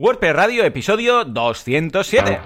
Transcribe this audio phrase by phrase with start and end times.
[0.00, 2.40] WordPress Radio, episodio 207.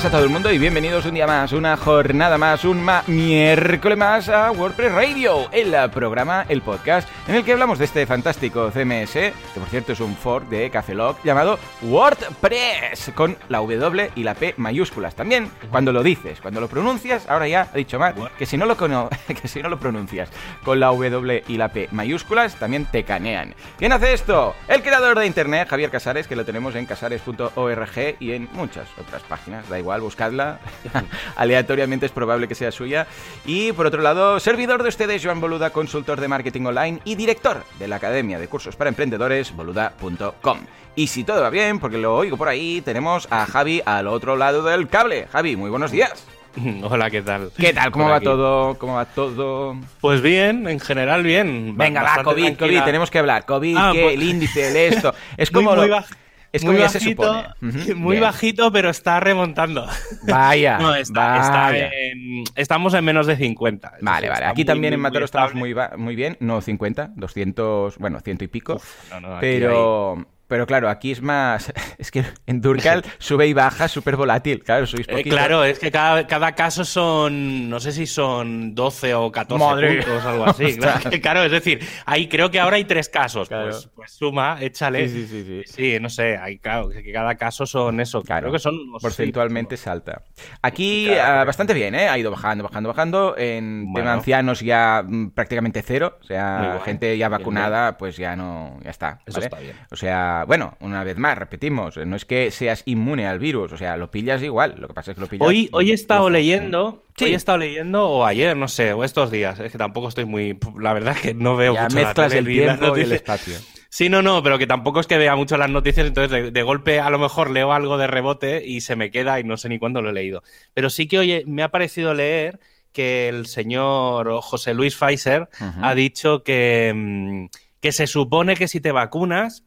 [0.00, 3.02] Días a todo el mundo y bienvenidos un día más, una jornada más, un ma-
[3.06, 8.06] miércoles más a WordPress Radio, el programa, el podcast en el que hablamos de este
[8.06, 14.10] fantástico CMS, que por cierto es un fork de Cafelog llamado WordPress, con la W
[14.14, 15.14] y la P mayúsculas.
[15.14, 18.64] También cuando lo dices, cuando lo pronuncias, ahora ya ha dicho Matt, que si no
[18.64, 18.76] lo,
[19.42, 20.30] que si no lo pronuncias
[20.64, 23.54] con la W y la P mayúsculas, también te canean.
[23.78, 24.54] ¿Quién hace esto?
[24.66, 29.22] El creador de Internet, Javier Casares, que lo tenemos en casares.org y en muchas otras
[29.24, 29.68] páginas.
[29.68, 30.60] Da igual, buscadla.
[31.36, 33.06] Aleatoriamente es probable que sea suya.
[33.44, 37.64] Y por otro lado, servidor de ustedes, Joan Boluda, consultor de marketing online y director
[37.80, 40.58] de la Academia de Cursos para Emprendedores, boluda.com.
[40.94, 44.36] Y si todo va bien, porque lo oigo por ahí, tenemos a Javi al otro
[44.36, 45.26] lado del cable.
[45.32, 46.26] Javi, muy buenos días.
[46.82, 47.52] Hola, ¿qué tal?
[47.56, 47.92] ¿Qué tal?
[47.92, 48.24] ¿Cómo Por va aquí.
[48.24, 48.74] todo?
[48.76, 49.76] ¿Cómo va todo?
[50.00, 51.76] Pues bien, en general bien.
[51.76, 52.66] Venga, va, COVID, tranquila.
[52.80, 53.46] COVID, tenemos que hablar.
[53.46, 54.02] COVID, Ah, ¿qué?
[54.02, 55.14] pues- el índice, el esto.
[55.36, 56.04] Es como muy lo-
[56.52, 57.80] es muy como ya se bajito, supone.
[57.82, 58.22] Ujú, Muy bien.
[58.22, 59.86] bajito, pero está remontando.
[60.28, 61.90] Vaya, No, está, está vaya.
[61.92, 63.92] en- estamos en menos de 50.
[63.98, 64.40] Es Vale, vale.
[64.40, 66.36] está Aquí muy, también muy, en Mataro muy estamos muy, muy bien.
[66.40, 68.80] No 50, 200, bueno, ciento y pico.
[69.10, 71.72] No, no, aquí pero, pero claro, aquí es más...
[72.00, 74.64] Es que en Durcal sube y baja, súper volátil.
[74.64, 79.14] Claro, sois Eh, claro, es que cada, cada caso son, no sé si son 12
[79.14, 79.96] o 14 Madre.
[80.02, 80.78] puntos, algo así.
[81.22, 83.48] claro, es decir, ahí creo que ahora hay tres casos.
[83.48, 83.70] Claro.
[83.70, 85.08] Pues, pues suma, échale.
[85.08, 85.72] Sí, sí, sí, sí.
[85.72, 88.22] Sí, no sé, hay, claro, que cada caso son eso.
[88.22, 90.22] Claro, Creo que son porcentualmente salta.
[90.62, 92.08] Aquí Claro, ah, bastante bien, ¿eh?
[92.08, 93.34] Ha ido bajando, bajando, bajando.
[93.36, 94.10] En tema Bueno.
[94.12, 96.18] ancianos ya mm, prácticamente cero.
[96.20, 99.20] O sea, gente ya Bien, vacunada, pues ya no, ya está.
[99.26, 99.46] Eso ¿vale?
[99.46, 99.76] está bien.
[99.90, 103.76] O sea, bueno, una vez más, repetimos, no es que seas inmune al virus, o
[103.76, 104.74] sea, lo pillas igual.
[104.78, 105.46] Lo que pasa es que lo pillas.
[105.48, 107.24] Hoy, hoy he estado leyendo, Sí.
[107.24, 110.24] hoy he estado leyendo, o ayer, no sé, o estos días, es que tampoco estoy
[110.24, 112.46] muy, la verdad es que no veo Ya mucho la mezclas tele el
[112.78, 113.54] tiempo y el espacio.
[113.92, 116.62] Sí, no, no, pero que tampoco es que vea mucho las noticias, entonces de, de
[116.62, 119.68] golpe a lo mejor leo algo de rebote y se me queda y no sé
[119.68, 120.44] ni cuándo lo he leído.
[120.74, 122.60] Pero sí que hoy me ha parecido leer
[122.92, 125.48] que el señor José Luis Pfizer
[125.82, 127.46] ha dicho que, mm,
[127.80, 129.64] que se supone que si te vacunas.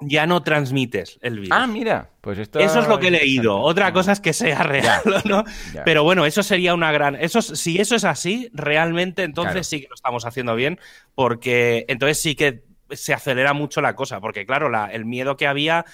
[0.00, 1.50] Ya no transmites el virus.
[1.52, 2.58] Ah, mira, pues esto.
[2.58, 3.58] Eso es lo que he leído.
[3.58, 5.44] Otra cosa es que sea real, ¿no?
[5.74, 5.84] ya.
[5.84, 7.16] Pero bueno, eso sería una gran.
[7.16, 9.64] Eso, es- si eso es así, realmente entonces Claro.
[9.64, 10.78] sí que lo estamos haciendo bien,
[11.14, 14.20] porque entonces sí que se acelera mucho la cosa.
[14.20, 15.84] Porque, claro, la- el miedo que había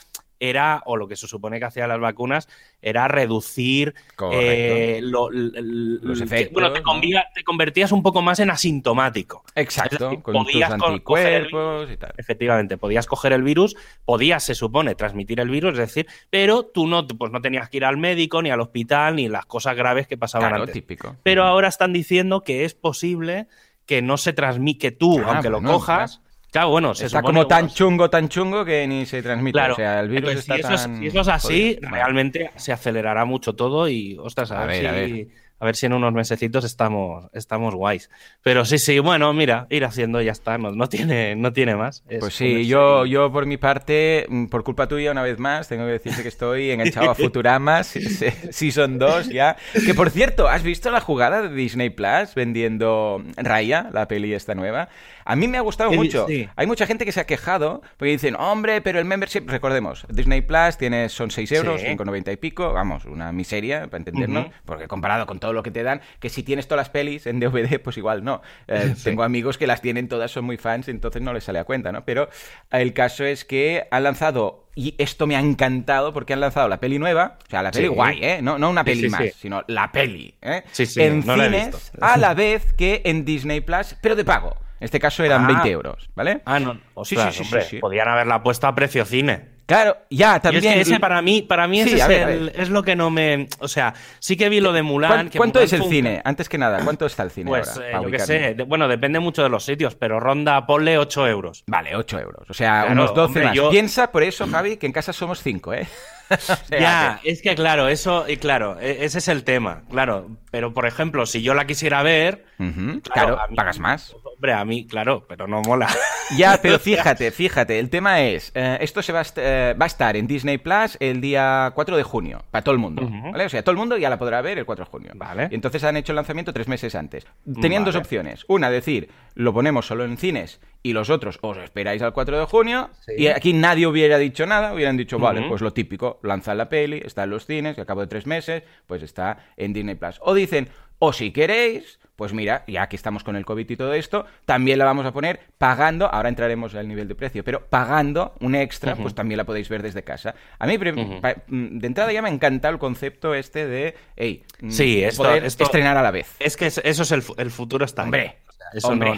[0.40, 2.48] era, o lo que se supone que hacían las vacunas,
[2.82, 3.94] era reducir
[4.32, 6.84] eh, lo- Los efectos, bueno, te, ¿no?
[6.84, 9.44] convía- te convertías un poco más en asintomático.
[9.54, 12.12] Exacto, decir, con tus podías el anticuerpos y tal.
[12.16, 16.86] Efectivamente, podías coger el virus, podías, se supone, transmitir el virus, es decir, pero tú
[16.86, 20.06] no, pues no tenías que ir al médico, ni al hospital, ni las cosas graves
[20.06, 20.74] que pasaban Claro, antes.
[20.74, 21.16] típico.
[21.22, 23.46] Pero ahora están diciendo que es posible
[23.86, 26.20] que no se transmite, que tú, Ah, aunque lo cojas,
[26.50, 29.52] claro, bueno, se Está como tan bueno, chungo, tan chungo que ni se transmite.
[29.52, 32.50] Claro, o sea, el virus está si, eso es, tan si eso es así, realmente
[32.56, 35.86] se acelerará mucho todo y, ostras, a, A ver, ver, a si, a ver si
[35.86, 38.10] en unos mesecitos estamos, estamos guays.
[38.42, 41.76] Pero sí, sí, bueno, mira, ir haciendo y ya está, no, no, tiene, no tiene
[41.76, 42.04] más.
[42.08, 45.66] Es Pues sí, yo, yo por mi parte, mm, por culpa tuya una vez más,
[45.68, 49.56] tengo que decirte que estoy enganchado a Futurama, se- se- Season 2 ya.
[49.86, 54.54] Que por cierto, ¿has visto la jugada de Disney Plus vendiendo Raya, la peli esta
[54.54, 54.88] nueva?
[55.26, 56.26] A mí me ha gustado mucho.
[56.28, 56.48] sí.
[56.56, 60.40] Hay mucha gente que se ha quejado porque dicen, hombre, pero el membership, recordemos, Disney
[60.40, 61.86] Plus tiene, son 6 euros, Sí.
[61.88, 65.82] 5,90 y pico, vamos, una miseria, para entendernos, porque comparado con todo lo que te
[65.82, 68.40] dan, que si tienes todas las pelis en DVD, pues igual no.
[68.68, 71.64] Eh, Tengo amigos que las tienen todas, son muy fans, entonces no les sale a
[71.64, 72.04] cuenta, ¿no?
[72.04, 72.28] Pero
[72.70, 76.78] el caso es que han lanzado, y esto me ha encantado, porque han lanzado la
[76.78, 77.92] peli nueva, o sea, la peli Sí.
[77.94, 78.38] guay, ¿eh?
[78.42, 80.62] No, no una peli sí, más, sino la peli, ¿eh?
[80.72, 84.56] Sí, sí, en no cines, a la vez que en Disney Plus, pero de pago.
[84.78, 85.48] En este caso eran Ah.
[85.48, 86.42] 20 euros, ¿vale?
[86.44, 86.78] Ah, no.
[86.94, 87.78] Ostras, sí, sí, hombre, sí, sí.
[87.78, 89.56] podían haberla puesto a precio cine.
[89.66, 90.64] Claro, ya, Y también.
[90.64, 93.10] es que ese para mí, para mí Sí, ese es, el- es lo que no
[93.10, 93.48] me.
[93.58, 95.10] O sea, sí que vi lo de Mulan.
[95.10, 96.22] ¿Cuán- que ¿Cuánto Mulan es el fue cine?
[96.24, 97.88] Antes que nada, ¿cuánto está el cine Pues ahora?
[97.88, 98.26] eh, yo qué ubicarme?
[98.26, 98.54] sé.
[98.54, 101.64] de- bueno, depende mucho de los sitios, pero ronda, ponle 8 euros.
[101.66, 102.48] Vale, 8 euros.
[102.48, 103.54] O sea, Claro, unos 12 hombre, más.
[103.56, 105.88] yo- Piensa por eso, Javi, que en casa somos 5, ¿eh?
[106.30, 110.28] O sea, Ya, es que claro, eso, y claro, e- ese es el tema, claro.
[110.52, 112.64] Pero por ejemplo, si yo la quisiera ver, que-
[113.00, 113.00] claro,
[113.36, 114.14] Claro, mí- pagas más.
[114.36, 115.88] Hombre, a mí, claro, pero no mola.
[116.36, 119.84] Ya, pero fíjate, fíjate, el tema es, eh, esto se va a, est- eh, va
[119.84, 123.08] a estar en Disney Plus el día 4 de junio, para todo el mundo.
[123.30, 123.44] ¿vale?
[123.44, 125.12] O sea, todo el mundo ya la podrá ver el 4 de junio.
[125.14, 125.46] Vale.
[125.52, 127.28] Y entonces han hecho el lanzamiento tres meses antes.
[127.62, 128.44] Tenían dos opciones.
[128.48, 132.44] Una, decir, lo ponemos solo en cines y los otros os esperáis al 4 de
[132.46, 136.68] junio y aquí nadie hubiera dicho nada, hubieran dicho, vale, pues lo típico, lanzan la
[136.68, 139.94] peli, está en los cines y al cabo de tres meses, pues está en Disney
[139.94, 140.18] Plus.
[140.22, 140.68] O dicen,
[140.98, 144.78] o si queréis, pues mira, ya que estamos con el COVID y todo esto, también
[144.78, 148.96] la vamos a poner pagando, ahora entraremos al nivel de precio, pero pagando un extra,
[148.96, 150.34] pues también la podéis ver desde casa.
[150.58, 155.04] A mí, mm, de entrada ya me encanta el concepto este de, hey, mm, sí,
[155.16, 156.34] poder estrenar a la vez.
[156.38, 158.38] Es que eso es el, el futuro está Hombre,
[158.72, 159.14] eso no,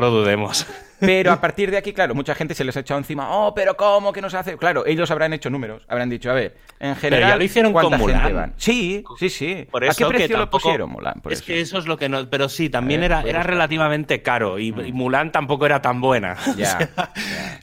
[0.00, 0.66] lo, dudemos.
[1.00, 3.76] Pero a partir de aquí, claro, mucha gente se les ha echado encima, oh, pero
[3.76, 4.56] ¿cómo que no se hace?
[4.56, 7.72] Claro, ellos habrán hecho números, habrán dicho, a ver, en general, pero ya lo hicieron
[7.72, 8.34] con Mulan.
[8.34, 8.54] Van?
[8.56, 9.66] Sí, sí, sí.
[9.72, 11.22] ¿A qué precio lo pusieron Mulan?
[11.30, 12.28] es que eso es lo que no...
[12.28, 14.92] Pero sí, también era, era relativamente caro y, mm.
[14.92, 16.36] Mulan tampoco era tan buena.
[16.56, 16.78] Ya.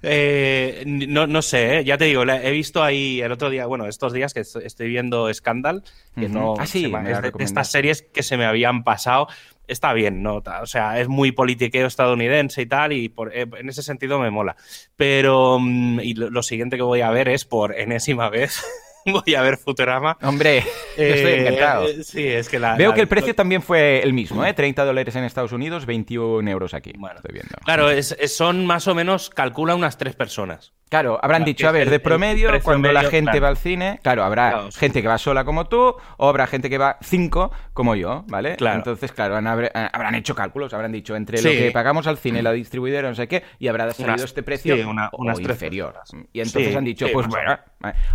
[0.04, 1.84] Eh, no, no, sé, ¿eh?
[1.84, 5.34] ya te digo, he visto ahí el otro día, bueno, estos días que estoy viendo
[5.34, 5.84] Scandal,
[6.14, 6.56] que no...
[6.60, 9.28] Ah, sí, de estas series que se me habían pasado
[9.68, 10.42] está bien, ¿no?
[10.62, 14.30] O sea, es muy politiqueo estadounidense y tal, y por, eh, en ese sentido me
[14.30, 14.56] mola.
[14.96, 18.64] Pero mm, y lo, siguiente que voy a ver es por enésima vez.
[19.06, 20.18] voy a ver Futurama.
[20.22, 20.60] Hombre,
[20.98, 21.88] estoy eh, encantado.
[22.04, 24.54] sí, es que la, Veo que el precio también fue el mismo, ¿eh?
[24.54, 26.94] 30 dólares en Estados Unidos, 21 euros aquí.
[26.98, 27.56] Bueno, estoy viendo.
[27.64, 30.74] Claro, son más o menos, calcula unas tres personas.
[30.94, 34.70] Claro, habrán dicho, a ver, de promedio, cuando la gente va al cine, claro, habrá
[34.72, 38.58] gente que va sola como tú, o habrá gente que va cinco como yo, ¿vale?
[38.58, 38.78] Claro.
[38.78, 43.10] Entonces, claro, habrán hecho cálculos, habrán dicho entre lo que pagamos al cine, la distribuidora,
[43.10, 45.96] no sé qué, y habrá salido este precio una, unas inferior.
[46.32, 47.58] Y entonces han dicho, pues bueno,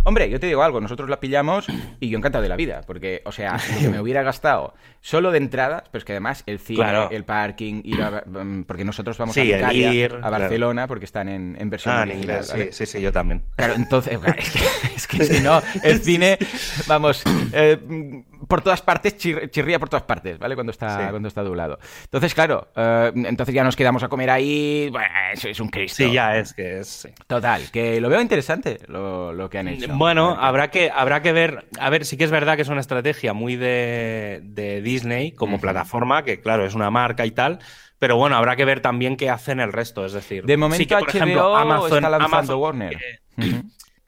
[0.05, 1.67] hombre, yo te digo algo, nosotros la pillamos
[1.99, 5.37] y yo encantado de la vida, porque, o sea, que me hubiera gastado solo de
[5.37, 9.43] entradas, pues que además el cine, el parking, ir a, mm, porque nosotros vamos a
[9.43, 13.43] ir, a Barcelona, porque están en, en versión ah, inglés, sí, sí, yo también.
[13.55, 14.19] Claro, entonces,
[14.95, 16.37] es que, si no, el cine,
[16.87, 17.23] vamos,
[17.53, 17.77] eh,
[18.47, 20.55] por todas partes, chirría por todas partes, ¿vale?
[20.55, 21.79] Cuando está, cuando está doblado.
[22.03, 26.03] Entonces, claro, eh, entonces ya nos quedamos a comer ahí, bueno, eso es un Cristo.
[26.03, 27.07] Sí, ya es que es...
[27.27, 29.93] Total, que lo veo interesante lo, que han hecho.
[29.95, 32.81] Bueno, habrá que, habrá que ver, a ver, sí que es verdad que es una
[32.81, 37.59] estrategia muy de, Disney como plataforma, que claro, es una marca y tal,
[37.97, 40.05] pero bueno, habrá que ver también qué hacen el resto.
[40.05, 42.97] Es decir, de momento sí que, por ejemplo, Amazon, está lanzando Warner.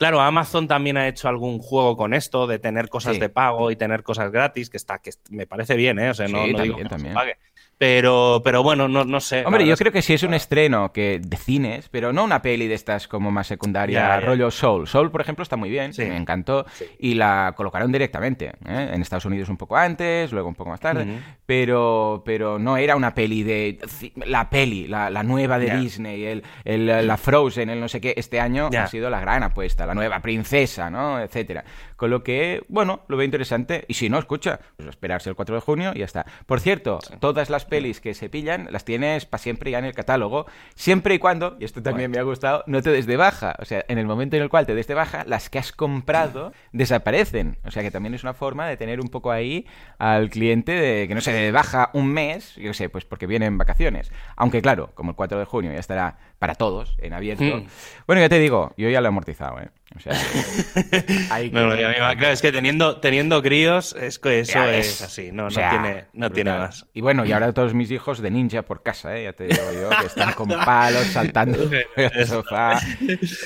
[0.01, 3.75] Claro, Amazon también ha hecho algún juego con esto de tener cosas de pago y
[3.75, 6.09] tener cosas gratis, que está, que me parece bien, ¿eh?
[6.09, 7.13] O sea, no, digo que también.
[7.13, 7.37] pague.
[7.81, 9.43] Pero, pero bueno, no, no sé.
[9.43, 12.67] Hombre, yo creo que sí es un estreno que de cines, pero no una peli
[12.67, 14.87] de estas como más secundaria, rollo Soul.
[14.87, 16.67] Soul, por ejemplo, está muy bien, me encantó,
[16.99, 18.51] y la colocaron directamente.
[18.67, 18.91] ¿eh?
[18.93, 21.07] En Estados Unidos un poco antes, luego un poco más tarde,
[21.43, 23.79] pero, pero no era una peli de...
[24.27, 28.39] La peli, la, nueva de Disney, el, el, la Frozen, el no sé qué, este
[28.39, 31.19] año ha sido la gran apuesta, la nueva princesa, ¿no?
[31.19, 31.63] Etcétera.
[32.01, 33.85] Con lo que, bueno, lo veo interesante.
[33.87, 36.25] Y si no, escucha, pues esperarse el 4 de junio y ya está.
[36.47, 39.93] Por cierto, todas las pelis que se pillan las tienes para siempre ya en el
[39.93, 43.55] catálogo, siempre y cuando, y esto también me ha gustado, no te des de baja.
[43.59, 45.71] O sea, en el momento en el cual te des de baja, las que has
[45.71, 47.59] comprado desaparecen.
[47.65, 49.67] O sea, que también es una forma de tener un poco ahí
[49.99, 53.59] al cliente de que no se de baja un mes, yo sé, pues porque vienen
[53.59, 54.11] vacaciones.
[54.37, 57.43] Aunque claro, como el 4 de junio ya estará para todos en abierto.
[57.43, 57.67] Hmm.
[58.07, 59.69] Bueno, ya te digo, yo ya lo he amortizado, ¿eh?
[59.95, 60.13] O sea,
[61.49, 66.31] claro, es que teniendo, teniendo críos, es que eso es así, no, no tiene, no
[66.31, 66.85] tiene más.
[66.93, 69.25] Y bueno, y ahora todos mis hijos de ninja por casa, ¿eh?
[69.25, 72.79] ya te digo yo, que están con palos saltando el sofá.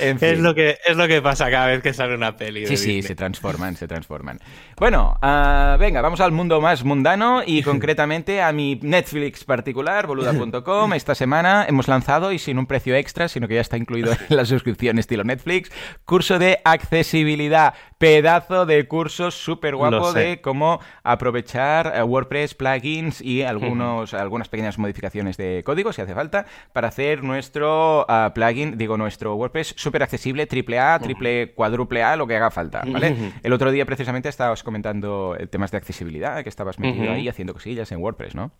[0.00, 2.66] Es, lo que, es lo que pasa cada vez que sale una peli.
[2.66, 4.38] sí, sí, se transforman, se transforman.
[4.78, 10.92] Bueno, uh, venga, vamos al mundo más mundano y concretamente a mi Netflix particular, boluda.com.
[10.92, 14.36] Esta semana hemos lanzado, y sin un precio extra, sino que ya está incluido en
[14.36, 15.72] la suscripción estilo Netflix,
[16.04, 17.72] curso de accesibilidad.
[17.98, 24.78] Pedazo de curso súper guapo de cómo aprovechar eh, WordPress, plugins y algunos, algunas pequeñas
[24.78, 30.02] modificaciones de código, si hace falta, para hacer nuestro ah, plugin, digo, nuestro WordPress súper
[30.02, 33.32] accesible, triple A, triple, cuádruple A, lo que haga falta, ¿vale?
[33.42, 37.90] El otro día precisamente estabas comentando temas de accesibilidad, que estabas metido ahí haciendo cosillas
[37.92, 38.52] en WordPress, ¿no?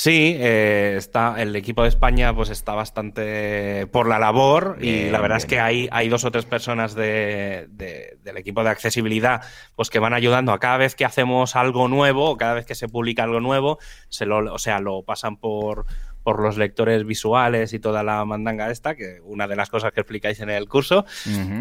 [0.00, 5.20] Sí, eh, está, el equipo de España pues está bastante por la labor y la
[5.20, 9.42] verdad es que hay, hay dos o tres personas de, del equipo de accesibilidad
[9.74, 12.76] pues que van ayudando a cada vez que hacemos algo nuevo o cada vez que
[12.76, 15.86] se publica algo nuevo, se lo, o sea, lo pasan por,
[16.22, 20.02] por los lectores visuales y toda la mandanga esta, que una de las cosas que
[20.02, 21.06] explicáis en el curso.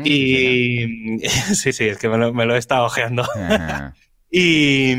[0.03, 1.17] y
[1.55, 3.25] sí, sí, es que me lo, me lo he estado ojeando.
[4.29, 4.93] Y,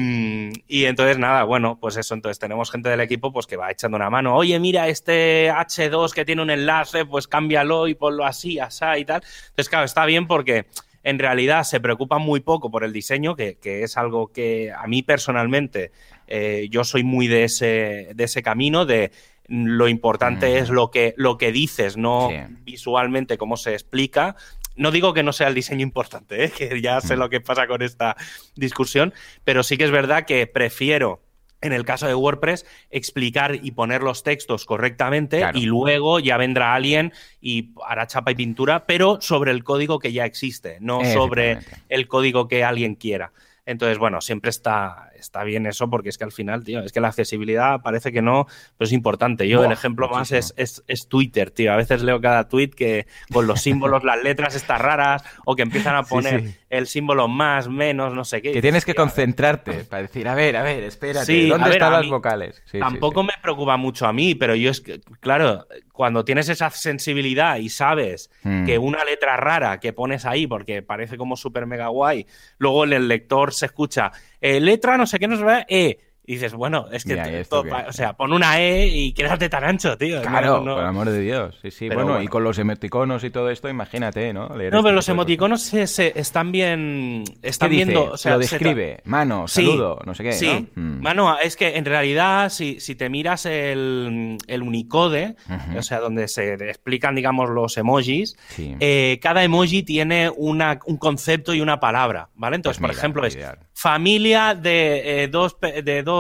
[0.67, 3.97] y, entonces, nada, bueno, pues eso, entonces tenemos gente del equipo pues que va echando
[3.97, 4.35] una mano.
[4.35, 9.05] Oye, mira, este H2 que tiene un enlace, pues cámbialo y ponlo así, así y
[9.05, 9.23] tal.
[9.51, 10.67] Entonces, claro, está bien porque
[11.03, 14.87] en realidad se preocupa muy poco por el diseño, que, que es algo que a
[14.87, 15.93] mí personalmente,
[16.27, 19.11] eh, yo soy muy de ese, de ese camino, de
[19.49, 22.29] lo importante es lo que, lo que dices, no
[22.65, 24.37] visualmente cómo se explica.
[24.79, 26.51] No digo que no sea el diseño importante, ¿eh?
[26.57, 28.17] que ya sé lo que pasa con esta
[28.55, 29.13] discusión,
[29.45, 31.21] pero sí que es verdad que prefiero
[31.61, 36.75] en el caso de WordPress, explicar y poner los textos correctamente y luego ya vendrá
[36.75, 41.59] alguien y hará chapa y pintura, pero sobre el código que ya existe, no sobre
[41.89, 43.33] el código que alguien quiera.
[43.67, 47.01] Entonces, bueno, siempre está, está bien eso porque es que al final, tío, es que
[47.01, 48.47] la accesibilidad parece que no,
[48.77, 49.49] pero es importante.
[49.49, 51.73] Yo el ejemplo más es, es, Twitter, tío.
[51.73, 55.63] A veces leo cada tweet que con los símbolos, las letras estas raras o que
[55.63, 58.53] empiezan a poner el símbolo más, menos, no sé qué.
[58.53, 62.63] Que tienes que concentrarte para decir, a ver, a ver, espérate, ¿dónde están las vocales?
[62.79, 67.57] tampoco me preocupa mucho a mí, pero yo es que, claro, cuando tienes esa sensibilidad
[67.57, 68.67] y sabes hmm.
[68.67, 72.27] que una letra rara que pones ahí porque parece como súper mega guay,
[72.59, 75.99] luego en el lector se escucha eh, letra no sé qué, no se ve, E
[76.29, 80.21] y dices, bueno, es que, o sea, pon una E y quédate tan ancho, tío.
[80.21, 81.59] Claro, por amor de Dios.
[81.63, 81.89] Sí, sí.
[81.89, 84.51] Bueno, y con los emoticonos y todo esto, imagínate, ¿no?
[84.51, 87.25] no, pero este los emoticonos se, están bien.
[87.41, 88.13] Están viendo.
[88.13, 89.01] O sea, lo describe.
[89.07, 90.33] Mano, saludo, no sé qué.
[90.33, 90.69] Sí.
[90.75, 91.01] Mm.
[91.01, 95.35] Mano, es que en realidad, si, si te miras el, el Unicode,
[95.79, 101.55] o sea, donde se explican, digamos, los emojis, eh, cada emoji tiene una, un concepto
[101.55, 102.57] y una palabra, ¿vale?
[102.57, 103.39] Entonces, pues por ejemplo, es
[103.73, 106.18] familia de, eh, dos, de, dos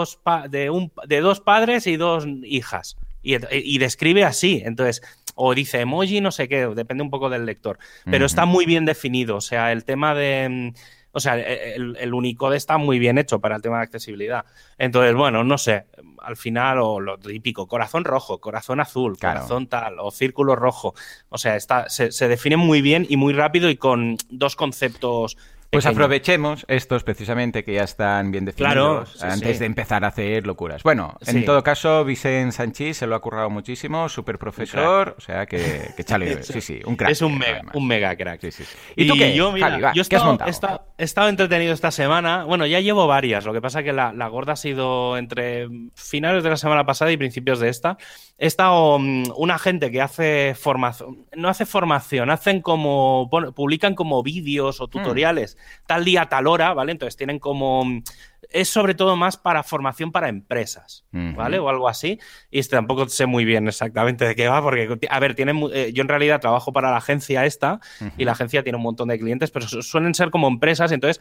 [0.48, 2.96] de, un, de dos padres y dos hijas.
[3.22, 4.62] Y, describe así.
[4.64, 5.02] Entonces,
[5.34, 7.78] o dice emoji, no sé qué, depende un poco del lector.
[8.04, 9.36] Pero está muy bien definido.
[9.36, 10.48] O sea, el tema de.
[10.48, 10.78] Mm,
[11.12, 14.44] o sea, el, el, Unicode está muy bien hecho para el tema de accesibilidad.
[14.76, 15.86] Entonces, bueno, no sé,
[16.22, 20.94] al final, o lo típico, corazón rojo, corazón azul, corazón tal, o círculo rojo.
[21.28, 25.36] O sea, está, se, se define muy bien y muy rápido y con dos conceptos
[25.70, 30.82] pues aprovechemos estos precisamente que ya están bien definidos antes de empezar a hacer locuras.
[30.82, 35.44] Bueno, en todo caso, Vicente Sanchís se lo ha currado muchísimo, súper profesor, o sea
[35.44, 37.10] que, que chale, sí, sí, un crack.
[37.10, 38.40] Es un mega, un mega crack.
[38.40, 38.64] Sí, sí.
[38.96, 39.34] ¿Y, tú qué?
[39.34, 40.38] Yo, mira, yo he estado,
[40.96, 42.44] he, estado, entretenido esta semana.
[42.44, 46.42] Bueno, ya llevo varias, lo que pasa que la, la gorda ha sido entre finales
[46.42, 47.98] de la semana pasada y principios de esta.
[48.38, 54.22] He estado mm, una gente que hace formación, no hace formación, hacen como, publican como
[54.22, 54.90] vídeos o hmm.
[54.90, 56.92] tutoriales tal día, tal hora, ¿vale?
[56.92, 57.84] Entonces tienen como...
[58.50, 61.58] Es sobre todo más para formación para empresas, ¿vale?
[61.58, 62.18] O algo así.
[62.50, 65.90] Y este tampoco sé muy bien exactamente de qué va, porque, a ver, tienen, eh,
[65.92, 67.80] yo en realidad trabajo para la agencia esta
[68.16, 71.20] y la agencia tiene un montón de clientes, pero suelen ser como empresas, entonces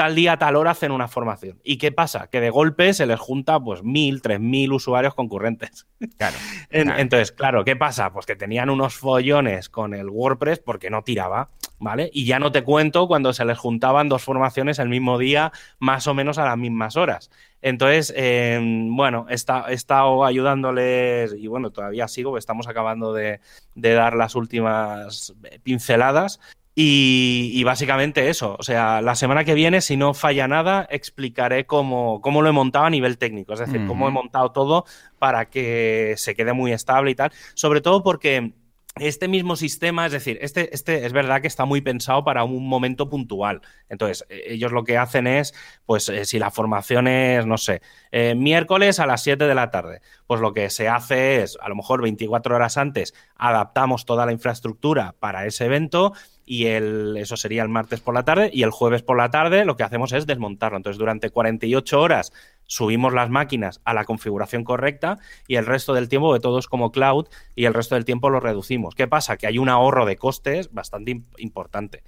[0.00, 1.60] tal día, tal hora hacen una formación.
[1.62, 2.28] ¿Y qué pasa?
[2.28, 5.86] Que de golpe se les junta pues mil, tres mil usuarios concurrentes.
[6.16, 6.36] Claro,
[6.70, 8.10] Entonces, claro, ¿qué pasa?
[8.10, 11.50] Pues que tenían unos follones con el WordPress porque no tiraba.
[11.80, 12.10] ¿Vale?
[12.12, 16.06] Y ya no te cuento cuando se les juntaban dos formaciones el mismo día, más
[16.06, 17.30] o menos a las mismas horas.
[17.62, 23.40] Entonces, em, bueno, he, estado ayudándoles y bueno, todavía sigo, estamos acabando de,
[23.74, 26.38] dar las últimas pinceladas.
[26.82, 32.22] Y, básicamente eso, o sea, la semana que viene, si no falla nada, explicaré cómo,
[32.22, 34.86] cómo lo he montado a nivel técnico, es decir, cómo he montado todo
[35.18, 38.54] para que se quede muy estable y tal, sobre todo porque
[38.96, 42.68] este mismo sistema, es decir, este, este es verdad que está muy pensado para un
[42.68, 43.62] momento puntual.
[43.88, 45.54] Entonces, e, ellos lo que hacen es,
[45.86, 49.70] pues, eh, si la formación es, no sé, eh, miércoles a las 7 de la
[49.70, 54.26] tarde, pues lo que se hace es, a lo mejor 24 horas antes, adaptamos toda
[54.26, 56.12] la infraestructura para ese evento
[56.44, 59.64] y el, eso sería el martes por la tarde y el jueves por la tarde
[59.64, 60.76] lo que hacemos es desmontarlo.
[60.76, 62.32] Entonces, durante 48 horas
[62.70, 66.68] subimos las máquinas a la configuración correcta y el resto del tiempo de todo es
[66.68, 68.94] como cloud y el resto del tiempo lo reducimos.
[68.94, 69.36] ¿Qué pasa?
[69.36, 72.04] Que hay un ahorro de costes bastante importante.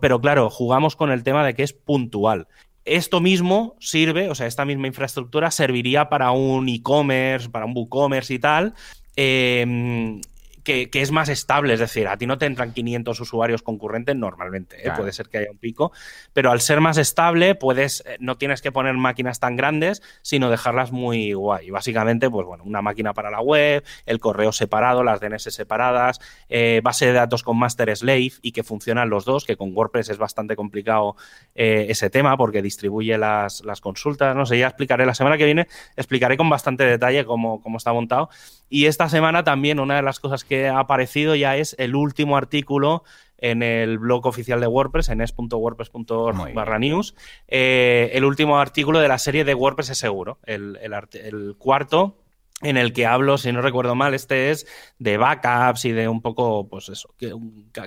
[0.00, 2.48] pero claro, jugamos con el tema de que es puntual.
[2.86, 8.34] Esto mismo sirve, o sea, esta misma infraestructura serviría para un e-commerce, para un WooCommerce
[8.34, 8.74] y tal,
[9.16, 10.20] eh,
[10.66, 14.84] que, es más estable, es decir, a ti no te entran 500 usuarios concurrentes normalmente,
[14.84, 14.90] ¿eh?
[14.96, 15.92] puede ser que haya un pico,
[16.32, 20.50] pero al ser más estable, puedes, eh, no tienes que poner máquinas tan grandes, sino
[20.50, 21.70] dejarlas muy guay.
[21.70, 26.18] Básicamente, pues bueno, una máquina para la web, el correo separado, las DNS separadas,
[26.48, 30.08] eh, base de datos con master slave y que funcionan los dos, que con WordPress
[30.10, 31.14] es bastante complicado
[31.54, 35.68] ese tema porque distribuye las, las, consultas, no sé, ya explicaré la semana que viene,
[35.96, 38.28] explicaré con bastante detalle cómo, cómo está montado.
[38.68, 42.36] Y esta semana también una de las cosas que ha aparecido ya es el último
[42.36, 43.04] artículo
[43.38, 47.14] en el blog oficial de WordPress, en es.wordpress.org barra news,
[47.48, 52.16] eh, el último artículo de la serie de WordPress es seguro, el, cuarto
[52.62, 54.66] en el que hablo, si no recuerdo mal, este es
[54.98, 57.34] de backups y de un poco, pues eso, que,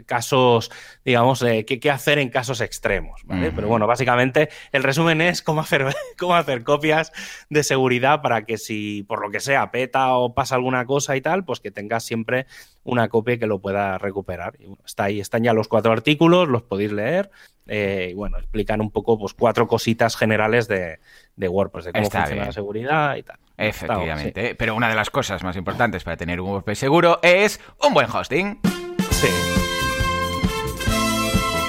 [0.06, 0.70] casos,
[1.04, 3.52] digamos, de qué, hacer en casos extremos, ¿vale?
[3.52, 5.88] Pero bueno, básicamente el resumen es cómo hacer,
[6.20, 7.12] cómo hacer copias
[7.50, 11.22] de seguridad para que si por lo que sea peta o pasa alguna cosa y
[11.22, 12.46] tal, pues que tengas siempre
[12.84, 14.54] una copia que lo pueda recuperar.
[14.60, 17.32] Y bueno, está ahí, están ya los cuatro artículos, los podéis leer.
[17.66, 21.00] Eh, y bueno, explican un poco pues cuatro cositas generales de,
[21.36, 23.40] de WordPress, de cómo funciona la seguridad y tal.
[23.60, 24.56] Efectivamente.
[24.56, 28.08] Pero una de las cosas más importantes para tener un WordPress seguro es un buen
[28.10, 28.60] hosting.
[29.12, 29.28] Sí.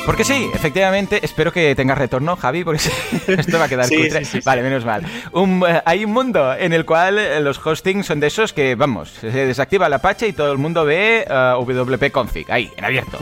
[0.07, 2.81] Porque sí, efectivamente, espero que tengas retorno, Javi, porque
[3.29, 4.23] esto va a quedar cutre.
[4.45, 5.05] vale, menos mal.
[5.05, 9.11] Eh, hay un mundo en el cual eh, los hostings son de esos que, vamos,
[9.11, 13.19] se desactiva la Apache y todo el mundo ve uh, WP config, ahí, en abierto.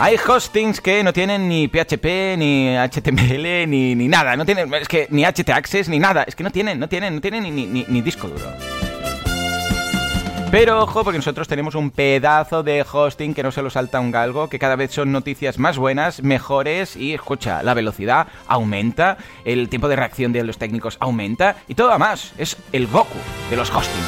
[0.00, 4.36] Hay hostings que no tienen ni PHP, ni HTML, ni, ni nada.
[4.36, 6.22] No tienen, es que ni htaccess, ni nada.
[6.22, 8.46] Es que no tienen, no tienen, no tienen ni, ni, ni disco duro.
[10.52, 14.12] Pero ojo, porque nosotros tenemos un pedazo de hosting que no se lo salta un
[14.12, 19.68] galgo, que cada vez son noticias más buenas, mejores y escucha, la velocidad aumenta, el
[19.68, 22.34] tiempo de reacción de los técnicos aumenta y todo va más.
[22.38, 23.18] Es el Goku
[23.50, 24.06] de los hostings.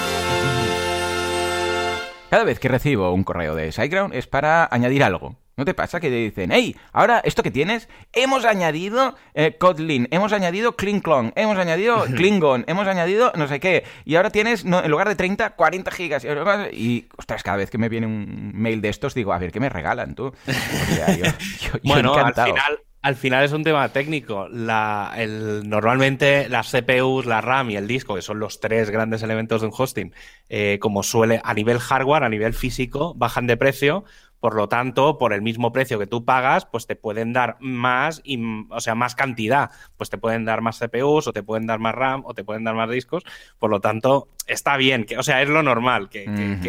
[2.30, 5.34] Cada vez que recibo un correo de SiteGround es para añadir algo.
[5.60, 10.08] ¿No te pasa que te dicen, hey, ahora esto que tienes, hemos añadido eh, Kotlin,
[10.10, 14.90] hemos añadido Klingon, hemos añadido Klingon, hemos añadido no sé qué, y ahora tienes, en
[14.90, 16.26] lugar de 30, 40 gigas.
[16.72, 19.60] Y, ostras, cada vez que me viene un mail de estos, digo, a ver, ¿qué
[19.60, 20.32] me regalan tú?
[21.82, 24.48] bueno, al final, al final es un tema técnico.
[24.48, 29.22] La, el, normalmente las CPUs, la RAM y el disco, que son los tres grandes
[29.22, 30.14] elementos de un hosting,
[30.48, 34.04] eh, como suele a nivel hardware, a nivel físico, bajan de precio
[34.40, 38.22] por lo tanto, por el mismo precio que tú pagas, pues te pueden dar más,
[38.24, 39.70] y, o sea, más cantidad.
[39.98, 42.64] Pues te pueden dar más CPUs, o te pueden dar más RAM, o te pueden
[42.64, 43.22] dar más discos.
[43.58, 46.24] Por lo tanto, está bien, que, o sea, es lo normal que,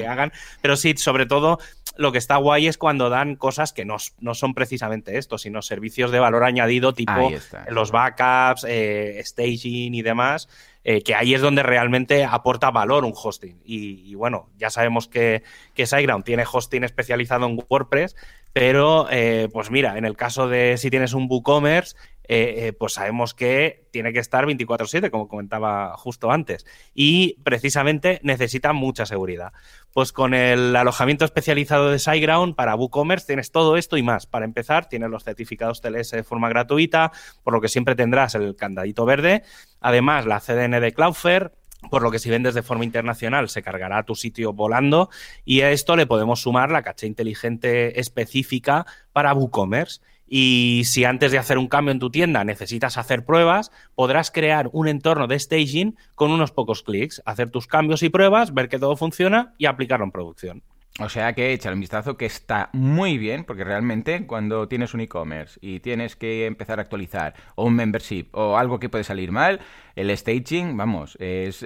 [0.08, 0.34] hagan.
[0.62, 1.60] Pero sí, sobre todo,
[1.96, 6.12] lo que está guay es cuando dan cosas que no, son precisamente esto, sino servicios
[6.12, 7.32] de valor añadido, tipo
[7.70, 10.50] los backups, eh, staging y demás.
[10.84, 13.62] Eh, que ahí es donde realmente aporta valor un hosting.
[13.64, 15.44] Y, bueno, ya sabemos que,
[15.76, 18.16] que SiteGround tiene hosting especializado en WordPress,
[18.52, 21.96] pero eh, pues mira, en el caso de si tienes un WooCommerce,
[22.28, 28.74] eh, pues sabemos que tiene que estar 24/7, como comentaba justo antes, y precisamente necesita
[28.74, 29.54] mucha seguridad.
[29.94, 34.26] Pues con el alojamiento especializado de SiteGround para WooCommerce tienes todo esto y más.
[34.26, 37.12] Para empezar, tienes los certificados TLS de forma gratuita,
[37.44, 39.44] por lo que siempre tendrás el candadito verde.
[39.82, 41.52] Además, la CDN de Cloudflare,
[41.90, 45.10] por lo que si vendes de forma internacional se cargará tu sitio volando
[45.44, 50.02] y a esto le podemos sumar la caché inteligente específica para WooCommerce.
[50.34, 54.70] Y si antes de hacer un cambio en tu tienda necesitas hacer pruebas, podrás crear
[54.72, 58.80] un entorno de staging con unos pocos clics, hacer tus cambios y pruebas, ver que
[58.80, 60.64] todo funciona y aplicarlo en producción.
[61.02, 65.02] O sea que echa un vistazo que está muy bien, porque realmente cuando tienes un
[65.02, 69.34] e-commerce y tienes que empezar a actualizar, o un membership, o algo que puede salir
[69.34, 69.60] mal,
[69.98, 71.66] el staging, vamos, es...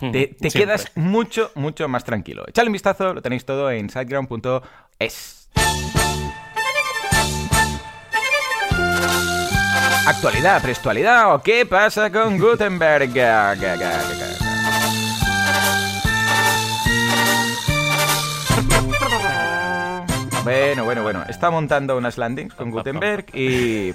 [0.00, 2.42] te, quedas mucho, mucho más tranquilo.
[2.48, 5.48] Echale un vistazo, lo tenéis todo en siteground.es.
[10.06, 13.10] Actualidad, prestualidad o qué pasa con Gutenberg.
[20.42, 21.24] Bueno, bueno, bueno.
[21.28, 23.94] Está montando unas landings con Gutenberg y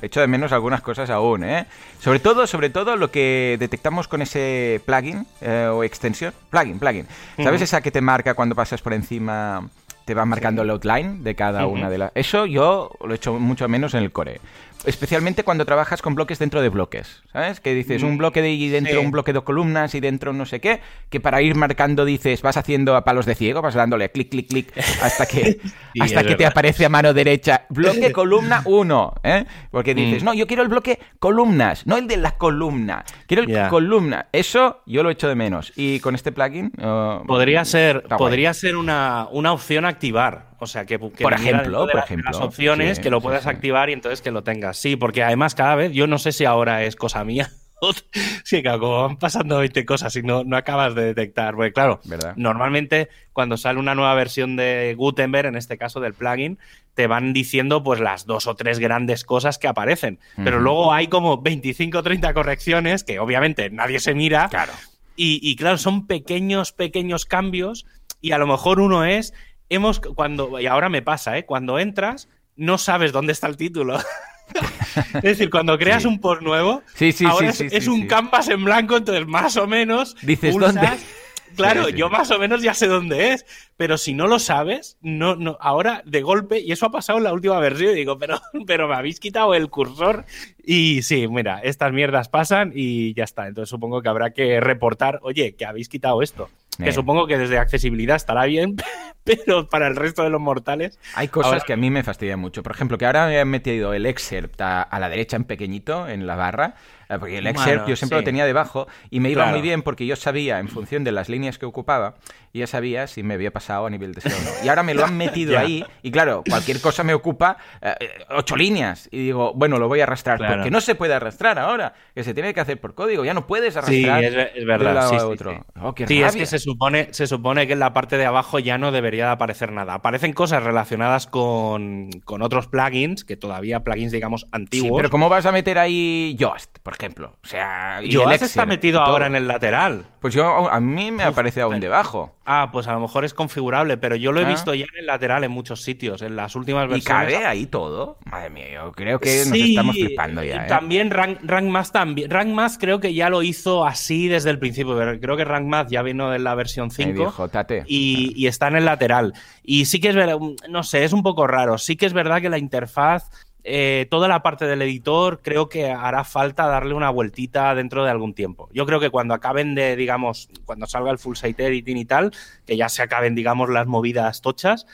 [0.00, 1.66] echo de menos algunas cosas aún, ¿eh?
[1.98, 6.32] Sobre todo, sobre todo lo que detectamos con ese plugin eh, o extensión.
[6.48, 7.06] Plugin, plugin.
[7.36, 9.68] ¿Sabes esa que te marca cuando pasas por encima?
[10.04, 12.12] Te va marcando el outline de cada una de las...
[12.14, 14.40] Eso yo lo echo mucho menos en el core
[14.84, 17.60] especialmente cuando trabajas con bloques dentro de bloques, ¿sabes?
[17.60, 20.46] Que dices un mm, bloque de y dentro un bloque de columnas y dentro no
[20.46, 24.10] sé qué, que para ir marcando dices, vas haciendo a palos de ciego, vas dándole
[24.10, 25.60] clic, clic, clic, hasta que,
[26.00, 29.44] hasta que te aparece a mano derecha, bloque columna 1, ¿eh?
[29.70, 30.26] Porque dices, mm.
[30.26, 34.26] no, yo quiero el bloque columnas, no el de la columna, quiero el columna.
[34.32, 35.72] Eso yo lo echo de menos.
[35.76, 36.72] Y con este plugin...
[36.82, 41.98] Oh, podría ser, podría ser una, una opción activar o sea, que, por ejemplo, por
[41.98, 44.76] ejemplo, las opciones que lo puedas activar y entonces que lo tengas.
[44.76, 47.50] Sí, porque además cada vez, yo no sé si ahora es cosa mía.
[48.44, 51.54] sí, claro, como van pasando 20 cosas y no, no acabas de detectar.
[51.54, 52.00] Porque claro,
[52.36, 56.58] normalmente cuando sale una nueva versión de Gutenberg, en este caso del plugin,
[56.94, 60.18] te van diciendo pues las dos o tres grandes cosas que aparecen.
[60.36, 64.48] Pero luego hay como 25 o 30 correcciones que obviamente nadie se mira.
[64.50, 64.72] Claro.
[65.16, 67.86] Y, y claro, son pequeños, pequeños cambios
[68.20, 69.32] y a lo mejor uno es
[69.70, 71.46] hemos, cuando, y ahora me pasa, ¿eh?
[71.46, 73.98] Cuando entras, no sabes dónde está el título.
[75.14, 76.08] es decir, cuando creas Sí.
[76.08, 80.16] un post nuevo, Sí, sí, ahora es, un canvas en blanco, entonces más o menos.
[80.22, 80.74] Dices, pulsas.
[80.74, 80.90] ¿dónde?
[81.56, 83.44] Claro, yo más o menos ya sé dónde es,
[83.76, 87.24] pero si no lo sabes, no, no, ahora de golpe, y eso ha pasado en
[87.24, 90.24] la última versión, y digo, pero, pero me habéis quitado el cursor.
[90.64, 93.48] Y sí, mira, estas mierdas pasan y ya está.
[93.48, 96.48] Entonces supongo que habrá que reportar, oye, que habéis quitado esto.
[96.78, 96.92] Que Eh.
[96.92, 98.76] supongo que desde accesibilidad estará bien,
[99.24, 100.98] pero para el resto de los mortales.
[101.14, 102.62] Hay cosas Ahora- que a mí me fastidian mucho.
[102.62, 106.08] Por ejemplo, que ahora me han metido el excerpt a, a la derecha en pequeñito,
[106.08, 106.74] en la barra,
[107.18, 108.22] porque el excerpt Bueno, yo siempre sí.
[108.22, 109.56] lo tenía debajo y me iba Claro.
[109.56, 112.14] muy bien porque yo sabía, en función de las líneas que ocupaba,
[112.52, 114.50] ya sabía si me había pasado a nivel de SEO o no.
[114.64, 118.08] Y ahora me lo han metido ahí y claro, cualquier cosa me ocupa eh, eh,
[118.30, 119.08] ocho líneas.
[119.10, 120.38] Y digo, bueno, lo voy a arrastrar.
[120.38, 120.54] Claro.
[120.56, 123.24] Porque no se puede arrastrar ahora, que se tiene que hacer por código.
[123.24, 124.94] Ya no puedes Sí, arrastrar es, es de un verdad.
[124.94, 125.52] lado sí, a sí, otro.
[125.52, 125.58] sí.
[125.80, 128.58] Oh, qué Sí, es que se supone, se supone que en la parte de abajo
[128.58, 129.94] ya no debería de aparecer nada.
[129.94, 134.96] Aparecen cosas relacionadas con, con otros plugins, que todavía plugins, digamos, Sí, antiguos.
[134.98, 137.36] pero ¿cómo vas a meter ahí Yoast, por ejemplo?
[137.42, 140.04] O sea, y excerpt está y metido ahora en el lateral.
[140.20, 142.36] Pues yo, a mí me Uf, aparece aún debajo.
[142.44, 144.48] Ah, pues a lo mejor es configurable, pero yo lo he Ah.
[144.48, 147.04] visto ya en el lateral en muchos sitios, en las últimas ¿Y versiones.
[147.34, 148.18] cabe ahí todo?
[148.30, 150.68] Madre mía, yo creo que nos estamos flipando y ya, ¿eh?
[150.68, 152.30] También Rank, Rank Math también.
[152.30, 154.96] Rank Math creo que ya lo hizo así desde el principio.
[154.96, 157.24] pero Creo que Rank Math ya vino en la versión Me 5.
[157.24, 157.84] dijo, tate.
[157.86, 159.32] y, y está en el lateral.
[159.62, 160.36] Y sí que es verdad,
[160.68, 161.78] no sé, es un poco raro.
[161.78, 163.30] Sí que es verdad que la interfaz,
[163.64, 168.10] eh, toda la parte del editor, creo que hará falta darle una vueltita dentro de
[168.10, 168.68] algún tiempo.
[168.72, 172.32] Yo creo que cuando acaben de, digamos, cuando salga el full site editing y tal,
[172.66, 174.86] que ya se acaben, digamos, las movidas tochas,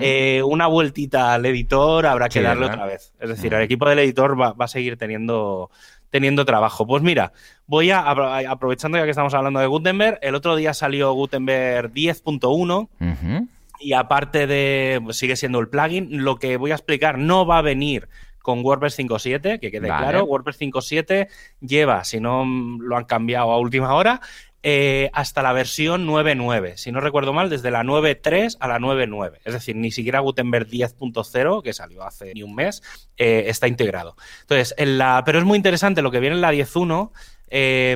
[0.00, 2.74] eh, una vueltita al editor habrá que Sí, darle ¿verdad?
[2.76, 3.12] otra vez.
[3.20, 5.70] Es decir, el equipo del editor va, va a seguir teniendo,
[6.10, 6.86] teniendo trabajo.
[6.86, 7.32] Pues mira,
[7.66, 11.92] voy a, apro- aprovechando ya que estamos hablando de Gutenberg, el otro día salió Gutenberg
[11.92, 13.48] 10.1 Ujú.
[13.84, 17.58] Y aparte de, pues, sigue siendo el plugin, lo que voy a explicar no va
[17.58, 18.08] a venir
[18.40, 20.02] con WordPress 5.7, que quede Vale.
[20.02, 21.28] claro, WordPress 5.7
[21.60, 24.20] lleva, si no lo han cambiado a última hora,
[24.66, 26.78] eh, hasta la versión 9.9.
[26.78, 29.40] Si no recuerdo mal, desde la 9.3 a la 9.9.
[29.44, 32.82] Es decir, ni siquiera Gutenberg 10.0, que salió hace ni un mes,
[33.18, 34.16] eh, está integrado.
[34.40, 37.12] Entonces, en la, pero es muy interesante lo que viene en la 10.1.
[37.48, 37.94] eh,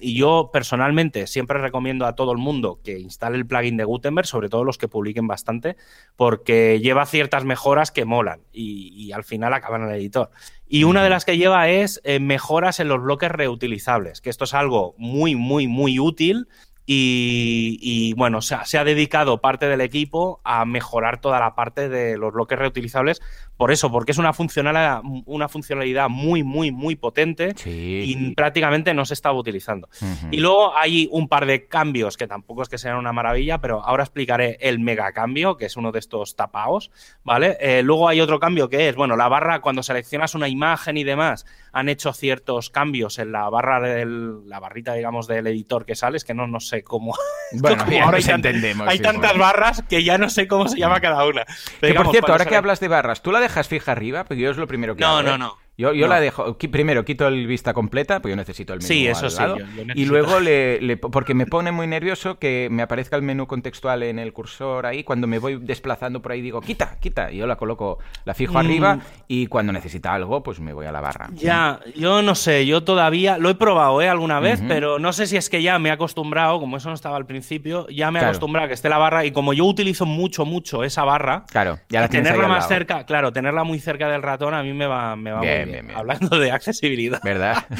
[0.00, 4.26] y yo personalmente siempre recomiendo a todo el mundo que instale el plugin de Gutenberg,
[4.26, 5.76] sobre todo los que publiquen bastante,
[6.16, 10.30] porque lleva ciertas mejoras que molan y, y al final acaban en el editor.
[10.70, 14.44] Y una de las que lleva es eh, mejoras en los bloques reutilizables, que esto
[14.44, 16.46] es algo muy, muy, muy útil.
[16.90, 21.54] Y, y, bueno, se ha, se ha dedicado parte del equipo a mejorar toda la
[21.54, 23.20] parte de los bloques reutilizables.
[23.58, 28.04] Por eso, porque es una funcionalidad, una funcionalidad muy, muy, muy potente Sí.
[28.06, 29.90] y prácticamente no se estaba utilizando.
[30.30, 33.84] Y luego hay un par de cambios que tampoco es que sean una maravilla, pero
[33.84, 36.90] ahora explicaré el mega cambio, que es uno de estos tapaos,
[37.22, 37.58] ¿vale?
[37.60, 41.04] Eh, luego hay otro cambio que es, bueno, la barra, cuando seleccionas una imagen y
[41.04, 41.44] demás,
[41.78, 46.24] han hecho ciertos cambios en la barra del, la barrita, digamos, del editor que sales,
[46.24, 47.14] que no, no sé cómo.
[47.52, 48.86] Bueno, ya ahora tan- entendemos.
[48.88, 49.44] hay sí, tantas bueno.
[49.44, 51.44] barras que ya no sé cómo se llama cada una.
[51.80, 54.24] Pero Que por cierto, ahora que hablas de barras, ¿tú la dejas fija arriba?
[54.24, 55.38] Porque yo es lo primero que No, hago, no, ¿eh?
[55.38, 55.56] no.
[55.80, 56.14] Yo, yo No.
[56.14, 59.30] la dejo, primero quito el vista completa, porque yo necesito el menú Sí, eso al
[59.30, 62.82] sí, lado, yo- yo y luego le, le- porque me pone muy nervioso que me
[62.82, 66.60] aparezca el menú contextual en el cursor ahí, cuando me voy desplazando por ahí digo,
[66.62, 68.56] quita, quita, y yo la coloco, la fijo Mm.
[68.56, 71.28] arriba, y cuando necesita algo, pues me voy a la barra.
[71.34, 74.08] Ya, yo no sé, yo todavía lo he probado ¿eh?
[74.08, 76.96] alguna vez, pero no sé si es que ya me he acostumbrado, como eso no
[76.96, 78.30] estaba al principio, ya me he Claro.
[78.30, 81.78] acostumbrado a que esté la barra y como yo utilizo mucho, mucho esa barra, Claro,
[81.88, 85.14] ya la tenerla más cerca, claro, tenerla muy cerca del ratón a mí me va,
[85.14, 85.98] me va Bien, muy bien, bien, bien.
[85.98, 87.20] hablando de accesibilidad.
[87.22, 87.66] ¿Verdad?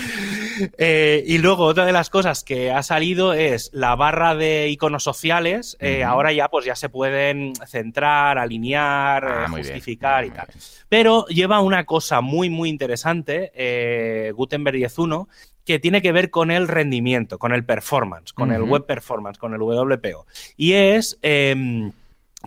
[0.77, 5.05] Eh, y luego otra de las cosas que ha salido es la barra de iconos
[5.05, 5.77] sociales.
[5.79, 6.03] eh.
[6.03, 10.48] Ahora ya pues ya se pueden centrar, alinear, Ah, eh, justificar y tal.
[10.88, 13.53] Pero lleva una cosa muy muy interesante,
[14.35, 15.29] Gutenberg 10.1,
[15.64, 19.55] que tiene que ver con el rendimiento, con el performance, con el web performance, con
[19.55, 20.27] el WPO.
[20.57, 21.92] Y es em,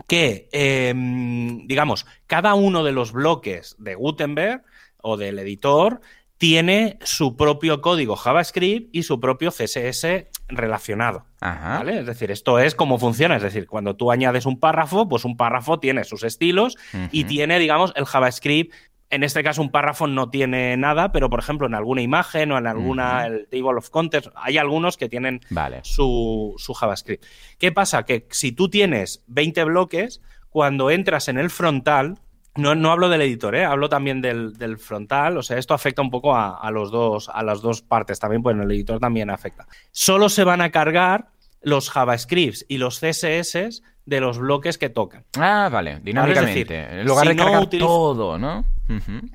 [0.08, 4.64] que, em, digamos, cada uno de los bloques de Gutenberg
[5.04, 6.02] o del editor
[6.42, 10.08] tiene su propio código JavaScript y su propio CSS
[10.48, 11.28] relacionado.
[11.40, 11.78] Ajá.
[11.78, 12.00] ¿vale?
[12.00, 13.36] Es decir, esto es cómo funciona.
[13.36, 16.78] Es decir, cuando tú añades un párrafo, pues un párrafo tiene sus estilos
[17.12, 18.74] y tiene, digamos, el JavaScript.
[19.12, 22.58] En este caso, un párrafo no tiene nada, pero por ejemplo, en alguna imagen o
[22.58, 25.82] en alguna, el table of contents, hay algunos que tienen Vale.
[25.84, 27.24] su, su JavaScript.
[27.60, 28.02] ¿Qué pasa?
[28.02, 32.18] Que si tú tienes 20 bloques, cuando entras en el frontal,
[32.56, 33.66] no, no hablo del editor, ¿eh?
[33.66, 37.30] hablo también del, del frontal, o sea, esto afecta un poco a, a los dos,
[37.30, 39.68] a las dos partes también, pues en el editor también afecta.
[39.92, 41.30] Solo se van a cargar
[41.62, 45.26] los JavaScripts y los CSS de los bloques que tocan.
[45.38, 47.00] Ah, vale, dinámicamente.
[47.00, 48.66] en lugar de cargar todo, ¿no?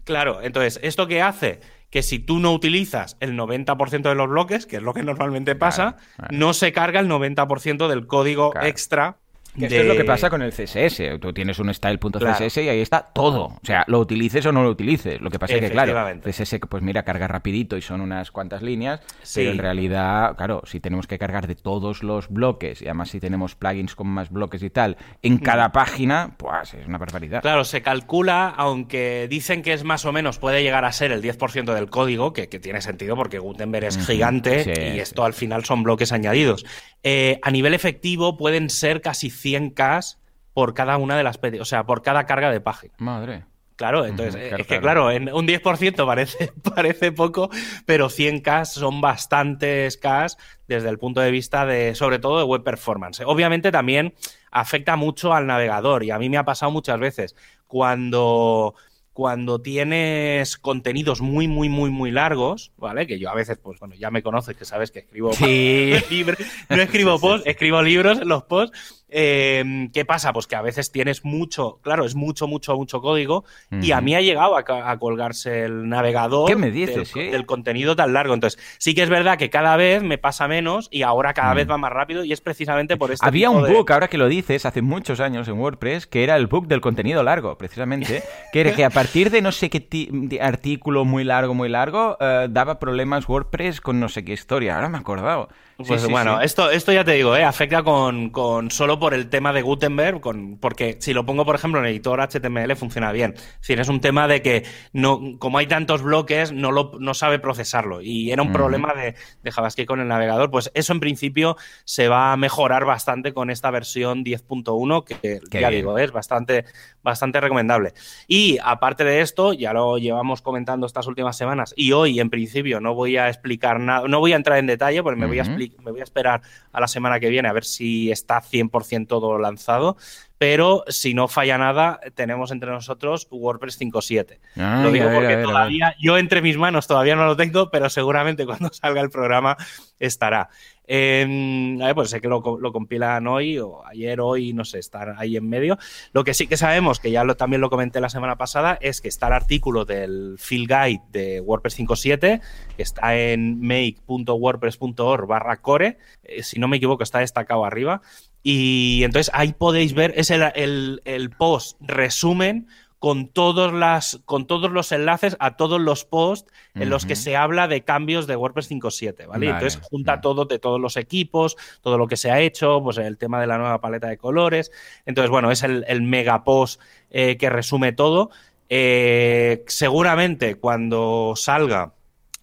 [0.04, 1.60] Claro, entonces, ¿esto qué hace?
[1.88, 5.54] Que si tú no utilizas el 90% de los bloques, que es lo que normalmente
[5.54, 5.96] pasa,
[6.30, 9.16] no se carga el 90% del código extra
[9.64, 11.20] esto es lo que pasa con el CSS.
[11.20, 13.44] Tú tienes un style.css y ahí está todo.
[13.46, 15.20] O sea, lo utilices o no lo utilices.
[15.20, 18.62] Lo que pasa es que, claro, CSS, pues mira, carga rapidito y son unas cuantas
[18.62, 19.00] líneas.
[19.34, 23.20] Pero en realidad, claro, si tenemos que cargar de todos los bloques y además si
[23.20, 25.38] tenemos plugins con más bloques y tal en mm.
[25.38, 27.42] cada página, pues es una barbaridad.
[27.42, 31.22] Claro, se calcula, aunque dicen que es más o menos, puede llegar a ser el
[31.22, 35.82] 10% del código, que, tiene sentido porque Gutenberg es gigante y esto al final son
[35.82, 36.64] bloques añadidos.
[37.02, 40.16] Eh, a nivel efectivo pueden ser casi 100K
[40.52, 42.94] por cada una de las o sea, por cada carga de página.
[42.98, 43.44] Madre.
[43.76, 47.50] Claro, entonces, es que claro, en un 10% parece, parece poco,
[47.84, 50.28] pero 100K son bastantes K
[50.66, 53.20] desde el punto de vista de, sobre todo, de web performance.
[53.26, 54.14] Obviamente también
[54.50, 58.74] afecta mucho al navegador y a mí me ha pasado muchas veces cuando
[59.16, 63.06] cuando tienes contenidos muy, muy, muy, muy largos, ¿vale?
[63.06, 65.94] Que yo a veces, pues bueno, ya me conoces, que sabes que escribo sí.
[66.68, 70.32] no escribo posts, escribo libros, los posts, Em, ¿Qué pasa?
[70.32, 74.16] Pues que a veces tienes mucho, claro, es mucho, mucho, mucho código y a mí
[74.16, 78.34] ha llegado a, colgarse el navegador ¿Qué me dices, del, contenido tan largo.
[78.34, 81.68] Entonces, sí que es verdad que cada vez me pasa menos y ahora cada vez
[81.68, 81.70] mm.
[81.70, 83.24] va más rápido y es precisamente por esto.
[83.24, 86.48] Había un bug, ahora que lo dices, hace muchos años en WordPress, que era el
[86.48, 91.04] bug del contenido largo, precisamente, que era que a partir de no sé qué artículo
[91.04, 94.74] muy largo, muy largo, eh, daba problemas WordPress con no sé qué historia.
[94.74, 95.48] Ahora me he acordado.
[95.76, 97.44] Pues bueno, Esto, esto ya te digo, ¿eh?
[97.44, 101.54] afecta con, con, solo por el tema de Gutenberg, con, porque si lo pongo, por
[101.54, 103.34] ejemplo, en editor HTML funciona bien.
[103.36, 107.12] Es decir, es un tema de que no, como hay tantos bloques, no, lo, no
[107.12, 108.00] sabe procesarlo.
[108.00, 110.50] Y era un problema de, de, JavaScript con el navegador.
[110.50, 115.68] Pues eso en principio se va a mejorar bastante con esta versión 10.1, que ya
[115.68, 116.64] digo, es bastante,
[117.02, 117.92] bastante recomendable.
[118.26, 122.80] Y aparte de esto, ya lo llevamos comentando estas últimas semanas, y hoy en principio
[122.80, 125.42] no voy a explicar nada, no voy a entrar en detalle, porque me voy a
[125.42, 129.06] explicar me voy a esperar a la semana que viene a ver si está 100%
[129.06, 129.96] todo lanzado.
[130.38, 134.38] Pero si no falla nada, tenemos entre nosotros WordPress 5.7.
[134.82, 138.70] lo digo porque todavía, yo entre mis manos todavía no lo tengo, pero seguramente cuando
[138.72, 139.56] salga el programa
[139.98, 140.50] estará.
[140.88, 145.14] Eh, a ver, pues sé que lo, compilan hoy o ayer, hoy, no sé, estar
[145.18, 145.78] ahí en medio.
[146.12, 149.00] Lo que sí que sabemos, que ya lo, también lo comenté la semana pasada, es
[149.00, 152.40] que está el artículo del Field Guide de WordPress 5.7,
[152.76, 155.98] que está en make.wordpress.org barra core.
[156.22, 158.02] Eh, si no me equivoco, está destacado arriba.
[158.48, 162.68] Y entonces ahí podéis ver, es el, el post resumen
[163.00, 167.34] con, todos las, con todos los enlaces a todos los posts en los que se
[167.34, 169.48] habla de cambios de WordPress 5.7, ¿vale?
[169.48, 173.18] Entonces junta todo de todos los equipos, todo lo que se ha hecho, pues el
[173.18, 174.70] tema de la nueva paleta de colores.
[175.06, 176.80] Entonces, bueno, es el, el mega post
[177.10, 178.30] eh, que resume todo.
[178.68, 181.94] Eh, seguramente cuando salga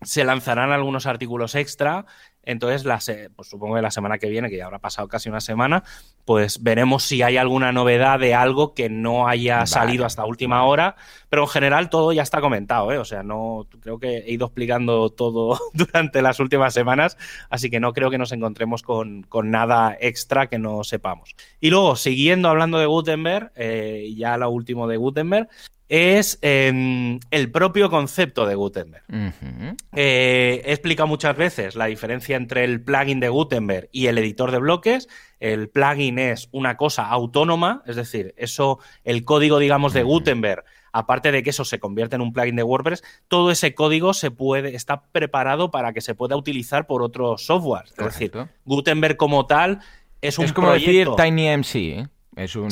[0.01, 2.05] se lanzarán algunos artículos extra
[2.45, 2.99] entonces, la
[3.36, 5.84] pues supongo que la semana que viene, que ya habrá pasado casi una semana,
[6.25, 10.95] pues veremos si hay alguna novedad de algo que no haya salido hasta última hora.
[11.29, 12.97] Pero en general todo ya está comentado, ¿eh?
[12.97, 17.17] O sea, no creo que he ido explicando todo durante las últimas semanas,
[17.49, 21.36] así que no creo que nos encontremos con, nada extra que no sepamos.
[21.60, 25.49] Y luego, siguiendo hablando de Gutenberg, eh, ya lo último de Gutenberg,
[25.93, 29.03] es em, el propio concepto de Gutenberg.
[29.95, 34.49] Eh, he explicado muchas veces la diferencia entre el plugin de Gutenberg y el editor
[34.49, 35.08] de bloques.
[35.39, 41.32] El plugin es una cosa autónoma, es decir, eso, el código, digamos, de Gutenberg, aparte
[41.32, 44.75] de que eso se convierte en un plugin de WordPress, todo ese código se puede,
[44.75, 47.93] está preparado para que se pueda utilizar por otros softwares.
[47.95, 48.32] Es decir,
[48.65, 49.79] Gutenberg como tal
[50.21, 52.08] es un es como decir TinyMC, ¿eh?
[52.35, 52.69] Es un,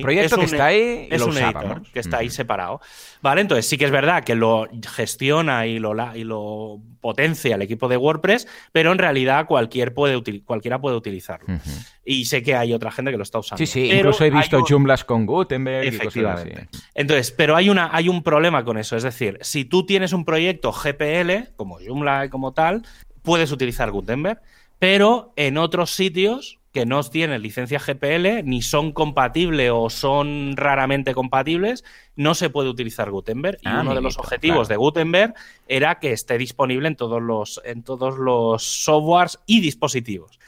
[0.00, 2.80] proyecto que está ahí es un editor que está ahí separado.
[3.20, 7.62] Vale, entonces sí que es verdad que lo gestiona y lo, y lo potencia el
[7.62, 11.58] equipo de WordPress, pero en realidad cualquier puede cualquiera puede utilizarlo.
[12.04, 13.58] Y sé que hay otra gente que lo está usando.
[13.58, 16.50] Sí, sí, incluso he visto Joomla con Gutenberg y cosas así.
[16.94, 18.96] Entonces, pero hay, una, hay un problema con eso.
[18.96, 22.82] Es decir, si tú tienes un proyecto GPL, como Joomla y como tal,
[23.22, 24.40] puedes utilizar Gutenberg,
[24.78, 31.14] pero en otros sitios que no tienen licencia GPL, ni son compatibles o son raramente
[31.14, 31.84] compatibles,
[32.16, 33.56] no se puede utilizar Gutenberg.
[33.62, 35.32] Y ah, uno de los objetivos de Gutenberg
[35.68, 40.38] era que esté disponible en todos los, en todos los softwares y dispositivos.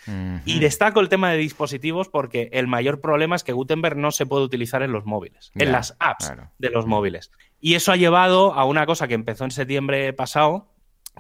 [0.45, 4.27] Y destaco el tema de dispositivos porque el mayor problema es que Gutenberg no se
[4.27, 7.31] puede utilizar en los móviles, en las apps de los móviles.
[7.59, 10.67] Y eso ha llevado a una cosa que empezó en septiembre pasado,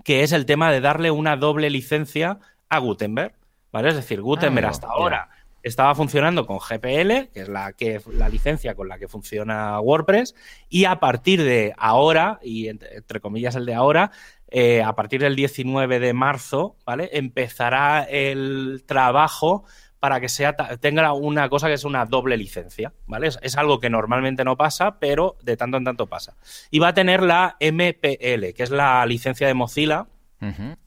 [0.05, 3.38] que es el tema de darle una doble licencia a Gutenberg.
[3.73, 3.91] ¿Vale?
[3.91, 5.29] Es decir, Gutenberg hasta ahora
[5.63, 10.35] estaba funcionando con GPL, que es la, que, la licencia con la que funciona WordPress,
[10.69, 14.11] y a partir de ahora, y entre, comillas el de ahora,
[14.51, 17.11] eh, a partir del 19 de marzo, ¿vale?
[17.13, 19.65] Empezará el trabajo
[20.01, 23.29] para que sea, tenga una cosa que es una doble licencia, ¿vale?
[23.43, 26.37] Es, algo que normalmente no pasa, pero de tanto en tanto pasa.
[26.71, 30.07] Y va a tener la MPL, que es la licencia de Mozilla,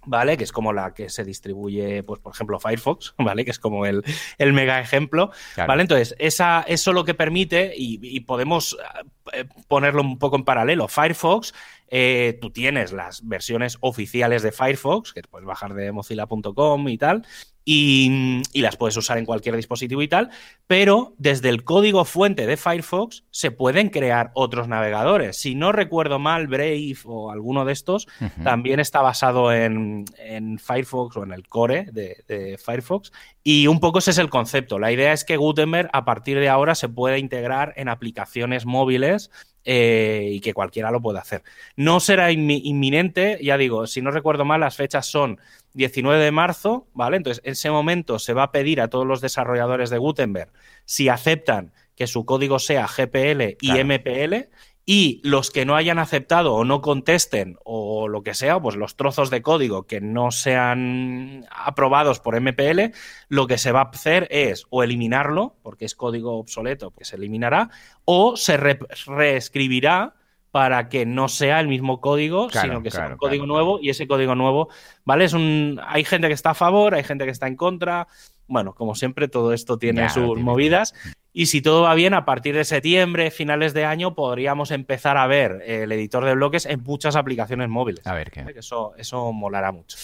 [0.05, 0.37] ¿vale?
[0.37, 3.45] Que es como la que se distribuye, pues, por ejemplo, Firefox, ¿vale?
[3.45, 4.03] Que es como el,
[4.39, 5.81] mega ejemplo, ¿vale?
[5.81, 8.77] Entonces, esa, eso lo que permite, y, podemos
[9.33, 11.53] eh, ponerlo un poco en paralelo, Firefox,
[11.93, 17.25] eh, tú tienes las versiones oficiales de Firefox, que puedes bajar de mozilla.com y tal,
[17.63, 20.29] y, las puedes usar en cualquier dispositivo y tal,
[20.67, 25.37] pero desde el código fuente de Firefox se pueden crear otros navegadores.
[25.37, 28.07] Si no recuerdo mal, Brave o alguno de estos
[28.43, 30.05] también está basado en,
[30.57, 33.11] Firefox o en el core de, Firefox.
[33.43, 34.79] Y un poco ese es el concepto.
[34.79, 39.31] La idea es que Gutenberg a partir de ahora se pueda integrar en aplicaciones móviles
[39.63, 41.43] eh, y que cualquiera lo pueda hacer.
[41.75, 45.39] No será inminente, ya digo, si no recuerdo mal, las fechas son
[45.73, 47.17] 19 de marzo, ¿vale?
[47.17, 50.51] Entonces, en ese momento se va a pedir a todos los desarrolladores de Gutenberg
[50.85, 54.49] si aceptan que su código sea GPL y MPL
[54.93, 58.97] y los que no hayan aceptado o no contesten o lo que sea, pues los
[58.97, 62.93] trozos de código que no sean aprobados por MPL,
[63.29, 67.15] lo que se va a hacer es o eliminarlo, porque es código obsoleto, que se
[67.15, 67.69] eliminará,
[68.03, 70.15] o se reescribirá
[70.51, 74.07] para que no sea el mismo código, sino que sea un código nuevo y ese
[74.07, 74.67] código nuevo,
[75.05, 75.23] ¿vale?
[75.23, 78.09] Es un hay gente que está a favor, hay gente que está en contra.
[78.45, 80.93] Bueno, como siempre todo esto tiene sus movidas
[81.33, 85.27] y si todo va bien a partir de septiembre, finales de año podríamos empezar a
[85.27, 88.05] ver el editor de bloques en muchas aplicaciones móviles.
[88.05, 88.45] A ver qué.
[88.55, 89.97] Eso eso molará mucho.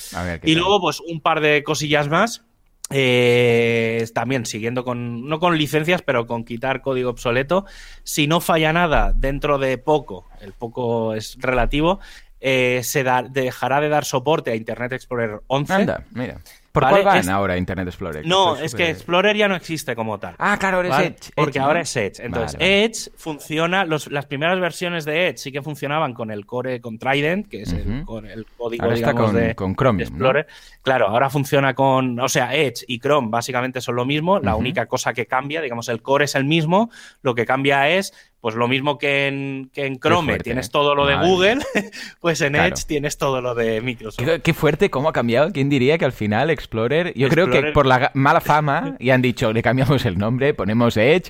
[0.44, 2.44] y luego pues un par de cosillas más
[2.90, 7.66] eh, también siguiendo con, no con licencias, pero con quitar código obsoleto.
[8.04, 12.00] Si no falla nada dentro de poco, el poco es relativo,
[12.40, 15.74] eh, se dejará de dar soporte a Internet Explorer 11.
[15.74, 16.40] Anda, mira.
[16.80, 18.26] ¿Por cuál van ahora Internet Explorer?
[18.26, 20.36] No, es que Explorer ya no existe como tal.
[20.38, 21.32] Ah, claro, ahora es Edge.
[21.36, 22.20] Porque ahora es Edge.
[22.20, 26.98] Entonces, Edge funciona, las primeras versiones de Edge sí que funcionaban con el core, con
[26.98, 30.48] Trident, que es el, código, digamos, de, con Chrome, Explorer.
[30.82, 34.40] Claro, ahora funciona con, o sea, Edge y Chrome básicamente son lo mismo.
[34.40, 36.90] La única cosa que cambia, digamos, el core es el mismo.
[37.22, 38.14] Lo que cambia es
[38.48, 40.70] pues lo mismo que en, que en Chrome tienes ¿eh?
[40.72, 41.58] todo lo de Google,
[42.22, 44.26] pues en Edge tienes todo lo de Microsoft.
[44.42, 45.52] Qué, fuerte, cómo ha cambiado.
[45.52, 49.22] ¿Quién diría que al final Explorer, yo creo que por la mala fama, y han
[49.22, 51.30] dicho, le cambiamos el nombre, ponemos Edge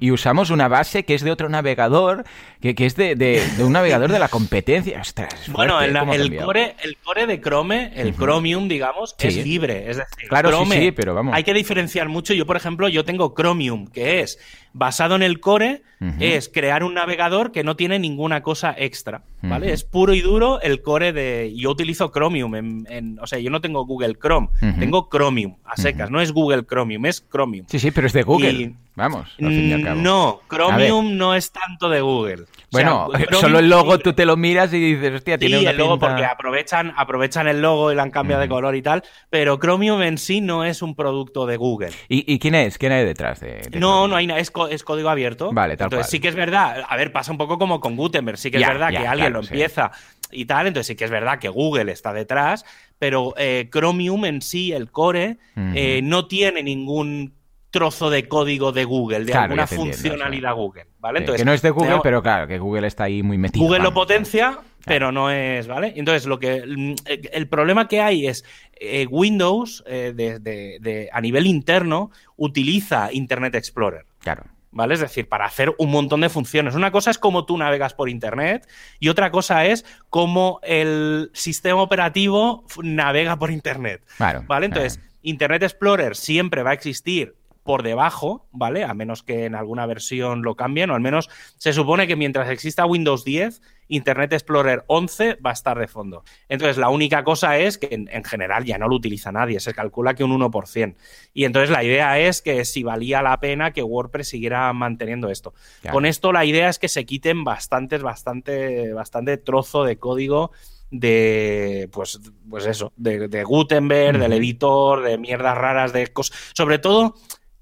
[0.00, 2.24] y, usamos una base que es de otro navegador,
[2.62, 5.02] que, es de, un navegador de la competencia.
[5.48, 5.92] bueno, el,
[6.38, 9.90] core, el core de Chrome, el Chromium, digamos, es libre.
[9.90, 11.34] Es decir, claro, Chrome, sí, pero vamos.
[11.34, 12.32] Hay que diferenciar mucho.
[12.32, 14.38] Yo, por ejemplo, yo tengo Chromium, que es
[14.72, 15.82] basado en el core,
[16.18, 19.72] es crear un navegador que no tiene ninguna cosa extra, ¿vale?
[19.72, 21.52] Es puro y duro el core de...
[21.56, 24.48] Yo utilizo Chromium, en, o sea, yo no tengo Google Chrome,
[24.80, 27.66] tengo Chromium a secas, no es Google Chromium, es Chromium.
[27.68, 28.74] Sí, sí, pero es de Google.
[28.94, 30.00] Vamos, al fin y al cabo.
[30.02, 32.44] No, Chromium no es tanto de Google.
[32.70, 33.08] Bueno,
[33.40, 36.26] solo el logo tú te lo miras y dices, hostia, tiene sí, el logo porque
[36.26, 40.18] aprovechan, aprovechan el logo y le han cambiado de color y tal, pero Chromium en
[40.18, 41.92] sí no es un producto de Google.
[42.08, 42.76] ¿Y, quién es?
[42.76, 45.52] ¿Quién hay detrás de, No, no hay nada, es, código abierto.
[45.52, 48.36] Vale, tal Entonces sí que es verdad, a ver, pasa un poco como con Gutenberg,
[48.36, 49.90] sí que es verdad que alguien lo empieza
[50.30, 52.64] y tal, entonces sí que es verdad que Google está detrás,
[52.98, 57.34] pero eh, Chromium en sí, el core, eh, no tiene ningún
[57.72, 61.20] trozo de código de Google, de alguna funcionalidad Google, ¿vale?
[61.20, 63.64] Entonces, que no es de Google, pero claro, que Google está ahí muy metido.
[63.64, 65.94] Google lo potencia, pero no es, ¿vale?
[65.96, 72.10] Entonces, lo que mm, el problema que hay es eh, Windows eh, a nivel interno
[72.36, 74.04] utiliza Internet Explorer.
[74.20, 74.44] Claro.
[74.70, 74.94] ¿Vale?
[74.94, 76.74] Es decir, para hacer un montón de funciones.
[76.74, 78.66] Una cosa es cómo tú navegas por Internet
[79.00, 84.02] y otra cosa es cómo el sistema operativo navega por Internet.
[84.16, 84.66] Claro, ¿Vale?
[84.66, 88.84] Entonces, Internet Explorer siempre va a existir por debajo, ¿vale?
[88.84, 92.48] A menos que en alguna versión lo cambien, o al menos se supone que mientras
[92.50, 96.24] exista Windows 10, Internet Explorer 11 va a estar de fondo.
[96.48, 100.14] Entonces, la única cosa es que en, general ya no lo utiliza nadie, se calcula
[100.14, 100.94] que un 1%.
[101.34, 105.52] Y entonces la idea es que si valía la pena que WordPress siguiera manteniendo esto.
[105.90, 110.52] Con esto la idea es que se quiten bastantes, bastante, bastante trozo de código
[110.92, 116.36] de pues, pues eso, de, Gutenberg, del editor, de mierdas raras, de cosas.
[116.54, 117.14] Sobre todo,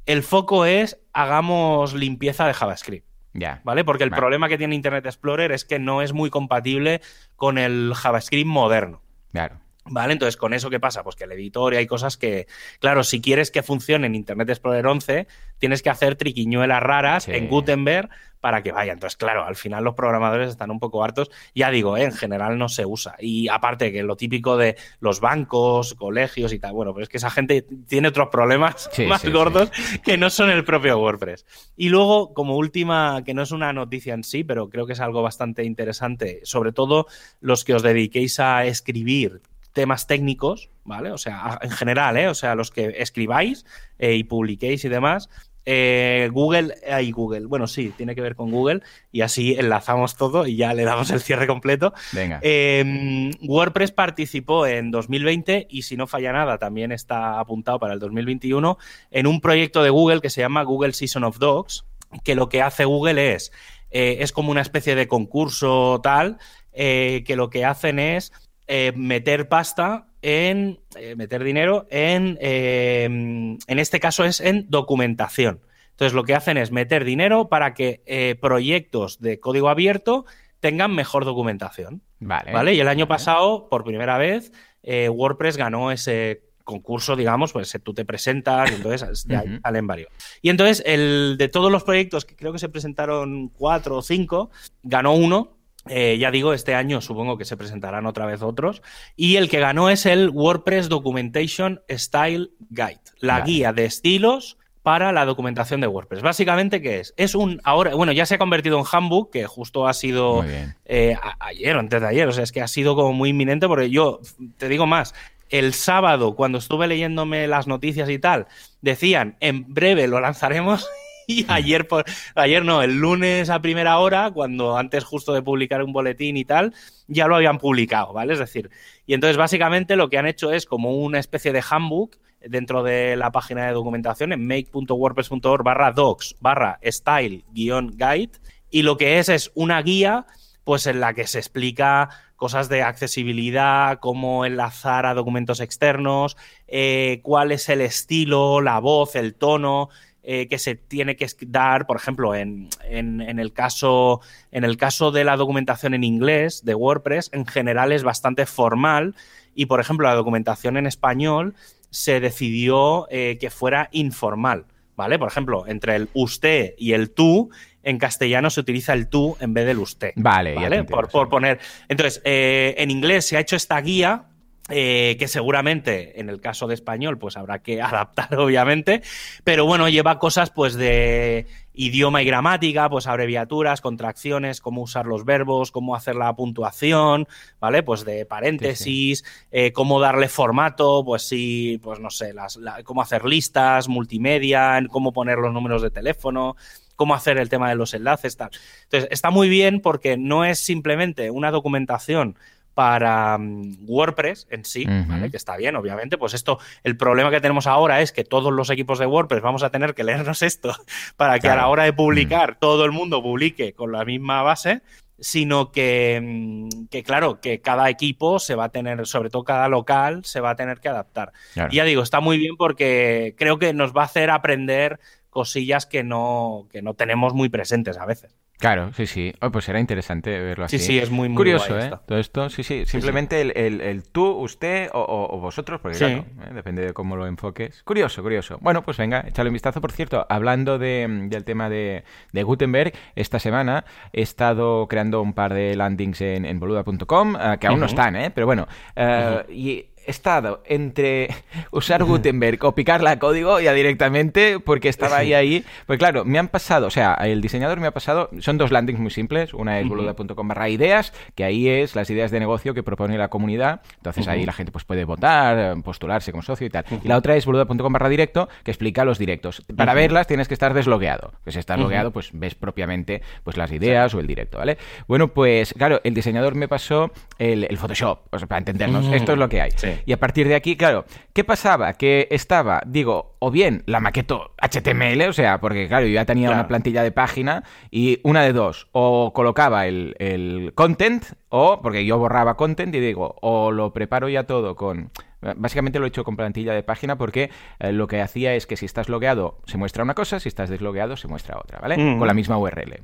[0.06, 3.06] el foco es hagamos limpieza de JavaScript.
[3.32, 3.60] Ya.
[3.64, 3.84] ¿Vale?
[3.84, 7.00] Porque el problema que tiene Internet Explorer es que no es muy compatible
[7.36, 9.02] con el JavaScript moderno.
[9.32, 9.60] Claro.
[9.86, 10.12] ¿Vale?
[10.12, 11.02] Entonces, ¿con eso qué pasa?
[11.02, 12.46] Pues que el editor y hay cosas que,
[12.80, 15.26] claro, si quieres que funcione en Internet Explorer 11,
[15.58, 17.32] tienes que hacer triquiñuelas raras Sí.
[17.32, 18.08] en Gutenberg
[18.40, 18.92] para que vaya.
[18.92, 21.30] Entonces, claro, al final los programadores están un poco hartos.
[21.54, 22.04] Ya digo, ¿eh?
[22.04, 23.16] en general no se usa.
[23.20, 27.16] Y aparte que lo típico de los bancos, colegios y tal, bueno, pero es que
[27.18, 29.32] esa gente tiene otros problemas Sí, más sí, sí.
[29.32, 29.70] gordos
[30.04, 31.44] que no son el propio WordPress.
[31.76, 35.00] Y luego, como última, que no es una noticia en sí, pero creo que es
[35.00, 37.06] algo bastante interesante, sobre todo
[37.40, 39.40] los que os dediquéis a escribir
[39.72, 41.10] temas técnicos, ¿vale?
[41.12, 42.28] O sea, en general, ¿eh?
[42.28, 43.64] O sea, los que escribáis
[43.98, 45.28] eh, y publiquéis y demás.
[45.66, 48.80] eh, Google, hay Google, bueno, sí, tiene que ver con Google
[49.12, 51.92] y así enlazamos todo y ya le damos el cierre completo.
[52.12, 52.40] Venga.
[52.42, 58.00] Eh, WordPress participó en 2020 y si no falla nada, también está apuntado para el
[58.00, 58.78] 2021
[59.10, 61.84] en un proyecto de Google que se llama Google Season of Dogs,
[62.24, 63.52] que lo que hace Google es,
[63.90, 66.38] eh, es como una especie de concurso tal,
[66.72, 68.32] eh, que lo que hacen es
[68.72, 75.60] eh, meter pasta en, eh, meter dinero en, eh, en este caso es en documentación.
[75.90, 80.24] Entonces lo que hacen es meter dinero para que eh, proyectos de código abierto
[80.60, 82.02] tengan mejor documentación.
[82.20, 82.52] Vale.
[82.52, 82.74] ¿Vale?
[82.74, 83.18] Y el año Vale.
[83.18, 84.52] pasado, por primera vez,
[84.84, 89.58] WordPress ganó ese concurso, digamos, pues tú te presentas y entonces Ujú.
[89.64, 90.10] salen varios.
[90.42, 94.50] Y entonces, el de todos los proyectos, que creo que se presentaron cuatro o cinco,
[94.84, 95.56] ganó uno.
[95.92, 98.80] Eh, ya digo, este año supongo que se presentarán otra vez otros.
[99.16, 103.44] Y el que ganó es el WordPress Documentation Style Guide, la Vale.
[103.52, 106.22] guía de estilos para la documentación de WordPress.
[106.22, 107.12] Básicamente, ¿qué es?
[107.18, 110.42] Es un, ahora, bueno, ya se ha convertido en handbook, que justo ha sido
[110.86, 112.28] eh, a- ayer o antes de ayer.
[112.28, 114.20] O sea, es que ha sido como muy inminente porque yo,
[114.56, 115.14] te digo más,
[115.50, 118.46] el sábado, cuando estuve leyéndome las noticias y tal,
[118.80, 120.88] decían, en breve lo lanzaremos.
[121.40, 122.04] Y ayer, por,
[122.34, 126.44] ayer no, el lunes a primera hora, cuando antes justo de publicar un boletín y
[126.44, 126.74] tal,
[127.06, 128.32] ya lo habían publicado, ¿vale?
[128.32, 128.70] Es decir,
[129.06, 133.16] y entonces básicamente lo que han hecho es como una especie de handbook dentro de
[133.16, 138.32] la página de documentación en make.wordpress.org barra docs barra style guion guide
[138.70, 140.26] y lo que es es una guía
[140.64, 147.20] pues en la que se explica cosas de accesibilidad, cómo enlazar a documentos externos, eh,
[147.22, 149.90] cuál es el estilo, la voz, el tono
[150.22, 154.76] eh, que se tiene que dar, por ejemplo, en, en- en el caso, en el
[154.76, 159.14] caso de la documentación en inglés de WordPress, en general es bastante formal
[159.54, 161.54] y, por ejemplo, la documentación en español
[161.90, 164.66] se decidió eh, que fuera informal.
[164.96, 165.18] ¿Vale?
[165.18, 167.48] Por ejemplo, entre el usted y el tú,
[167.82, 170.12] en castellano se utiliza el tú en vez del usted.
[170.16, 170.84] Vale, ¿vale?
[170.84, 171.58] Por, por poner.
[171.88, 174.24] Entonces, eh, en inglés se ha hecho esta guía.
[174.70, 179.02] Eh, que seguramente en el caso de español pues habrá que adaptar obviamente.
[179.44, 185.24] Pero bueno lleva cosas pues de idioma y gramática pues abreviaturas contracciones cómo usar los
[185.24, 187.26] verbos cómo hacer la puntuación
[187.60, 192.82] vale pues de paréntesis eh, cómo darle formato pues sí pues no sé las, la-
[192.82, 196.56] cómo hacer listas multimedia cómo poner los números de teléfono
[196.96, 198.50] cómo hacer el tema de los enlaces, tal.
[198.82, 202.36] Entonces, está muy bien porque no es simplemente una documentación
[202.74, 204.86] para mm, WordPress en sí.
[204.86, 205.30] ¿vale?
[205.30, 206.18] Que está bien, obviamente.
[206.18, 209.62] Pues esto, el problema que tenemos ahora es que todos los equipos de WordPress vamos
[209.62, 210.74] a tener que leernos esto
[211.16, 214.82] para que a la hora de publicar todo el mundo publique con la misma base,
[215.18, 219.68] sino que, mm, que, claro, que cada equipo se va a tener, sobre todo cada
[219.68, 221.32] local, se va a tener que adaptar.
[221.54, 221.70] Claro.
[221.72, 224.98] Y ya digo, está muy bien porque creo que nos va a hacer aprender
[225.28, 228.36] cosillas que no, que no tenemos muy presentes a veces.
[228.60, 229.32] Claro, sí, sí.
[229.40, 230.78] Oh, pues será interesante verlo así.
[230.78, 231.84] Sí, sí, es muy, muy Curioso, guay ¿eh?
[231.84, 232.00] esto.
[232.06, 232.84] Todo esto, sí, sí.
[232.84, 236.04] Simplemente El, el- el tú, usted o, o- o vosotros, porque Sí.
[236.04, 236.54] claro, ¿eh?
[236.54, 237.82] depende de cómo lo enfoques.
[237.84, 238.58] Curioso, curioso.
[238.60, 239.80] Bueno, pues venga, échale un vistazo.
[239.80, 245.32] Por cierto, hablando de- del tema de, de Gutenberg, esta semana he estado creando un
[245.32, 248.30] par de landings en, en boluda.com, eh, que aún no están, ¿eh?
[248.30, 251.28] Pero bueno, eh, y estado entre
[251.70, 255.64] usar Gutenberg o picarla a código ya directamente porque estaba ahí ahí.
[255.86, 259.00] Pues claro, me han pasado, o sea, el diseñador me ha pasado, son dos landings
[259.00, 259.54] muy simples.
[259.54, 263.28] Una es boluda.com barra ideas, que ahí es las ideas de negocio que propone la
[263.28, 263.80] comunidad.
[263.96, 266.84] Entonces ahí la gente pues puede votar, eh, postularse como socio y tal.
[267.02, 269.62] Y la otra es boluda.com barra directo, que explica los directos.
[269.76, 271.32] Para verlas tienes que estar deslogueado.
[271.44, 274.78] Pues si estás logueado, pues ves propiamente pues las ideas o el directo, ¿vale?
[275.06, 279.32] Bueno, pues claro, el diseñador me pasó el, el Photoshop, o sea, para entendernos, esto
[279.32, 279.70] es lo que hay.
[279.76, 279.88] Sí.
[280.06, 281.92] Y a partir de aquí, claro, ¿qué pasaba?
[281.94, 286.48] Que estaba, digo, o bien la maqueto HTML, o sea, porque claro, yo ya tenía
[286.48, 286.60] Claro.
[286.60, 292.04] una plantilla de página y una de dos, o colocaba el, el content, o porque
[292.04, 295.10] yo borraba content y digo, o lo preparo ya todo con...
[295.56, 298.76] Básicamente lo he hecho con plantilla de página porque eh, lo que hacía es que
[298.76, 301.96] si estás logueado se muestra una cosa, si estás deslogueado se muestra otra, ¿vale?
[301.96, 302.18] Mm.
[302.18, 303.00] Con la misma URL.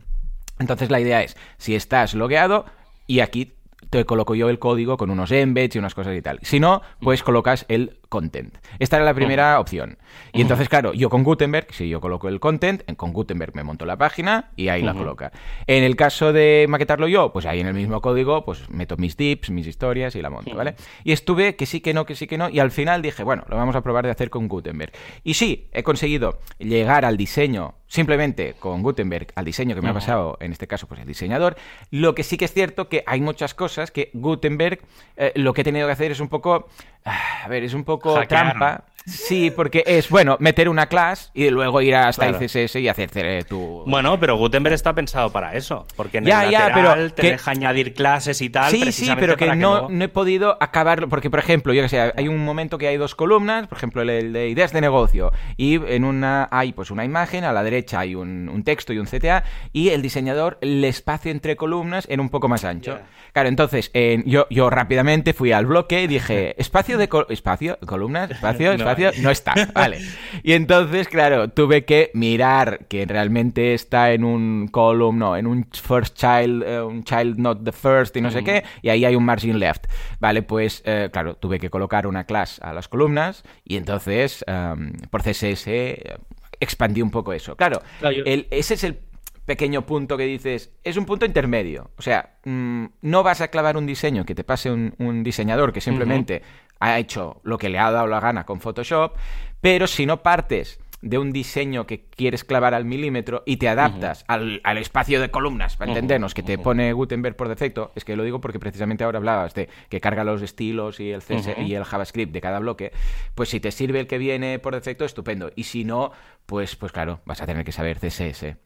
[0.59, 2.67] Entonces la idea es, si estás logueado
[3.07, 3.56] y aquí
[3.91, 6.39] te coloco yo el código con unos embeds y unas cosas y tal.
[6.43, 8.57] Si no, pues colocas el content.
[8.79, 9.99] Esta era la primera opción.
[10.33, 13.85] Y entonces, claro, yo con Gutenberg, si yo coloco el content, con Gutenberg me monto
[13.87, 15.33] la página y ahí la coloca.
[15.67, 19.17] En el caso de maquetarlo yo, pues ahí en el mismo código, pues meto mis
[19.17, 20.75] tips, mis historias y la monto, ¿vale?
[21.05, 23.45] Y estuve que sí, que no, que sí, que no, y al final dije, bueno,
[23.49, 24.93] lo vamos a probar de hacer con Gutenberg.
[25.25, 29.95] Y sí, he conseguido llegar al diseño simplemente con Gutenberg, al diseño que me ha
[29.95, 31.57] pasado, en este caso, pues el diseñador.
[31.91, 34.81] Lo que sí que es cierto que hay muchas cosas que Gutenberg,
[35.17, 36.69] eh, lo que he tenido que hacer es un poco,
[37.07, 38.83] a ver, es un poco trampa.
[39.07, 43.11] Sí, porque es, bueno, meter una clase y luego ir hasta el CSS y hacer
[43.15, 43.85] eh, tu...
[43.87, 47.31] Bueno, pero Gutenberg está pensado para eso, porque en ya, el lateral ya, pero te
[47.31, 48.69] deja añadir clases y tal.
[48.73, 50.05] Sí, sí, pero que no, no...
[50.05, 53.15] he podido acabarlo, porque por ejemplo, yo que sé, hay un momento que hay dos
[53.15, 57.45] columnas, por ejemplo, el, de ideas de negocio, y en una hay pues una imagen,
[57.45, 61.55] a la derecha hay un, texto y un CTA, y el diseñador el espacio entre
[61.55, 62.99] columnas en un poco más ancho.
[63.33, 63.93] Claro, entonces
[64.25, 67.09] yo, yo rápidamente fui al bloque y dije, espacio de...
[67.29, 70.01] espacio, columnas, espacio, espacio no está, vale.
[70.43, 75.67] Y entonces, claro, tuve que mirar que realmente está en un column, no, en un
[75.73, 79.17] first child, eh, un child not the first y no sé qué, y ahí hay
[79.17, 79.87] un margin left.
[80.21, 84.93] Vale, pues, eh, claro, tuve que colocar una clase a las columnas y entonces, em,
[85.11, 86.17] por CSS,
[86.61, 87.57] expandí un poco eso.
[87.57, 88.99] Claro, ese es el
[89.47, 91.91] pequeño punto que dices, es un punto intermedio.
[91.97, 95.81] O sea, mm, no vas a clavar un diseño que te pase un, diseñador que
[95.81, 96.43] simplemente
[96.81, 99.17] ha hecho lo que le ha dado la gana con Photoshop,
[99.61, 104.25] pero si no partes de un diseño que quieres clavar al milímetro y te adaptas
[104.29, 108.25] al, espacio de columnas, para entendernos, que te pone Gutenberg por defecto, es que lo
[108.25, 111.85] digo porque precisamente ahora hablabas de que carga los estilos y el CSS y el
[111.85, 112.93] JavaScript de cada bloque,
[113.35, 115.53] pues si te sirve el que viene por defecto, estupendo.
[115.55, 116.13] Y si no,
[116.47, 118.57] pues, pues claro, vas a tener que saber CSS.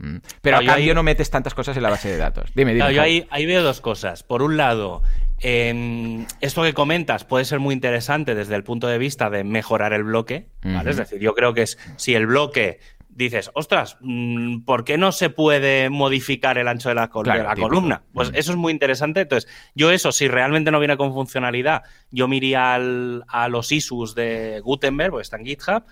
[0.41, 2.51] Pero a cambio no metes tantas cosas en la base de datos.
[2.55, 2.95] Dime, dime.
[2.95, 4.23] yo ahí, ahí veo dos cosas.
[4.23, 5.03] Por un lado,
[5.43, 9.93] eh, esto que comentas puede ser muy interesante desde el punto de vista de mejorar
[9.93, 12.81] el bloque, Es decir, yo creo que es si el bloque
[13.25, 18.03] dices, ostras, mm, ¿por qué no se puede modificar el ancho de la, columna?
[18.13, 19.21] Pues eso es muy interesante.
[19.21, 24.61] Entonces, yo eso, si realmente no viene con funcionalidad, yo miría a los issues de
[24.65, 25.83] Gutenberg, porque está en GitHub,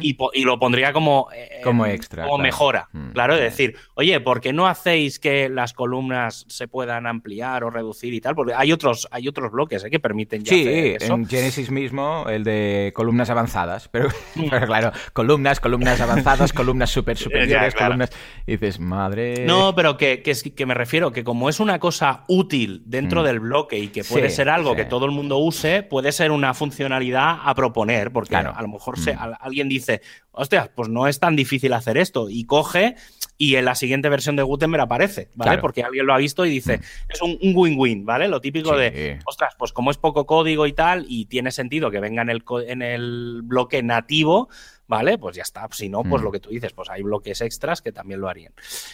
[0.00, 2.24] y, lo pondría como, eh, como extra.
[2.24, 2.88] Como mejora.
[2.92, 3.10] Mm.
[3.10, 7.70] Claro, es decir, oye, ¿por qué no hacéis que las columnas se puedan ampliar o
[7.70, 8.34] reducir y tal?
[8.34, 12.44] Porque hay otros, hay otros bloques eh, que permiten ya sí, en Genesis mismo, el
[12.44, 14.48] de columnas avanzadas, pero, mm.
[14.66, 18.10] claro, columnas, columnas avanzadas, columnas columnas súper superiores, columnas.
[18.46, 19.46] Y dices, madre.
[19.46, 23.24] No, pero que, que, me refiero, que como es una cosa útil dentro mm.
[23.24, 26.54] del bloque y que puede ser algo que todo el mundo use, puede ser una
[26.54, 29.34] funcionalidad a proponer, porque a lo mejor se, mm.
[29.40, 30.02] alguien dice,
[30.32, 32.96] hostia, pues no es tan difícil hacer esto, y coge
[33.38, 35.58] y en la siguiente versión de Gutenberg aparece, ¿vale?
[35.58, 36.82] Porque alguien lo ha visto y dice, mm.
[37.08, 38.28] es un win-win, ¿vale?
[38.28, 42.00] Lo típico de, ostras, pues como es poco código y tal, y tiene sentido que
[42.00, 44.48] venga en el, en el bloque nativo,
[44.86, 45.18] ¿vale?
[45.18, 45.68] Pues ya está.
[45.72, 46.24] Si no, pues mm.
[46.24, 48.52] lo que tú dices, pues hay bloques extras que también lo harían.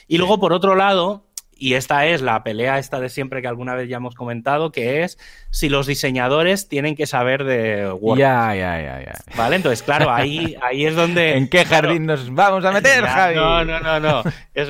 [0.09, 1.27] Y luego, por otro lado,
[1.63, 5.05] y esta es la pelea esta de siempre que alguna vez ya hemos comentado, que
[5.05, 5.17] es
[5.51, 8.19] si los diseñadores tienen que saber de WordPress.
[8.19, 9.37] Ya, ya, ya, ya.
[9.37, 9.55] ¿Vale?
[9.55, 11.37] Entonces, claro, ahí, ahí es donde...
[11.37, 13.37] ¿En qué jardín nos vamos a meter, Javi?
[13.37, 14.25] No, no, no, no.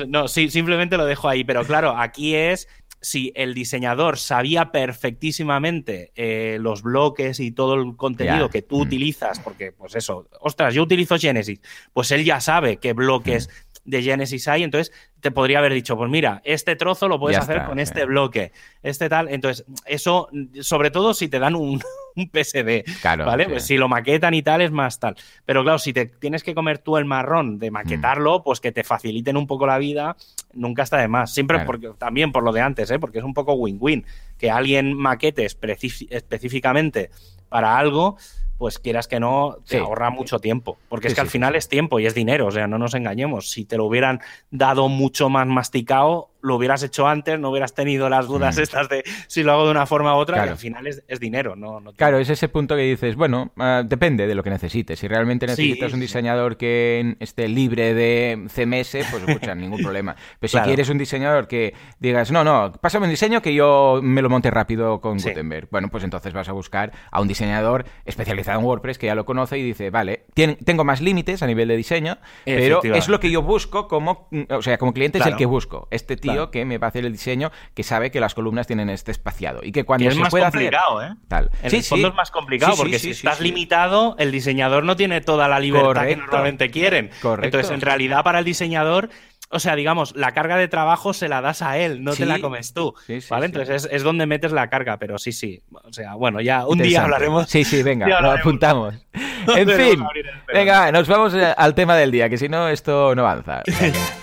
[0.07, 1.43] no, sí, simplemente lo dejo ahí.
[1.43, 2.67] Pero claro, aquí es
[3.01, 8.81] si el diseñador sabía perfectísimamente eh, los bloques y todo el contenido que tú mm.
[8.81, 11.59] utilizas, porque pues eso, ostras, yo utilizo Genesis,
[11.91, 13.72] pues él ya sabe qué bloques mm.
[13.85, 17.65] De Genesis hay, entonces te podría haber dicho, pues mira, este trozo lo puedes hacer
[17.65, 19.29] con este bloque, este tal.
[19.29, 20.29] Entonces, eso,
[20.61, 21.81] sobre todo si te dan un,
[22.15, 23.47] un PSD, claro, ¿vale?
[23.47, 25.15] Pues si lo maquetan y tal es más tal.
[25.45, 28.43] Pero claro, si te tienes que comer tú el marrón de maquetarlo, mm.
[28.43, 30.15] pues que te faciliten un poco la vida,
[30.53, 31.33] nunca está de más.
[31.33, 32.99] Siempre porque también por lo de antes, ¿eh?
[32.99, 34.05] Porque es un poco win-win.
[34.37, 37.11] Que alguien maquete específicamente
[37.49, 38.17] para algo
[38.63, 40.77] pues quieras que no, te ahorra mucho tiempo.
[40.87, 43.49] Porque es que al final es tiempo y es dinero, o sea, no nos engañemos.
[43.49, 48.09] Si te lo hubieran dado mucho más masticado, lo hubieras hecho antes, no hubieras tenido
[48.09, 48.61] las dudas mm.
[48.61, 51.55] estas de si lo hago de una forma u otra, al final es, dinero.
[51.55, 54.99] No, Claro, es ese punto que dices, bueno, ah, depende de lo que necesites.
[54.99, 60.15] Si realmente necesitas un diseñador que esté libre de CMS, pues escucha, ningún problema.
[60.39, 64.21] Pero si quieres un diseñador que digas, no, no, pásame un diseño que yo me
[64.21, 65.69] lo monte rápido con Gutenberg.
[65.71, 69.25] Bueno, pues entonces vas a buscar a un diseñador especializado en WordPress que ya lo
[69.25, 73.31] conoce y dice, vale, tengo más límites a nivel de diseño, pero es lo que
[73.31, 75.87] yo busco como, o sea, como cliente es el que busco.
[75.89, 78.89] Este tío que me va a hacer el diseño que sabe que las columnas tienen
[78.89, 81.15] este espaciado y que cuando es más complicado, ¿eh?
[81.27, 81.49] Tal.
[81.61, 85.47] En el fondo es más complicado porque si estás limitado, el diseñador no tiene toda
[85.47, 87.09] la libertad que normalmente quieren.
[87.21, 87.45] Correcto.
[87.45, 89.09] Entonces, en realidad, para el diseñador
[89.53, 92.39] o sea, digamos, la carga de trabajo se la das a él, no te la
[92.39, 92.95] comes tú.
[93.29, 93.45] ¿Vale?
[93.45, 95.61] Entonces es, donde metes la carga, pero sí, sí.
[95.71, 97.47] O sea, bueno, ya un día hablaremos.
[97.47, 98.95] Sí, sí, venga, lo apuntamos.
[99.55, 100.03] en fin,
[100.51, 103.61] venga, nos vamos eh, al tema del día, que si no, esto no avanza.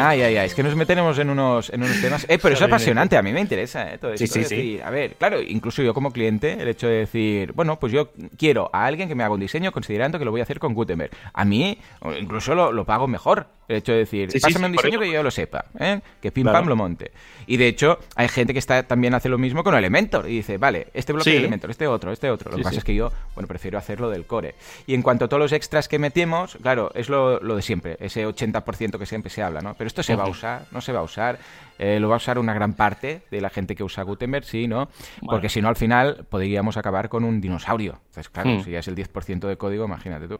[0.00, 2.24] Ay, ay, ay, es que nos metemos en unos, en unos temas.
[2.28, 3.98] Eh, pero eso es apasionante, a mí me interesa, ¿eh?
[3.98, 4.26] Todo esto.
[4.26, 4.80] Sí, sí, sí.
[4.84, 8.70] A ver, claro, incluso yo como cliente, el hecho de decir, bueno, pues yo quiero
[8.72, 11.10] a alguien que me haga un diseño considerando que lo voy a hacer con Gutenberg.
[11.32, 11.78] A mí,
[12.20, 13.46] incluso lo, lo pago mejor.
[13.66, 16.00] El hecho de decir, pásame un diseño que yo lo sepa, ¿eh?
[16.20, 17.12] que pim pam lo monte.
[17.46, 20.58] Y de hecho, hay gente que está también hace lo mismo con Elementor y dice,
[20.58, 22.50] vale, este bloque de Elementor, este otro, este otro.
[22.50, 24.54] Lo que pasa es que yo, bueno, prefiero hacerlo del core.
[24.86, 27.96] Y en cuanto a todos los extras que metemos, claro, es lo, lo de siempre,
[28.00, 29.74] ese 80% que siempre se habla, ¿no?
[29.74, 31.38] Pero esto se va a usar, no se va a usar.
[31.76, 34.68] Eh, lo va a usar una gran parte de la gente que usa Gutenberg, sí,
[34.68, 34.88] ¿no?
[35.26, 37.98] Porque si no, al final podríamos acabar con un dinosaurio.
[38.06, 38.64] Entonces, claro, hmm.
[38.64, 40.38] si ya es el 10% de código, imagínate tú.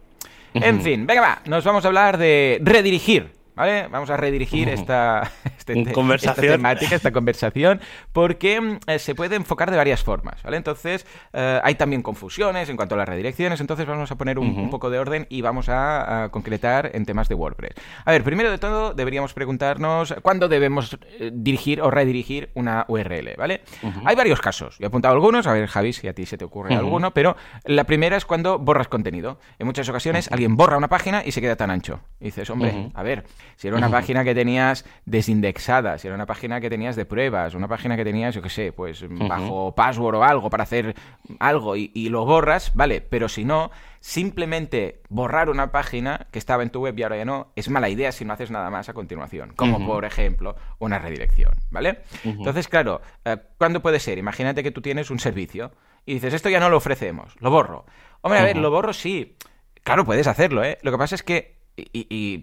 [0.55, 3.89] En fin, venga, va, nos vamos a hablar de redirigir ¿Vale?
[3.89, 6.57] Vamos a redirigir esta, este conversación.
[6.57, 7.81] temática, esta conversación,
[8.13, 10.57] porque eh, se puede enfocar de varias formas, ¿vale?
[10.57, 14.71] Entonces, eh, hay también confusiones en cuanto a las redirecciones, entonces vamos a poner un,
[14.71, 17.75] poco de orden y vamos a, concretar en temas de WordPress.
[18.05, 23.35] A ver, primero de todo, deberíamos preguntarnos cuándo debemos eh, dirigir o redirigir una URL,
[23.37, 23.63] ¿vale?
[24.05, 24.79] Hay varios casos.
[24.79, 27.37] Yo he apuntado algunos, a ver, Javi, si a ti se te ocurre alguno, pero
[27.65, 29.39] la primera es cuando borras contenido.
[29.59, 32.01] En muchas ocasiones alguien borra una página y se queda tan ancho.
[32.21, 33.25] Y dices, hombre, a ver,
[33.57, 37.55] si era una página que tenías desindexada, si era una página que tenías de pruebas,
[37.55, 40.95] una página que tenías, yo qué sé, pues bajo password o algo para hacer
[41.39, 43.71] algo y, lo borras, vale, pero si no,
[44.01, 47.89] simplemente borrar una página que estaba en tu web y ahora ya no, es mala
[47.89, 52.01] idea si no haces nada más a continuación, como por ejemplo una redirección, ¿vale?
[52.25, 54.19] Entonces, claro, eh, ¿cuándo puede ser?
[54.19, 55.73] Imagínate que tú tienes un servicio
[56.07, 57.87] y dices, esto ya no lo ofrecemos, lo borro.
[58.21, 59.37] Hombre, a ver, lo borro sí.
[59.83, 60.79] Claro, puedes hacerlo, ¿eh?
[60.83, 62.39] Lo que pasa es que y,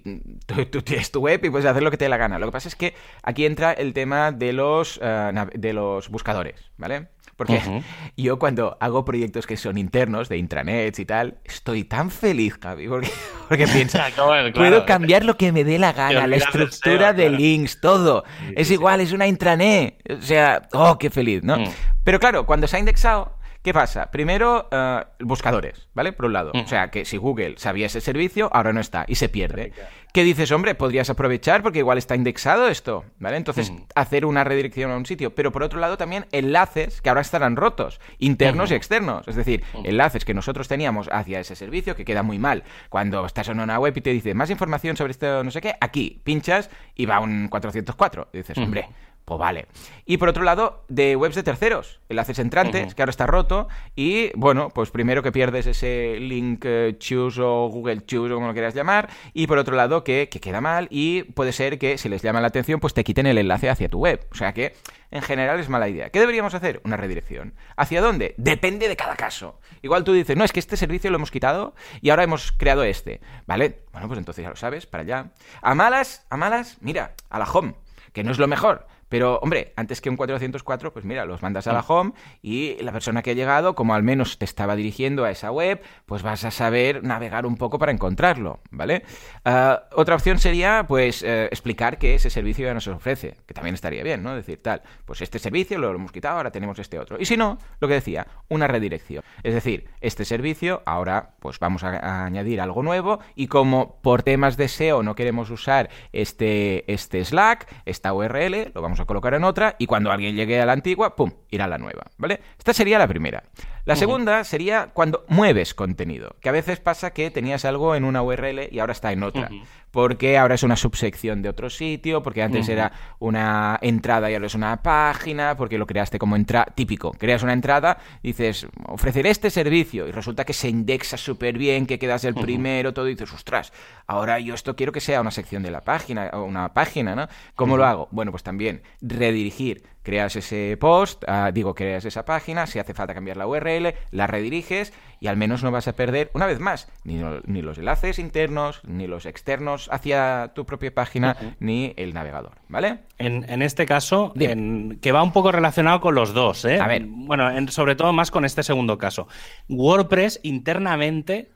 [0.45, 2.37] tú, tienes tu web y puedes hacer lo que te dé la gana.
[2.39, 6.71] Lo que pasa es que aquí entra el tema de los, eh, de los buscadores,
[6.77, 7.07] ¿vale?
[7.37, 7.61] Porque
[8.17, 12.87] yo cuando hago proyectos que son internos, de intranets y tal, estoy tan feliz, Javi,
[12.87, 13.09] porque,
[13.49, 13.99] porque pienso,
[14.53, 18.25] puedo cambiar lo que me dé la gana, la estructura de links, todo.
[18.55, 19.97] es igual, es una intranet.
[20.09, 21.57] O sea, oh, qué feliz, ¿no?
[21.57, 21.65] Mm.
[22.03, 24.09] Pero claro, cuando se ha indexado, ¿Qué pasa?
[24.09, 26.13] Primero, uh, buscadores, ¿vale?
[26.13, 26.51] Por un lado.
[26.55, 29.71] O sea, que si Google sabía ese servicio, ahora no está y se pierde.
[30.13, 30.73] ¿Qué dices, hombre?
[30.73, 33.37] Podrías aprovechar porque igual está indexado esto, ¿vale?
[33.37, 35.35] Entonces, hacer una redirección a un sitio.
[35.35, 39.27] Pero por otro lado, también enlaces que ahora estarán rotos, internos y externos.
[39.27, 42.63] Es decir, enlaces que nosotros teníamos hacia ese servicio, que queda muy mal.
[42.89, 45.75] Cuando estás en una web y te dice más información sobre esto, no sé qué,
[45.79, 48.29] aquí pinchas y va un 404.
[48.33, 48.87] Y dices, hombre
[49.25, 49.67] pues vale.
[50.05, 54.31] Y por otro lado, de webs de terceros, enlaces entrantes, que ahora está roto, y
[54.35, 58.53] bueno, pues primero que pierdes ese link eh, choose o Google choose o como lo
[58.53, 62.09] quieras llamar, y por otro lado que, que, queda mal, y puede ser que si
[62.09, 64.27] les llama la atención, pues te quiten el enlace hacia tu web.
[64.31, 64.73] O sea que
[65.11, 66.09] en general es mala idea.
[66.09, 66.81] ¿Qué deberíamos hacer?
[66.85, 67.53] Una redirección.
[67.75, 68.33] ¿Hacia dónde?
[68.37, 69.59] Depende de cada caso.
[69.81, 72.83] Igual tú dices, no, es que este servicio lo hemos quitado y ahora hemos creado
[72.83, 73.19] este.
[73.45, 73.83] ¿Vale?
[73.91, 75.31] Bueno, pues entonces ya lo sabes, para allá.
[75.61, 77.75] A malas, a malas, mira, a la home,
[78.13, 81.67] que no es lo mejor, pero, hombre, antes que un 404, pues mira, los mandas
[81.67, 81.85] a la mm.
[81.89, 85.51] home y la persona que ha llegado, como al menos te estaba dirigiendo a esa
[85.51, 89.03] web, pues vas a saber navegar un poco para encontrarlo, ¿vale?
[89.43, 93.53] Ah, otra opción sería, pues, eh, explicar que ese servicio ya no se ofrece, que
[93.53, 94.33] también estaría bien, ¿no?
[94.33, 97.17] Decir, tal, pues este servicio lo hemos quitado, ahora tenemos este otro.
[97.19, 99.25] Y si no, lo que decía, una redirección.
[99.43, 104.55] Es decir, este servicio, ahora, pues vamos a, añadir algo nuevo y como por temas
[104.55, 109.43] de SEO no queremos usar este, este Slack, esta URL, lo vamos a colocar en
[109.43, 112.39] otra y cuando alguien llegue a la antigua, ¡pum!, irá a la nueva, ¿vale?
[112.57, 113.43] Esta sería la primera.
[113.85, 118.21] La segunda sería cuando mueves contenido, que a veces pasa que tenías algo en una
[118.21, 119.49] URL y ahora está en otra
[119.91, 124.47] porque ahora es una subsección de otro sitio, porque antes era una entrada y ahora
[124.47, 127.11] es una página, porque lo creaste como entrada típico.
[127.11, 131.99] Creas una entrada, dices, ofrecer este servicio, y resulta que se indexa súper bien, que
[131.99, 133.73] quedas el primero, todo, y dices, ostras,
[134.07, 137.27] ahora yo esto quiero que sea una sección de la página, o una página, ¿no?
[137.55, 138.07] ¿Cómo lo hago?
[138.11, 143.13] Bueno, pues también redirigir creas ese post, ah, digo, creas esa página, si hace falta
[143.13, 146.89] cambiar la URL, la rediriges y al menos no vas a perder, una vez más,
[147.03, 152.53] ni, ni los enlaces internos, ni los externos hacia tu propia página, ni el navegador,
[152.67, 152.99] ¿vale?
[153.17, 156.79] En, este caso, que va un poco relacionado con los dos, ¿eh?
[156.79, 157.03] A ver.
[157.05, 159.27] Bueno, sobre todo más con este segundo caso.
[159.69, 161.51] WordPress internamente...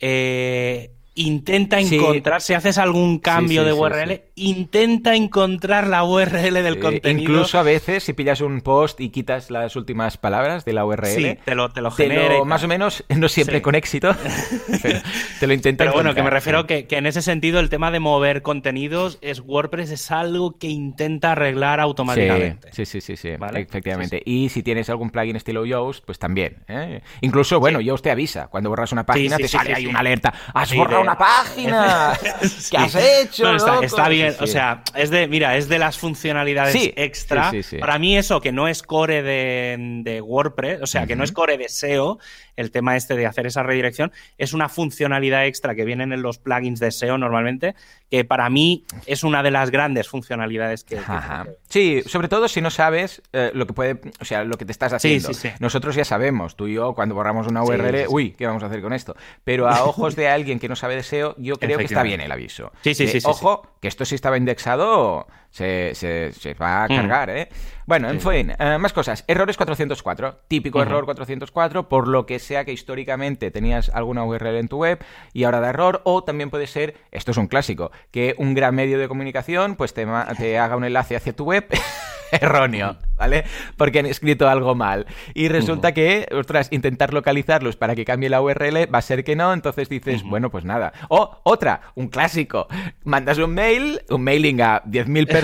[0.00, 6.80] Eh, intenta encontrar, si haces algún cambio de URL, intenta encontrar la URL del Eh,
[6.80, 7.20] contenido.
[7.32, 11.06] incluso a veces, si pillas un post y quitas las últimas palabras de la URL,
[11.14, 12.34] Sí, te lo, te lo genera.
[12.38, 13.62] lo, más o menos, no siempre Sí.
[13.62, 14.14] con éxito,
[14.82, 15.00] pero
[15.38, 17.90] te lo intenta Pero bueno, que me refiero que, que en ese sentido el tema
[17.92, 22.68] de mover contenidos es WordPress es algo que intenta arreglar automáticamente.
[22.72, 23.60] Sí, sí, sí, sí, ¿Vale?
[23.60, 24.20] efectivamente.
[24.24, 26.64] Y si tienes algún plugin estilo Yoast, pues también.
[26.66, 27.02] ¿eh?
[27.20, 28.48] Incluso, bueno, Yoast te avisa.
[28.48, 30.34] Cuando borras una página, te sale ahí una alerta.
[30.52, 32.12] ¡Has borrado de- una página!
[32.70, 33.44] ¿Qué has hecho?
[33.44, 33.84] No, está, loco?
[33.84, 34.44] está bien, Sí, sí.
[34.44, 37.50] o sea, es de, mira, es de las funcionalidades Sí, extra.
[37.50, 37.78] sí, sí, sí.
[37.78, 41.32] Para mí eso que no es core de, de WordPress, o sea, que no es
[41.32, 42.18] core de SEO,
[42.56, 46.38] el tema este de hacer esa redirección, es una funcionalidad extra que vienen en los
[46.38, 47.74] plugins de SEO normalmente,
[48.10, 50.96] que para mí es una de las grandes funcionalidades que...
[50.96, 51.46] que- Ajá.
[51.68, 54.72] Sí, sobre todo si no sabes eh, lo que puede, o sea, lo que te
[54.72, 55.28] estás haciendo.
[55.28, 55.48] sí, sí.
[55.58, 58.06] Nosotros ya sabemos, tú y yo, cuando borramos una URL, sí, sí.
[58.08, 59.16] uy, ¿qué vamos a hacer con esto?
[59.42, 62.20] Pero a ojos de alguien que no sabe de SEO, yo creo que está bien
[62.20, 62.70] el aviso.
[62.82, 66.88] Sí, sí, De, sí, sí, Ojo, que esto estaba indexado, se, se- se va a
[66.88, 66.96] Mm.
[66.96, 67.48] cargar, ¿eh?
[67.86, 69.24] Bueno, en fin, eh, más cosas.
[69.28, 70.40] Errores 404.
[70.48, 74.98] Típico error 404, por lo que sea que históricamente tenías alguna URL en tu web
[75.32, 76.00] y ahora da error.
[76.04, 79.94] O también puede ser, esto es un clásico, que un gran medio de comunicación pues
[79.94, 80.06] te,
[80.38, 81.68] te haga un enlace hacia tu web
[82.32, 83.44] erróneo, ¿vale?
[83.76, 85.06] Porque han escrito algo mal.
[85.34, 89.36] Y resulta que, ostras, intentar localizarlos para que cambie la URL va a ser que
[89.36, 90.92] no, entonces dices, bueno, pues nada.
[91.10, 92.66] O otra, un clásico,
[93.04, 95.43] mandas un mail, un mailing a 10.000 personas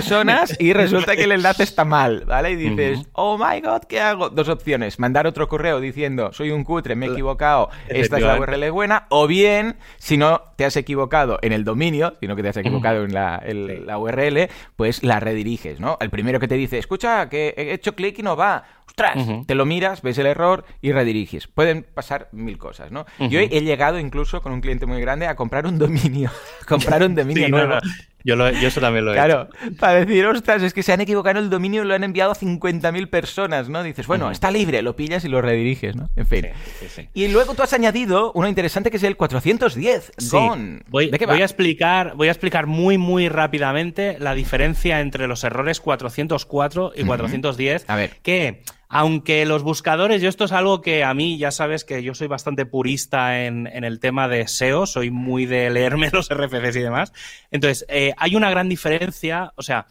[0.59, 2.51] y resulta que el enlace está mal, ¿vale?
[2.51, 4.29] Y dices, oh my god, ¿qué hago?
[4.29, 8.39] Dos opciones, mandar otro correo diciendo, soy un cutre, me he equivocado, esta es la.
[8.39, 12.49] URL buena, o bien, si no te has equivocado en el dominio, sino que te
[12.49, 13.83] has equivocado en la, en Sí.
[13.85, 15.97] la URL, pues la rediriges, ¿no?
[16.01, 18.63] El primero que te dice, escucha, que he hecho clic y no va.
[18.87, 19.25] ¡Ostras!
[19.47, 21.47] Te lo miras, ves el error y rediriges.
[21.47, 23.05] Pueden pasar mil cosas, ¿no?
[23.19, 23.55] Yo he, Ujú.
[23.55, 26.29] he llegado incluso con un cliente muy grande a comprar un dominio.
[26.67, 27.75] comprar un dominio Sí, no, nuevo.
[27.75, 27.81] no,
[28.23, 29.25] Yo, lo- yo eso también lo he hecho.
[29.25, 29.49] Claro,
[29.79, 32.31] para decir, ostras, es que se han equivocado en el dominio y lo han enviado
[32.31, 33.83] a 50.000 personas, ¿no?
[33.83, 36.09] Dices, bueno, está libre, lo pillas y lo rediriges, ¿no?
[36.15, 36.47] En fin.
[36.65, 37.09] Sí, sí, sí.
[37.13, 40.29] Y luego tú has añadido uno interesante que es el 410, Sí.
[40.31, 40.81] Gone.
[40.89, 41.33] Voy, ¿De qué va?
[41.33, 46.93] voy a explicar, voy a explicar muy, muy rápidamente la diferencia entre los errores 404
[46.95, 47.85] y 410.
[47.87, 48.11] A ver.
[48.23, 48.61] Que,
[48.93, 52.27] aunque los buscadores, yo esto es algo que a mí, ya sabes que yo soy
[52.27, 57.13] bastante purista en, el tema de SEO, soy muy de leerme los RFCs y demás.
[57.51, 59.87] Entonces, eh, hay una gran diferencia, o sea,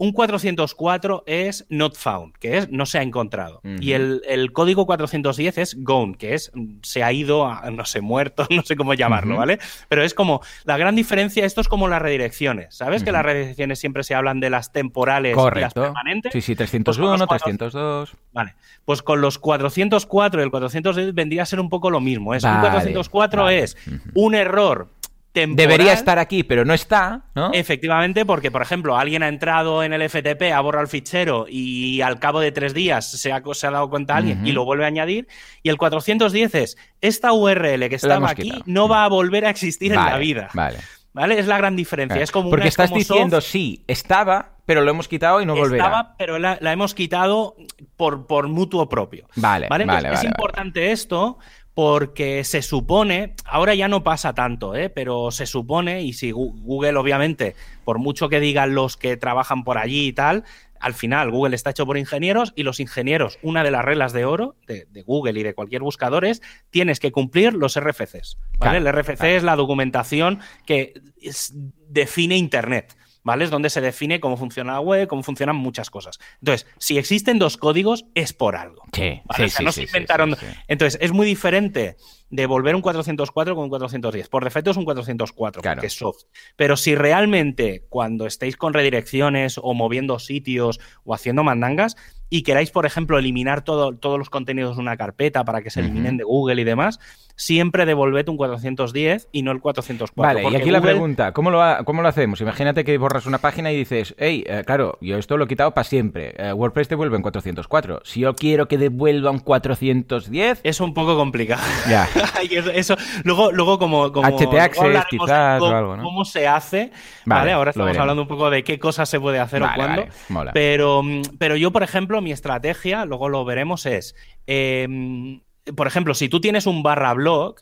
[0.00, 3.60] un 404 es not found, que es no se ha encontrado.
[3.80, 7.84] Y el, el código 410 es gone, que es mm, se ha ido, a- no
[7.84, 9.36] sé, muerto, no sé cómo llamarlo.
[9.36, 9.58] ¿vale?
[9.88, 12.74] Pero es como, la gran diferencia, esto es como las redirecciones.
[12.74, 15.82] ¿Sabes que las redirecciones siempre se hablan de las temporales y las Correcto.
[15.82, 16.32] permanentes?
[16.32, 18.12] Sí, sí, Pues 301, con los cuatro- 302.
[18.32, 18.54] Vale,
[18.86, 22.34] pues con los 404 y el 410 vendría a ser un poco lo mismo.
[22.34, 23.58] Es un Vale, 404 vale.
[23.60, 23.76] es
[24.14, 24.88] un error
[25.32, 25.68] temporal.
[25.68, 27.52] Debería estar aquí, pero no está, ¿no?
[27.52, 32.00] Efectivamente, porque, por ejemplo, alguien ha entrado en el FTP, ha borrado el fichero y
[32.00, 34.84] al cabo de tres días se ha, se ha dado cuenta alguien y lo vuelve
[34.84, 35.28] a añadir.
[35.62, 38.62] Y el 410 es, esta URL que estaba aquí quitado.
[38.66, 40.48] no va a volver a existir en la vida.
[40.54, 40.78] Vale.
[41.12, 41.38] ¿Vale?
[41.40, 42.22] Es la gran diferencia.
[42.22, 45.40] Es como Porque una es estás como diciendo, soft, sí, estaba, pero lo hemos quitado
[45.40, 45.84] y no volverá.
[45.84, 47.56] estaba, pero la, la hemos quitado
[47.96, 49.26] por, por mutuo propio.
[49.34, 49.86] Vale, ¿Vale?
[49.86, 51.38] vale, es importante esto
[51.80, 54.90] porque se supone, ahora ya no pasa tanto, ¿eh?
[54.90, 57.56] pero se supone, y si Google obviamente,
[57.86, 60.44] por mucho que digan los que trabajan por allí y tal,
[60.78, 64.26] al final Google está hecho por ingenieros y los ingenieros, una de las reglas de
[64.26, 68.36] oro de, de Google y de cualquier buscador es, tienes que cumplir los RFCs.
[68.58, 68.58] ¿vale?
[68.58, 69.34] Claro, el RFC claro.
[69.36, 71.54] es la documentación que es-
[71.88, 72.94] define Internet.
[73.22, 73.44] ¿Vale?
[73.44, 76.18] Es donde se define cómo funciona la web, cómo funcionan muchas cosas.
[76.40, 78.82] Entonces, si existen dos códigos, es por algo.
[78.94, 79.44] Sí, ¿vale?
[79.44, 80.36] sí, O sea, no sí, se inventaron.
[80.68, 81.96] Entonces, es muy diferente
[82.30, 84.28] devolver un 404 con un 410.
[84.28, 85.80] Por defecto es un 404, Claro.
[85.80, 86.22] que es soft.
[86.56, 91.96] Pero si realmente cuando estéis con redirecciones o moviendo sitios o haciendo mandangas
[92.30, 95.80] y queráis, por ejemplo, eliminar todo- todos los contenidos de una carpeta para que se
[95.80, 97.00] eliminen de Google y demás,
[97.40, 100.12] siempre devolved un 410 y no el 404.
[100.42, 102.38] Vale, y aquí la pregunta, ¿cómo lo, ha- ¿cómo lo hacemos?
[102.42, 105.70] Imagínate que borras una página y dices, hey, eh, claro, yo esto lo he quitado
[105.72, 106.34] para siempre.
[106.36, 108.02] Eh, WordPress te vuelve en 404.
[108.04, 111.62] Si yo quiero que devuelva un 410, Es un poco complicado.
[111.88, 112.06] ya.
[112.50, 114.74] Eso, eso- luego, luego como, como HT
[115.08, 116.02] quizás, o cómo, algo, ¿no?
[116.02, 116.90] cómo se hace,
[117.24, 117.52] Vale, ¿vale?
[117.52, 120.00] Ahora estamos hablando un poco de qué cosas se puede hacer Vale, o cuándo.
[120.02, 120.52] vale, mola.
[120.52, 124.14] Pero, mm, pero yo, por ejemplo, mi estrategia, luego lo veremos, es,
[124.46, 125.40] eh,
[125.74, 127.56] por ejemplo, si tú tienes un barra blog,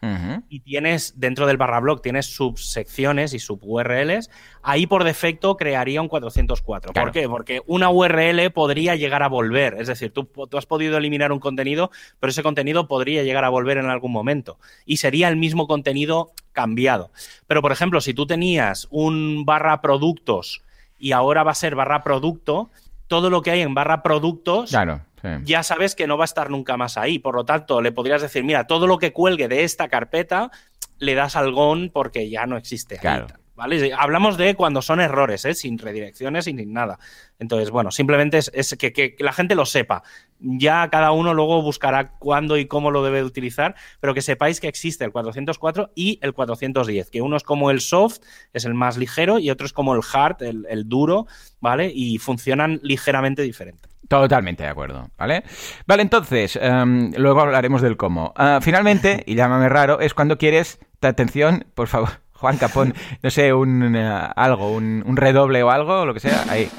[0.48, 4.30] y tienes dentro del barra blog tienes subsecciones y sub URLs,
[4.62, 6.92] ahí por defecto crearía un 404.
[6.92, 7.06] Claro.
[7.06, 7.28] ¿Por qué?
[7.28, 9.76] Porque una URL podría llegar a volver.
[9.78, 11.90] Es decir, tú, tú has podido eliminar un contenido,
[12.20, 14.58] pero ese contenido podría llegar a volver en algún momento.
[14.86, 17.10] Y sería el mismo contenido cambiado.
[17.46, 20.62] Pero, por ejemplo, si tú tenías un barra productos
[20.98, 22.70] y ahora va a ser barra producto,
[23.08, 25.00] todo lo que hay en barra productos Claro.
[25.20, 25.28] sí.
[25.44, 27.18] ya sabes que no va a estar nunca más ahí.
[27.18, 30.50] Por lo tanto, le podrías decir, mira, todo lo que cuelgue de esta carpeta
[30.98, 32.98] le das al gon porque ya no existe.
[33.02, 33.22] ahí.
[33.56, 33.92] ¿Vale?
[33.92, 35.52] Hablamos de cuando son errores, ¿eh?
[35.52, 37.00] sin redirecciones y sin nada.
[37.40, 40.04] Entonces, bueno, simplemente es, es que, que la gente lo sepa.
[40.40, 44.60] Ya cada uno luego buscará cuándo y cómo lo debe de utilizar, pero que sepáis
[44.60, 48.18] que existe el 404 y el 410, que uno es como el soft,
[48.52, 51.26] es el más ligero, y otro es como el hard, el, duro,
[51.60, 51.90] ¿vale?
[51.92, 53.88] Y funcionan ligeramente diferente.
[54.06, 55.42] Totalmente de acuerdo, ¿vale?
[55.86, 58.32] Vale, entonces, em, luego hablaremos del cómo.
[58.36, 63.52] Ah, finalmente, y llámame raro, es cuando quieres, atención, por favor, Juan Capón, no sé,
[63.52, 66.70] un eh, algo, un, un redoble o algo, lo que sea, ahí.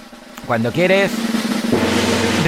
[0.47, 1.11] Cuando quieres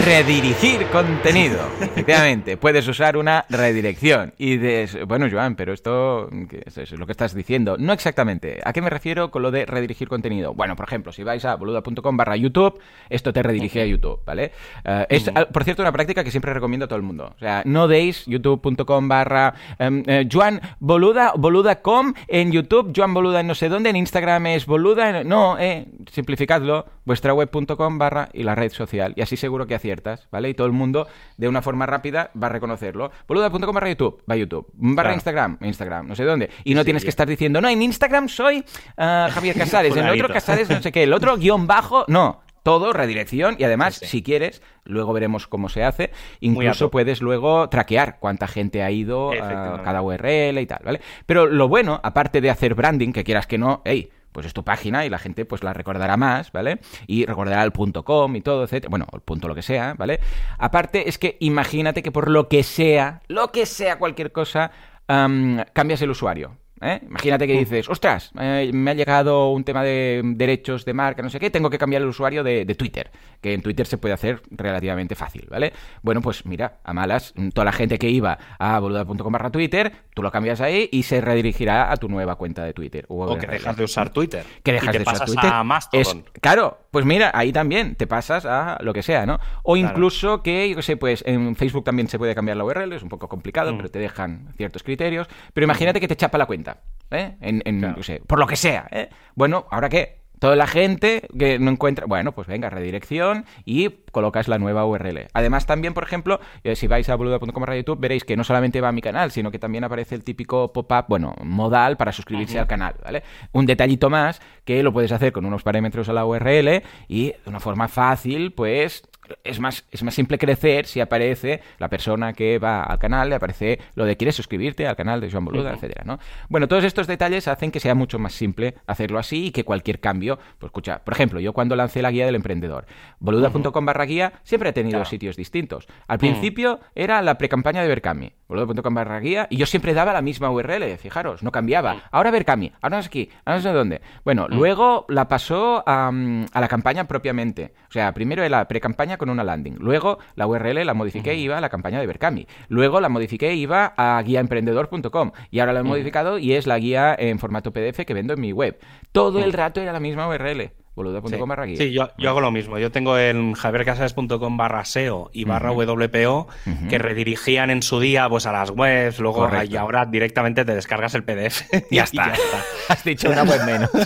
[0.05, 4.33] redirigir contenido, efectivamente, puedes usar una redirección.
[4.37, 6.95] Y dices, bueno, Joan, pero esto ¿qué es eso?
[6.95, 7.75] Es lo que estás diciendo.
[7.77, 8.59] No exactamente.
[8.63, 10.53] ¿A qué me refiero con lo de redirigir contenido?
[10.53, 12.79] Bueno, por ejemplo, si vais a boluda.com barra YouTube,
[13.09, 14.51] esto te redirige a YouTube, ¿vale?
[14.83, 17.33] Eh, es, por cierto, una práctica que siempre recomiendo a todo el mundo.
[17.35, 23.41] O sea, no deis youtube.com barra em, eh, Joan Boluda, boluda.com en YouTube, Joan Boluda
[23.41, 28.29] en no sé dónde, en Instagram es boluda, en- no, eh, simplificadlo, vuestra web.com barra
[28.33, 30.49] y la red social, y así seguro que aciertas, ¿vale?
[30.49, 33.11] Y todo el mundo, de una forma rápida, va a reconocerlo.
[33.27, 35.15] Boluda.com barra YouTube, va a YouTube, barra Claro.
[35.15, 37.05] Instagram, Instagram, no sé dónde, y no Sí, tienes ya.
[37.05, 38.63] que estar diciendo, no, en Instagram soy
[38.97, 40.33] ah, Javier Casares, en el otro.
[40.33, 42.41] Casares no sé qué, el otro guion bajo, no.
[42.63, 44.11] Todo redirección y además, Sí, sí.
[44.11, 46.11] si quieres, luego veremos cómo se hace.
[46.41, 51.01] Incluso puedes luego traquear cuánta gente ha ido a cada URL y tal, ¿vale?
[51.25, 54.63] Pero lo bueno, aparte de hacer branding, que quieras que no, hey, pues es tu
[54.63, 56.79] página y la gente pues la recordará más, ¿vale?
[57.07, 58.89] Y recordará el punto .com y todo, etcétera.
[58.89, 60.19] Bueno, el punto lo que sea, ¿vale?
[60.57, 64.71] Aparte es que imagínate que por lo que sea, lo que sea cualquier cosa,
[65.07, 66.60] am, cambias el usuario.
[66.81, 66.99] ¿Eh?
[67.07, 71.29] Imagínate que dices, ostras, eh, me ha llegado un tema de derechos de marca, no
[71.29, 73.11] sé qué, tengo que cambiar el usuario de, de Twitter,
[73.41, 75.73] que en Twitter se puede hacer relativamente fácil, ¿vale?
[76.01, 80.21] Bueno, pues mira, a malas, toda la gente que iba a boluda.com barra Twitter, tú
[80.23, 83.05] lo cambias ahí y se redirigirá a tu nueva cuenta de Twitter.
[83.07, 84.45] O que dejas de usar Twitter.
[84.63, 85.51] que dejas y te de usar pasas Twitter.
[85.53, 86.23] a Mastodon.
[86.25, 89.39] Es- claro, pues mira, ahí también te pasas a lo que sea, ¿no?
[89.63, 89.89] O Claro.
[89.89, 93.03] incluso que, yo qué sé, pues en Facebook también se puede cambiar la URL, es
[93.03, 93.77] un poco complicado, Mm.
[93.77, 95.27] pero te dejan ciertos criterios.
[95.53, 96.70] Pero imagínate que te chapa la cuenta,
[97.11, 97.35] ¿eh?
[97.41, 97.95] En, en, Claro.
[97.95, 99.09] yo qué sé, por lo que sea, ¿eh?
[99.35, 100.21] Bueno, ¿ahora qué?
[100.39, 105.27] Toda la gente que no encuentra, bueno, pues venga, redirección y colocas la nueva URL.
[105.33, 108.81] Además, también, por ejemplo, eh, si vais a boluda.com barra YouTube, veréis que no solamente
[108.81, 112.57] va a mi canal, sino que también aparece el típico pop-up, bueno, modal para suscribirse
[112.57, 113.21] al canal, ¿vale?
[113.51, 117.39] Un detallito más que lo puedes hacer con unos parámetros a la URL y de
[117.45, 119.03] una forma fácil, pues
[119.43, 123.35] es más, es más simple crecer si aparece la persona que va al canal, le
[123.35, 125.75] aparece lo de quieres suscribirte al canal de Joan Boluda, Ujú.
[125.77, 126.19] etcétera, ¿no?
[126.49, 129.99] Bueno, todos estos detalles hacen que sea mucho más simple hacerlo así y que cualquier
[129.99, 132.85] cambio, pues escucha, por ejemplo, yo cuando lancé la guía del emprendedor,
[133.19, 135.09] boluda.com barra guía siempre ha tenido Claro.
[135.09, 135.87] sitios distintos.
[136.07, 140.21] Al principio era la precampaña de Berkami, boluda.com barra guía, y yo siempre daba la
[140.21, 142.03] misma URL, fijaros, no cambiaba.
[142.11, 144.01] Ahora Berkami, ahora no sé aquí, ahora no sé dónde.
[144.25, 147.73] Bueno, luego la pasó a, mm, a la campaña propiamente.
[147.89, 149.77] O sea, primero era la precampaña con una landing.
[149.79, 152.47] Luego la URL la modifiqué y iba a la campaña de Berkami.
[152.67, 155.31] Luego la modifiqué y iba a guiaemprendedor.com.
[155.49, 158.41] Y ahora la he modificado y es la guía en formato PDF que vendo en
[158.41, 158.79] mi web.
[159.11, 160.71] Todo el rato era la misma URL.
[160.95, 161.77] Boluda.com barra guía.
[161.77, 162.77] Sí, yo, yo hago lo mismo.
[162.77, 166.47] Yo tengo en javiercasares.com barra SEO y barra WPO
[166.89, 169.73] que redirigían en su día pues a las webs, luego Correcto.
[169.73, 171.63] y ahora directamente te descargas el PDF.
[171.91, 172.33] y Ya está.
[172.89, 173.89] Has dicho una web menos.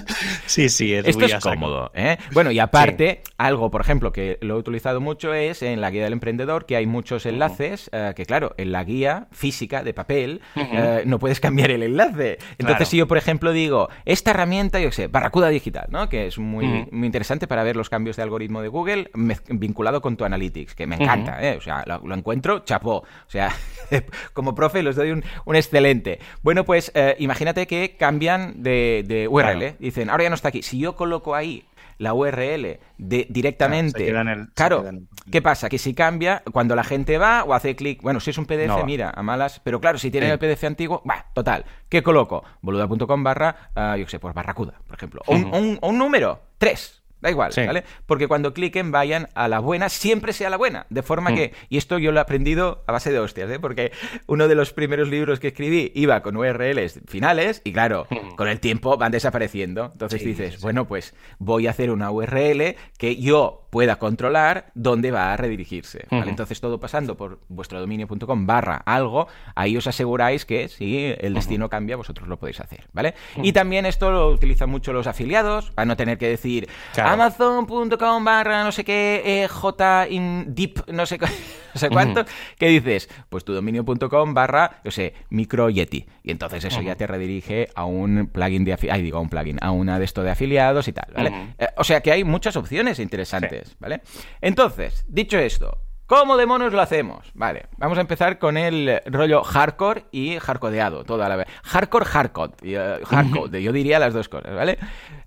[0.46, 2.18] Sí, sí, es Esto muy es cómodo, ¿eh?
[2.32, 6.04] Bueno, y aparte, algo, por ejemplo, que lo he utilizado mucho es en la guía
[6.04, 10.42] del emprendedor, que hay muchos enlaces, eh, que claro, en la guía física de papel
[10.56, 12.38] eh, no puedes cambiar el enlace.
[12.60, 12.86] Entonces, Claro.
[12.86, 16.08] si yo, por ejemplo, digo, esta herramienta, yo qué sé, Barracuda Digital, ¿no?
[16.10, 16.96] Que es muy, Ujú.
[16.96, 19.10] muy interesante para ver los cambios de algoritmo de Google
[19.50, 21.58] vinculado con tu Analytics, que me encanta, ¿eh?
[21.58, 22.98] O sea, lo, lo encuentro, chapó.
[22.98, 23.52] O sea,
[24.34, 26.20] como profe los doy un, un excelente.
[26.42, 29.58] Bueno, pues eh, imagínate que cambian de, de URL.
[29.60, 29.76] Claro.
[29.80, 30.62] Dicen, ahora ya no está aquí.
[30.62, 31.64] Si yo coloco ahí
[31.98, 34.12] la URL de, directamente.
[34.54, 35.70] Claro, el- el- ¿qué pasa?
[35.70, 38.68] Que si cambia, cuando la gente va o hace clic, bueno, si es un PDF,
[38.68, 40.32] No mira, a malas, pero claro, si tiene Sí.
[40.34, 41.66] el PDF antiguo, va, total.
[41.90, 42.44] ¿Qué coloco?
[42.62, 45.22] boluda.com barra, ah, yo qué sé, pues barracuda, por ejemplo.
[45.28, 47.02] Un- o un número, tres.
[47.26, 47.66] Da igual, Sí.
[47.66, 47.84] ¿vale?
[48.06, 50.86] Porque cuando cliquen vayan a la buena, siempre sea la buena.
[50.92, 51.36] De forma Mm.
[51.36, 53.58] que, y esto yo lo he aprendido a base de hostias, ¿eh?
[53.60, 53.92] Porque
[54.28, 58.36] uno de los primeros libros que escribí iba con URLs finales y claro, Mm.
[58.36, 59.90] con el tiempo van desapareciendo.
[59.94, 60.60] Entonces Sí, dices, sí.
[60.62, 66.06] bueno, pues voy a hacer una URL que yo pueda controlar dónde va a redirigirse.
[66.10, 66.30] ¿vale?
[66.30, 71.68] Entonces, todo pasando por vuestro dominio.com barra algo, ahí os aseguráis que si el destino
[71.68, 73.16] cambia, vosotros lo podéis hacer, ¿vale?
[73.36, 77.10] Y también esto lo utilizan mucho los afiliados, para no tener que decir Claro.
[77.10, 81.18] amazon.com barra no sé qué, eh, j in deep, no sé,
[81.74, 82.24] no sé cuánto,
[82.58, 83.10] ¿qué dices?
[83.28, 86.06] Pues tu dominio.com barra, yo sé, micro yeti.
[86.24, 89.58] Y entonces eso ya te redirige a un plugin de afiliados, digo, a un plugin,
[89.62, 91.54] a una de esto de afiliados y tal, ¿vale?
[91.60, 94.02] Eh, o sea que hay muchas opciones interesantes, ¿vale?
[94.42, 97.32] Entonces, dicho esto, ¿cómo demonios lo hacemos?
[97.34, 101.48] Vale, vamos a empezar con el rollo hardcore y hardcodeado, toda la vez.
[101.64, 104.78] Hardcore, hardcode, y, eh, hardcode, yo diría las dos cosas, ¿vale?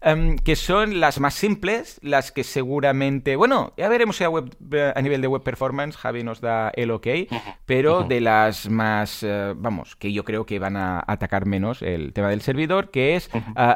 [0.01, 4.55] Em, que son las más simples, las que seguramente, bueno, ya veremos si a, web-
[4.73, 7.07] eh, a nivel de web performance Javi nos da el ok,
[7.67, 12.13] pero de las más, eh, vamos, que yo creo que van a atacar menos el
[12.13, 13.31] tema del servidor, que es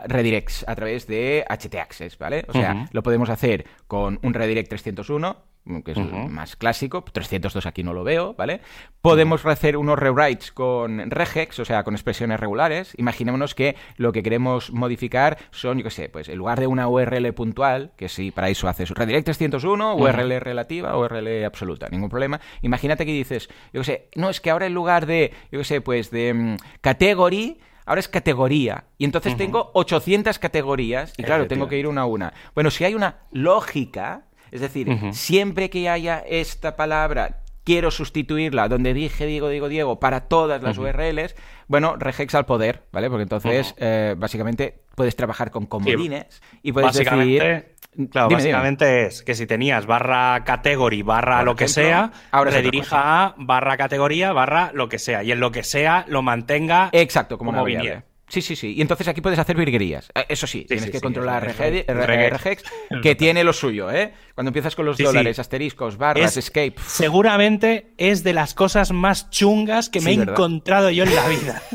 [0.07, 2.45] redirects a través de HT Access, ¿vale?
[2.49, 5.37] O sea, lo podemos hacer con un redirect 301,
[5.85, 5.99] que es
[6.29, 8.61] más clásico, 302 aquí no lo veo, ¿vale?
[9.01, 12.95] Podemos hacer unos rewrites con regex, o sea, con expresiones regulares.
[12.97, 16.89] Imaginémonos que lo que queremos modificar son, yo qué sé, pues en lugar de una
[16.89, 22.41] URL puntual, que sí, para eso haces redirect 301, URL relativa, URL absoluta, ningún problema.
[22.63, 25.65] Imagínate que dices, yo qué sé, no, es que ahora en lugar de, yo qué
[25.65, 28.85] sé, pues de mm, category, Ahora es categoría.
[28.97, 31.13] Y entonces tengo 800 categorías.
[31.17, 32.33] Y claro, tengo que ir una a una.
[32.55, 38.93] Bueno, si hay una lógica, es decir, siempre que haya esta palabra, quiero sustituirla donde
[38.93, 41.35] dije Diego, Diego, Diego para todas las URLs,
[41.69, 43.09] bueno, regex al poder, ¿vale?
[43.09, 48.09] Porque entonces, eh, básicamente, puedes trabajar con comodines y puedes básicamente, decir...
[48.11, 48.53] claro, Dime, dime.
[48.53, 53.25] básicamente es que si tenías barra category, barra Por lo que ejemplo, sea, ahora redirija
[53.25, 55.23] a barra categoría, barra lo que sea.
[55.23, 58.05] Y en lo que sea lo mantenga Exacto, como, como variable.
[58.33, 58.73] Sí, sí, sí.
[58.75, 60.11] Y entonces aquí puedes hacer virguerías.
[60.15, 61.55] Eh, Eso sí, tienes sí, que sí, controlar
[63.03, 64.15] que tiene lo suyo, ¿eh?
[64.35, 66.77] Cuando empiezas con los dólares, asteriscos, barras, Es- escape.
[66.87, 70.35] Seguramente es de las cosas más chungas que me he ¿verdad?
[70.35, 71.63] encontrado yo en la vida.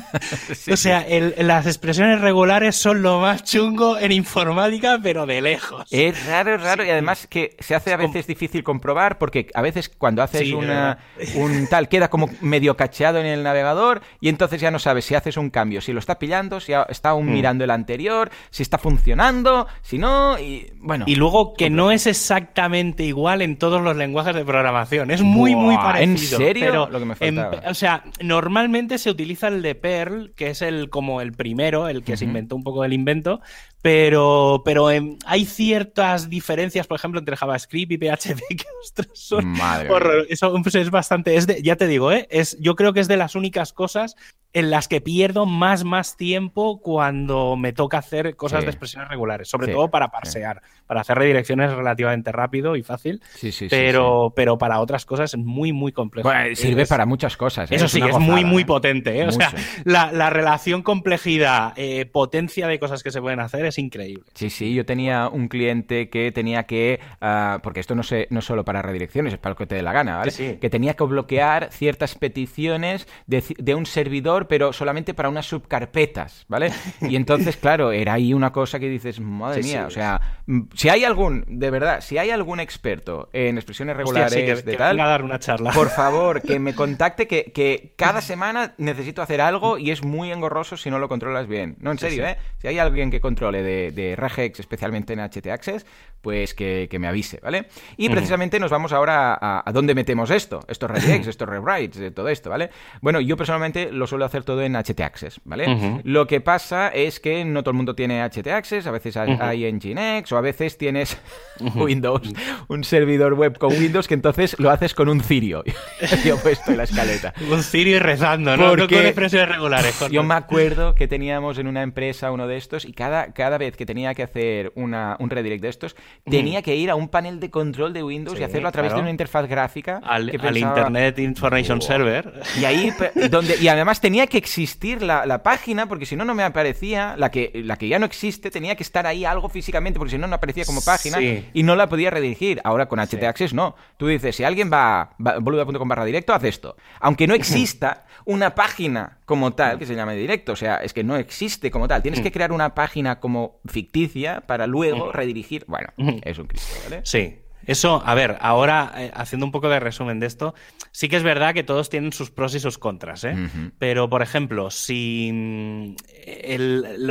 [0.71, 5.85] O sea, el- las expresiones regulares son lo más chungo en informática, pero de lejos.
[5.91, 9.61] Es raro, es raro y además que se hace a veces difícil comprobar porque a
[9.61, 10.97] veces cuando haces una,
[11.35, 15.13] un tal queda como medio cacheado en el navegador y entonces ya no sabes si
[15.13, 17.11] haces un cambio, si lo está pillando, si está Mm.
[17.13, 21.05] aún mirando el anterior, si está funcionando, si no y bueno.
[21.07, 25.11] Y luego que no es exactamente igual en todos los lenguajes de programación.
[25.11, 26.39] Es muy, muy parecido.
[26.39, 26.65] ¿en serio?
[26.65, 27.69] Pero Lo que me en- faltaba.
[27.69, 32.03] o sea, normalmente se utiliza el de Perl, que es el como el primero, el
[32.03, 33.41] que se inventó un poco el invento.
[33.81, 39.45] Pero, pero em, hay ciertas diferencias, por ejemplo, entre JavaScript y PHP que ostras, son
[39.47, 39.89] Madre
[40.29, 41.35] Eso pues, es bastante.
[41.35, 42.27] Es de- ya te digo, ¿eh?
[42.31, 44.15] es, yo creo que es de las únicas cosas
[44.53, 48.65] en las que pierdo más, más tiempo cuando me toca hacer cosas Sí.
[48.65, 50.11] de expresiones regulares, sobre Sí, todo para sí.
[50.13, 55.05] parsear, para hacer redirecciones relativamente rápido y fácil, Sí, sí, sí, pero, pero para otras
[55.05, 56.27] cosas es muy, muy complejo.
[56.29, 57.69] Bueno, sirve Es- para muchas cosas.
[57.71, 57.75] ¿eh?
[57.75, 58.65] Eso sí, es muy, muy ¿eh?
[58.65, 59.19] potente.
[59.19, 59.27] ¿eh?
[59.27, 59.53] O sea,
[59.83, 61.73] la, la relación complejidad,
[62.11, 64.23] potencia de cosas que se pueden hacer es increíble.
[64.33, 68.39] Sí, sí, yo tenía un cliente que tenía que, ah, porque esto no, se, no
[68.39, 70.31] es solo para redirecciones, es para lo que te dé la gana, ¿vale?
[70.31, 70.57] Sí, sí.
[70.57, 76.45] Que tenía que bloquear ciertas peticiones de, de un servidor, pero solamente para unas subcarpetas,
[76.47, 76.71] ¿vale?
[77.01, 80.61] Y entonces, claro, era ahí una cosa que dices, madre Sí, mía, o sea, mm,
[80.73, 84.55] si hay algún, de verdad, si hay algún experto en expresiones Hostia, regulares sí, que,
[84.55, 85.71] de que tal, venga a dar una charla.
[85.71, 90.31] por favor, que me contacte, que, que cada semana necesito hacer algo y es muy
[90.31, 91.75] engorroso si no lo controlas bien.
[91.79, 92.25] No, en serio.
[92.25, 92.37] ¿eh?
[92.59, 95.85] Si hay alguien que controle de, de regex, especialmente en HT Access,
[96.21, 97.67] pues que, que me avise, ¿vale?
[97.95, 102.11] Y precisamente nos vamos ahora a, a dónde metemos esto, estos regex, estos rewrites, eh,
[102.11, 102.69] todo esto, ¿vale?
[103.01, 106.01] Bueno, yo personalmente lo suelo hacer todo en HT Access, ¿vale?
[106.03, 109.37] Lo que pasa es que no todo el mundo tiene HT Access, a veces hay,
[109.39, 111.17] hay Nginx o a veces tienes
[111.75, 112.33] Windows,
[112.67, 115.63] un servidor web con Windows que entonces lo haces con un cirio.
[116.25, 117.33] Yo he puesto en la escaleta.
[117.49, 118.71] Un cirio y rezando, ¿no?
[118.71, 119.95] No Porque con expresiones regulares.
[119.97, 120.13] Jorge.
[120.13, 123.77] Yo me acuerdo que teníamos en una empresa uno de estos y cada, cada vez
[123.77, 125.95] que tenía que hacer una, un redirect de estos,
[126.29, 128.89] tenía que ir a un panel de control de Windows Sí, y hacerlo a través
[128.89, 128.97] claro.
[128.97, 130.01] de una interfaz gráfica.
[130.03, 132.41] al, que al pensaba- Internet Information Server.
[132.59, 132.91] y ahí,
[133.29, 137.15] donde, y además tenía que existir la, la página, porque si no, no me aparecía,
[137.17, 140.17] la que, la que ya no existe, tenía que estar ahí algo físicamente, porque si
[140.17, 141.45] no, no aparecía como página Sí.
[141.53, 142.59] y no la podía redirigir.
[142.63, 143.25] Ahora con HT Sí.
[143.25, 143.75] Access no.
[143.97, 146.75] Tú dices, si alguien va a boluda.com barra directo, haz esto.
[146.99, 151.03] Aunque no exista una página como tal que se llame directo, o sea, es que
[151.03, 152.01] no existe como tal.
[152.01, 155.65] Tienes que crear una página como ficticia para luego redirigir.
[155.67, 155.89] Bueno,
[156.23, 157.01] es un Cristo, ¿vale?
[157.03, 157.39] Sí.
[157.67, 160.55] Eso, a ver, ahora eh, haciendo un poco de resumen de esto,
[160.91, 163.35] sí que es verdad que todos tienen sus pros y sus contras, ¿eh?
[163.77, 165.95] Pero, por ejemplo, si mm,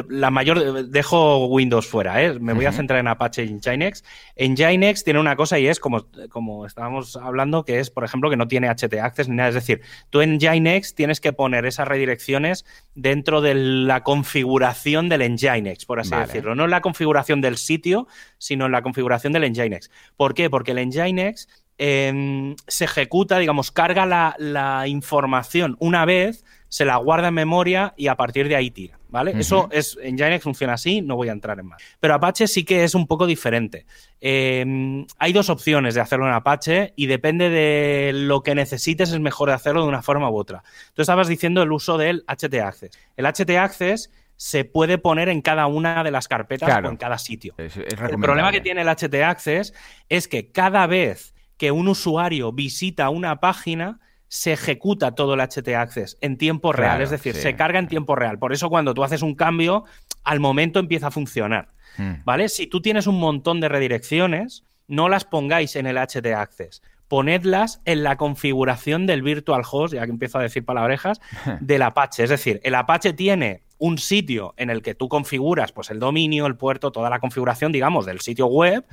[0.09, 0.87] la mayor...
[0.87, 2.39] Dejo Windows fuera, ¿eh?
[2.41, 4.03] Me voy a centrar en Apache y en Nginx.
[4.35, 8.31] En Nginx tiene una cosa y es, como, como estábamos hablando, que es, por ejemplo,
[8.31, 9.51] que no tiene htaccess ni nada.
[9.51, 15.21] Es decir, tú en Nginx tienes que poner esas redirecciones dentro de la configuración del
[15.35, 16.55] Nginx, por así decirlo.
[16.55, 19.91] No en la configuración del sitio, sino en la configuración del Nginx.
[20.17, 20.46] ¿Por qué?
[20.51, 27.29] Porque el Nginx em, se ejecuta, digamos, carga la, información una vez, se la guarda
[27.29, 29.35] en memoria y a partir de ahí tira, ¿vale?
[29.39, 31.83] Eso es, en Nginx funciona así, no voy a entrar en más.
[32.01, 33.87] Pero Apache sí que es un poco diferente.
[34.21, 39.21] Em, hay dos opciones de hacerlo en Apache y depende de lo que necesites, es
[39.21, 40.63] mejor hacerlo de una forma u otra.
[40.95, 42.91] Tú estabas diciendo el uso del htaccess.
[43.17, 47.55] El htaccess se puede poner en cada una de las carpetas o en cada sitio.
[47.59, 49.75] el problema que tiene el HT Access
[50.09, 55.69] es que cada vez que un usuario visita una página, se ejecuta todo el HT
[55.69, 58.39] Access en tiempo real, es decir, se carga en tiempo real.
[58.39, 59.85] Por eso cuando tú haces un cambio,
[60.25, 61.69] al momento empieza a funcionar.
[61.97, 62.17] Hmm.
[62.25, 62.49] ¿Vale?
[62.49, 66.83] Si tú tienes un montón de redirecciones, no las pongáis en el HT Access.
[67.09, 71.21] Ponedlas en la configuración del virtual host, ya que empiezo a decir palabrejas,
[71.61, 72.25] del Apache.
[72.25, 76.47] Es decir, el Apache tiene un sitio en el que tú configuras pues el dominio,
[76.47, 78.85] el puerto, toda la configuración, digamos, del sitio web,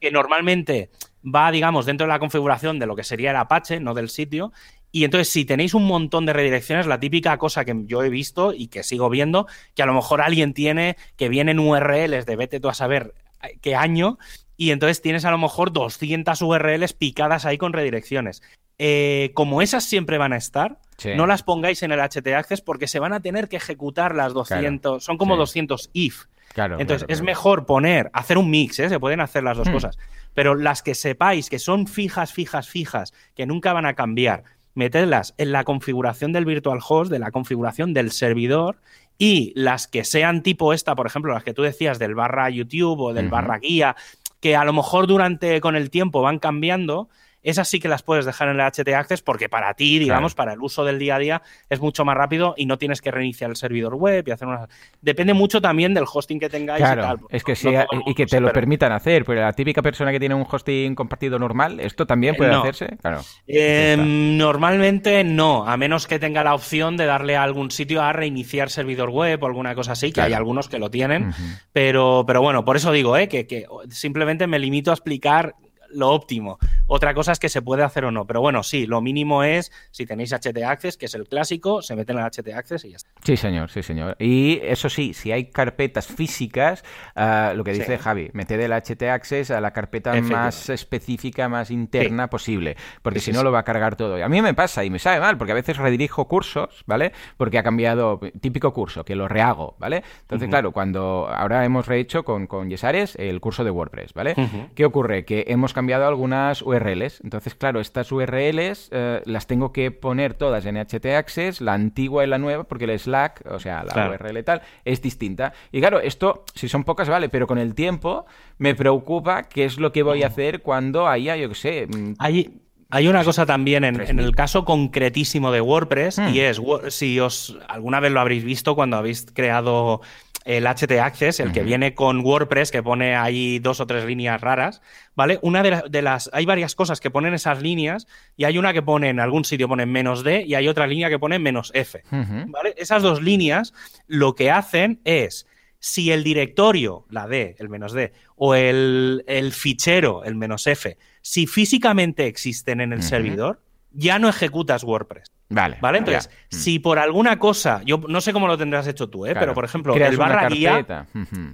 [0.00, 0.90] que normalmente
[1.24, 4.52] va, digamos, dentro de la configuración de lo que sería el Apache, no del sitio.
[4.90, 8.52] Y entonces, si tenéis un montón de redirecciones, la típica cosa que yo he visto
[8.52, 12.60] y que sigo viendo, que a lo mejor alguien tiene que vienen URLs de vete
[12.60, 13.12] tú a saber
[13.42, 14.18] eh, qué año,
[14.56, 18.42] y entonces tienes a lo mejor 200 URLs picadas ahí con redirecciones.
[18.78, 20.78] Eh, como esas siempre van a estar,
[21.16, 24.32] no las pongáis en el HT Access porque se van a tener que ejecutar las
[24.32, 26.24] 200, son como 200 if.
[26.56, 28.88] Entonces es mejor poner, hacer un mix, ¿eh?
[28.88, 29.72] se pueden hacer las dos hmm.
[29.72, 29.98] cosas,
[30.34, 34.44] pero las que sepáis que son fijas, fijas, fijas, que nunca van a cambiar,
[34.74, 38.80] metedlas en la configuración del virtual host, de la configuración del servidor
[39.18, 43.00] y las que sean tipo esta, por ejemplo, las que tú decías del barra YouTube
[43.00, 43.96] o del barra guía,
[44.44, 47.08] que a lo mejor durante con el tiempo van cambiando,
[47.44, 50.54] esas sí que las puedes dejar en el HT Access porque para ti, digamos, para
[50.54, 53.50] el uso del día a día es mucho más rápido y no tienes que reiniciar
[53.50, 54.68] el servidor web y hacer unas...
[55.02, 57.18] Depende mucho también del hosting que tengáis claro, y tal.
[57.28, 57.68] Es que sí,
[58.06, 61.38] y que te lo permitan hacer, porque la típica persona que tiene un hosting compartido
[61.38, 62.96] normal, ¿esto también puede hacerse?
[63.00, 63.20] Claro.
[63.46, 68.12] Em, normalmente no, a menos que tenga la opción de darle a algún sitio a
[68.14, 71.34] reiniciar servidor web o alguna cosa así, que hay algunos que lo tienen,
[71.72, 73.28] pero, pero bueno, por eso digo, ¿eh?
[73.28, 75.54] que, que simplemente me limito a explicar
[75.94, 76.58] lo óptimo.
[76.86, 78.26] Otra cosa es que se puede hacer o no.
[78.26, 81.94] Pero bueno, sí, lo mínimo es, si tenéis HT Access, que es el clásico, se
[81.94, 83.10] meten en el HT Access y ya está.
[83.22, 84.16] Sí, señor, sí, señor.
[84.18, 89.02] Y eso sí, si hay carpetas físicas, ah, lo que dice Javi, meted el HT
[89.04, 92.76] Access a la carpeta más específica, más interna posible.
[93.02, 94.18] Porque si no, lo va a cargar todo.
[94.18, 97.12] Y a mí me pasa y me sabe mal, porque a veces redirijo cursos, ¿vale?
[97.36, 100.02] Porque ha cambiado, típico curso, que lo rehago, ¿vale?
[100.22, 104.34] Entonces, claro, cuando ahora hemos rehecho con, con Yesares el curso de WordPress, ¿vale?
[104.74, 105.24] ¿Qué ocurre?
[105.24, 107.20] Que hemos cambiado cambiado algunas URLs.
[107.22, 112.24] Entonces, claro, estas URLs eh, las tengo que poner todas en HT Access, la antigua
[112.24, 115.52] y la nueva, porque el Slack, o sea, la URL y tal, es distinta.
[115.72, 118.26] Y claro, esto, si son pocas, vale, pero con el tiempo
[118.58, 121.86] me preocupa qué es lo que voy a hacer cuando haya, yo qué sé...
[121.86, 122.60] Mm, hay,
[122.90, 126.36] hay una cosa también en, el caso concretísimo de WordPress y hmm.
[126.36, 126.60] es,
[126.94, 130.00] si os alguna vez lo habréis visto cuando habéis creado
[130.44, 134.40] el HT Access, el que viene con WordPress, que pone ahí dos o tres líneas
[134.40, 134.82] raras,
[135.14, 135.38] ¿vale?
[135.42, 136.30] Una de, las.
[136.32, 139.68] Hay varias cosas que ponen esas líneas y hay una que pone en algún sitio
[139.68, 142.74] pone menos D y hay otra línea que pone menos F, ¿vale?
[142.76, 143.72] Esas dos líneas
[144.06, 145.46] lo que hacen es.
[145.80, 151.46] Si el directorio, la D, el menos D, o el, fichero, el menos F, si
[151.46, 153.60] físicamente existen en el servidor,
[153.94, 155.32] ya no ejecutas WordPress.
[155.48, 155.78] Vale.
[155.80, 155.98] ¿Vale?
[155.98, 156.54] Entonces, mm.
[156.54, 159.34] si por alguna cosa, yo no sé cómo lo tendrás hecho tú, ¿eh?
[159.34, 161.06] pero por ejemplo, el barra guía.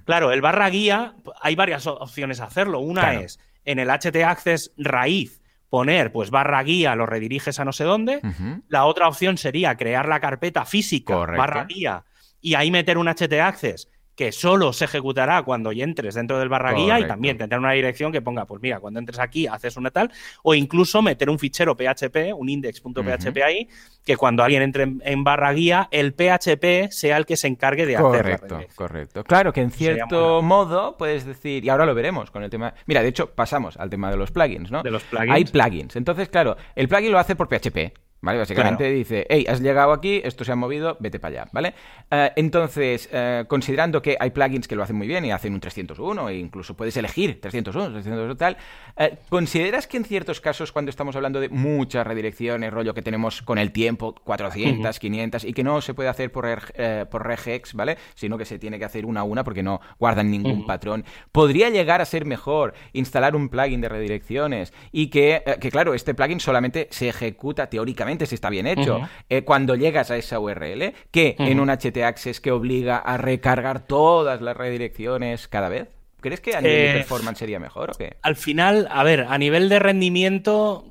[0.04, 2.80] Claro, el barra guía, hay varias opciones a hacerlo.
[2.80, 7.72] Una es en el HT Access raíz poner pues barra guía, lo rediriges a no
[7.72, 8.20] sé dónde.
[8.68, 12.04] La otra opción sería crear la carpeta física barra guía
[12.40, 13.88] y ahí meter un HT Access
[14.20, 18.12] que solo se ejecutará cuando entres dentro del barra guía y también tener una dirección
[18.12, 20.12] que ponga, pues mira, cuando entres aquí haces una tal,
[20.42, 23.66] o incluso meter un fichero PHP, un index.php ahí,
[24.04, 27.96] que cuando alguien entre en, barra guía, el PHP sea el que se encargue de
[27.96, 29.24] hacer Correcto, correcto.
[29.24, 32.74] Claro que en cierto modo puedes decir, y ahora lo veremos con el tema.
[32.84, 34.82] Mira, de hecho, pasamos al tema de los plugins, ¿no?
[34.82, 35.32] De los plugins.
[35.32, 35.96] Hay plugins.
[35.96, 38.09] Entonces, claro, el plugin lo hace por PHP.
[38.22, 38.38] ¿Vale?
[38.38, 41.72] Básicamente dice, hey, has llegado aquí, esto se ha movido, vete para allá, ¿vale?
[42.10, 45.60] Eh, entonces, eh, considerando que hay plugins que lo hacen muy bien y hacen un
[45.60, 48.58] 301 e incluso puedes elegir 301, 302 tal,
[48.98, 53.40] eh, ¿consideras que en ciertos casos cuando estamos hablando de muchas redirecciones, rollo que tenemos
[53.40, 56.46] con el tiempo, 400, 500, y que no se puede hacer por,
[57.10, 57.96] por regex, ¿vale?
[58.14, 61.70] Sino que se tiene que hacer una a una porque no guardan ningún patrón, ¿podría
[61.70, 66.40] llegar a ser mejor instalar un plugin de redirecciones y que, que claro, este plugin
[66.40, 71.36] solamente se ejecuta teóricamente si está bien hecho, eh, cuando llegas a esa URL, que
[71.38, 75.88] en un HT Access que obliga a recargar todas las redirecciones cada vez.
[76.20, 78.18] ¿Crees que a nivel de eh, performance sería mejor o qué?
[78.20, 80.86] Al final, a ver, a nivel de rendimiento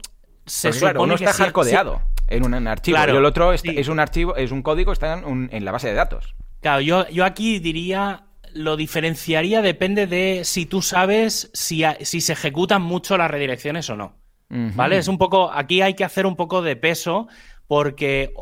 [0.45, 4.35] se supone claro, uno está hardcodeado en un archivo y el otro es, un archivo,
[4.35, 6.35] es un código, está en, la base de datos.
[6.61, 8.23] Claro, yo, yo aquí diría
[8.53, 13.95] lo diferenciaría depende de si tú sabes si, si se ejecutan mucho las redirecciones o
[13.95, 14.18] no.
[14.49, 14.97] ¿Vale?
[14.97, 15.51] Es un poco.
[15.51, 17.27] Aquí hay que hacer un poco de peso.
[17.67, 18.33] Porque,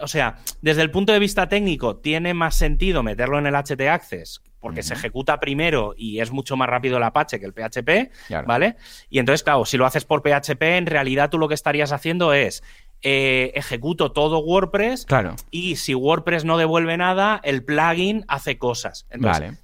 [0.00, 3.80] o sea, desde el punto de vista técnico, tiene más sentido meterlo en el HT
[3.80, 8.12] Access, porque se ejecuta primero y es mucho más rápido el Apache que el PHP,
[8.46, 8.76] ¿vale?
[9.10, 12.32] Y entonces, claro, si lo haces por PHP, en realidad tú lo que estarías haciendo
[12.32, 12.62] es
[13.02, 15.36] eh, ejecuto todo WordPress claro.
[15.50, 19.06] y si WordPress no devuelve nada, el plugin hace cosas.
[19.18, 19.58] vale.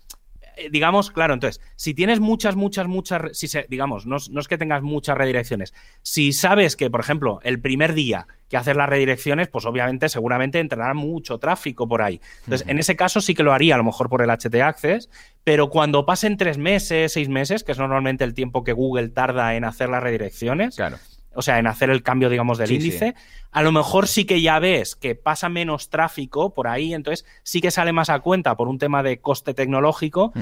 [0.57, 4.59] Eh, digamos, claro, entonces, si tienes muchas, muchas, muchas, si se, digamos, no, es que
[4.59, 5.73] tengas muchas redirecciones,
[6.03, 10.59] si sabes que, por ejemplo, el primer día que haces las redirecciones, pues obviamente, seguramente
[10.61, 12.21] entrará mucho tráfico por ahí.
[12.45, 15.09] Entonces, en ese caso sí que lo haría, a lo mejor por el HT Access,
[15.43, 19.55] pero cuando pasen tres meses, seis meses, que es normalmente el tiempo que Google tarda
[19.55, 20.99] en hacer las redirecciones, claro
[21.35, 23.15] o sea, en hacer el cambio, digamos, del índice,
[23.51, 27.61] a lo mejor sí que ya ves que pasa menos tráfico por ahí, entonces sí
[27.61, 30.33] que sale más a cuenta por un tema de coste tecnológico,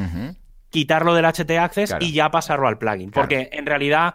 [0.71, 3.11] quitarlo del HT Access y ya pasarlo al plugin.
[3.11, 4.15] Porque en realidad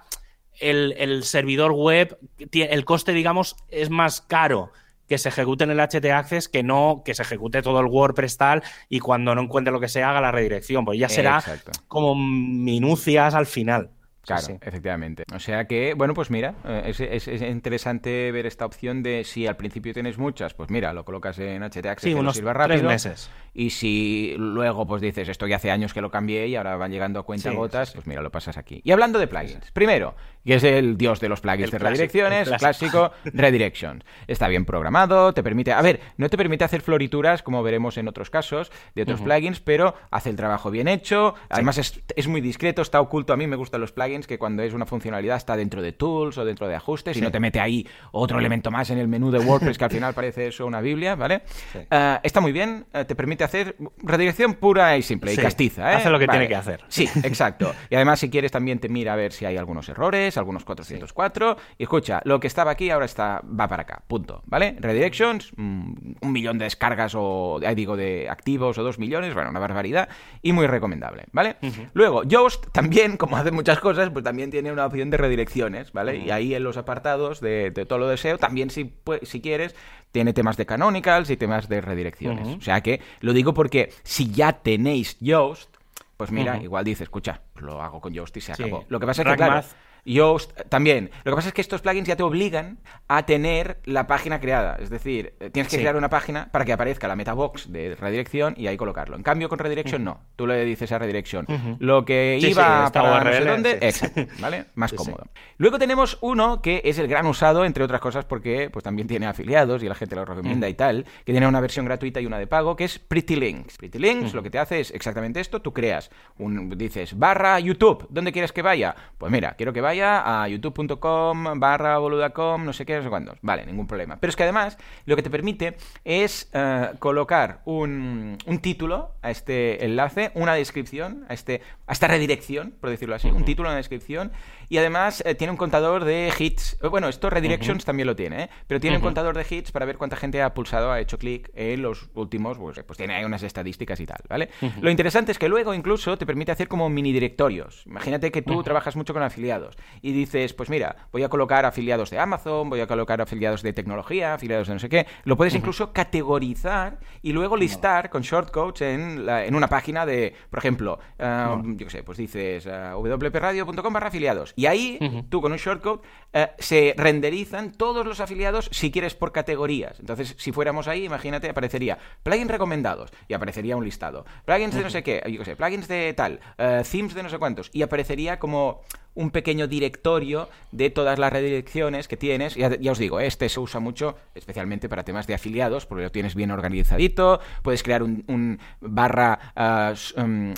[0.60, 2.18] el, servidor web,
[2.52, 4.72] el coste, digamos, es más caro
[5.07, 8.38] que se ejecute en el HT Access que no que se ejecute todo el WordPress
[8.38, 11.43] tal y cuando no encuentre lo que se haga la redirección, pues ya será
[11.88, 13.91] como minucias al final.
[14.26, 15.23] Claro, efectivamente.
[15.34, 19.56] O sea que, bueno, pues mira, eh, es, interesante ver esta opción de si al
[19.56, 22.80] principio tienes muchas, pues mira, lo colocas en HT sí, unos sirva rápido.
[22.80, 23.30] Tres meses.
[23.57, 26.91] Y si luego pues dices, esto ya hace años que lo cambié y ahora van
[26.91, 28.82] llegando a cuenta gotas, pues mira, lo pasas aquí.
[28.84, 30.14] Y hablando de plugins, primero,
[30.44, 33.11] que es el dios de los plugins de redirecciones, clásico.
[33.23, 34.03] Redirections.
[34.27, 38.10] Está bien programado, te permite, a ver, no te permite hacer florituras como veremos en
[38.10, 42.41] otros casos de otros plugins, pero hace el trabajo bien hecho, además es, es muy
[42.41, 45.56] discreto, está oculto, a mí me gustan los plugins que cuando es una funcionalidad está
[45.56, 48.90] dentro de tools o dentro de ajustes y no te mete ahí otro elemento más
[48.90, 51.44] en el menú de WordPress que al final parece eso una Biblia, ¿vale?
[51.73, 55.91] Eh, está muy bien, eh, te permite hacer redirección pura y simple y castiza.
[55.91, 55.95] ¿eh?
[55.95, 56.84] Hace lo que tiene que hacer.
[56.88, 57.73] Sí, exacto.
[57.89, 61.57] Y además si quieres también te mira a ver si hay algunos errores, algunos 404
[61.77, 64.76] y escucha, lo que estaba aquí ahora está va para acá, punto, ¿vale?
[64.80, 69.59] Redirections, mm, un millón de descargas o, digo, de activos o dos millones, bueno, una
[69.59, 70.09] barbaridad
[70.41, 71.57] y muy recomendable, ¿vale?
[71.93, 76.17] Luego, Yoast también, como hace muchas cosas, pues también tiene una opción de redirecciones, ¿vale?
[76.17, 78.93] Y ahí en los apartados de, todo lo deseo, también si,
[79.23, 79.76] si quieres,
[80.16, 82.48] tiene temas de canonicals y temas de redirecciones.
[82.48, 85.70] O sea que lo digo porque si ya tenéis Yoast,
[86.16, 88.86] pues mira, igual dice, escucha, lo hago con Yoast y se acabó.
[88.88, 89.68] Lo que pasa es que, claro,
[90.06, 91.10] Yoast también.
[91.23, 92.77] Lo que pasa es que estos plugins ya te obligan
[93.07, 94.77] a tener la página creada.
[94.80, 98.53] Es decir, eh, tienes que crear una página para que aparezca la metabox de redirección
[98.57, 99.15] y ahí colocarlo.
[99.15, 100.19] En cambio, con redirection no.
[100.36, 101.45] Tú le dices a redirection
[101.80, 104.65] lo que iba para no sé dónde, exacto, ¿vale?
[104.76, 105.27] Más cómodo.
[105.57, 109.26] Luego tenemos uno que es el gran usado, entre otras cosas, porque pues también tiene
[109.26, 112.38] afiliados y la gente lo recomienda y tal, que tiene una versión gratuita y una
[112.38, 113.77] de pago, que es Pretty Links.
[113.77, 115.61] Pretty Links lo que te hace es exactamente esto.
[115.61, 118.95] Tú creas un, dices, barra YouTube, ¿dónde quieres que vaya?
[119.18, 123.38] Pues mira, quiero que vaya a youtube.com barra boludacom, no sé qué, no sé cuántos.
[123.41, 124.17] Vale, ningún problema.
[124.17, 129.31] Pero es que además lo que te permite es eh, colocar un, un, título a
[129.31, 133.77] este enlace, una descripción, a, este, a esta redirección, por decirlo así, un título, una
[133.77, 134.31] descripción,
[134.70, 136.78] y además eh, tiene un contador de hits.
[136.82, 139.98] Eh, bueno, esto Redirections también lo tiene, pero tiene un contador de hits para ver
[139.98, 143.44] cuánta gente ha pulsado, ha hecho clic en los últimos, pues, pues, tiene ahí unas
[143.44, 144.50] estadísticas y tal, ¿vale?
[144.82, 147.86] Lo interesante es que luego incluso te permite hacer como mini directorios.
[147.86, 152.10] Imagínate que tú trabajas mucho con afiliados y dices, pues mira, voy a colocar afiliados
[152.10, 155.06] de Amazon, voy a colocar afiliados de tecnología, afiliados de no sé qué.
[155.24, 160.60] Lo puedes incluso categorizar y luego listar con shortcodes en, en una página de, por
[160.60, 164.54] ejemplo, um, yo qué sé, pues dices wpradio.com barra afiliados.
[164.56, 164.99] Y ahí,
[165.30, 166.02] tú con un shortcode,
[166.34, 169.99] uh, se renderizan todos los afiliados si quieres por categorías.
[169.99, 174.26] Entonces, si fuéramos ahí, imagínate, aparecería plugins recomendados y aparecería un listado.
[174.45, 177.30] Plugins de no sé qué, yo qué sé, plugins de tal, uh, themes de no
[177.30, 178.82] sé cuántos y aparecería como
[179.16, 182.56] un pequeño directorio de todas las redirecciones que tienes.
[182.56, 186.12] Ya, ya os digo, este se usa mucho, especialmente para temas de afiliados, porque lo
[186.12, 187.40] tienes bien organizadito.
[187.64, 190.54] Puedes crear un, barra uh, um, uh,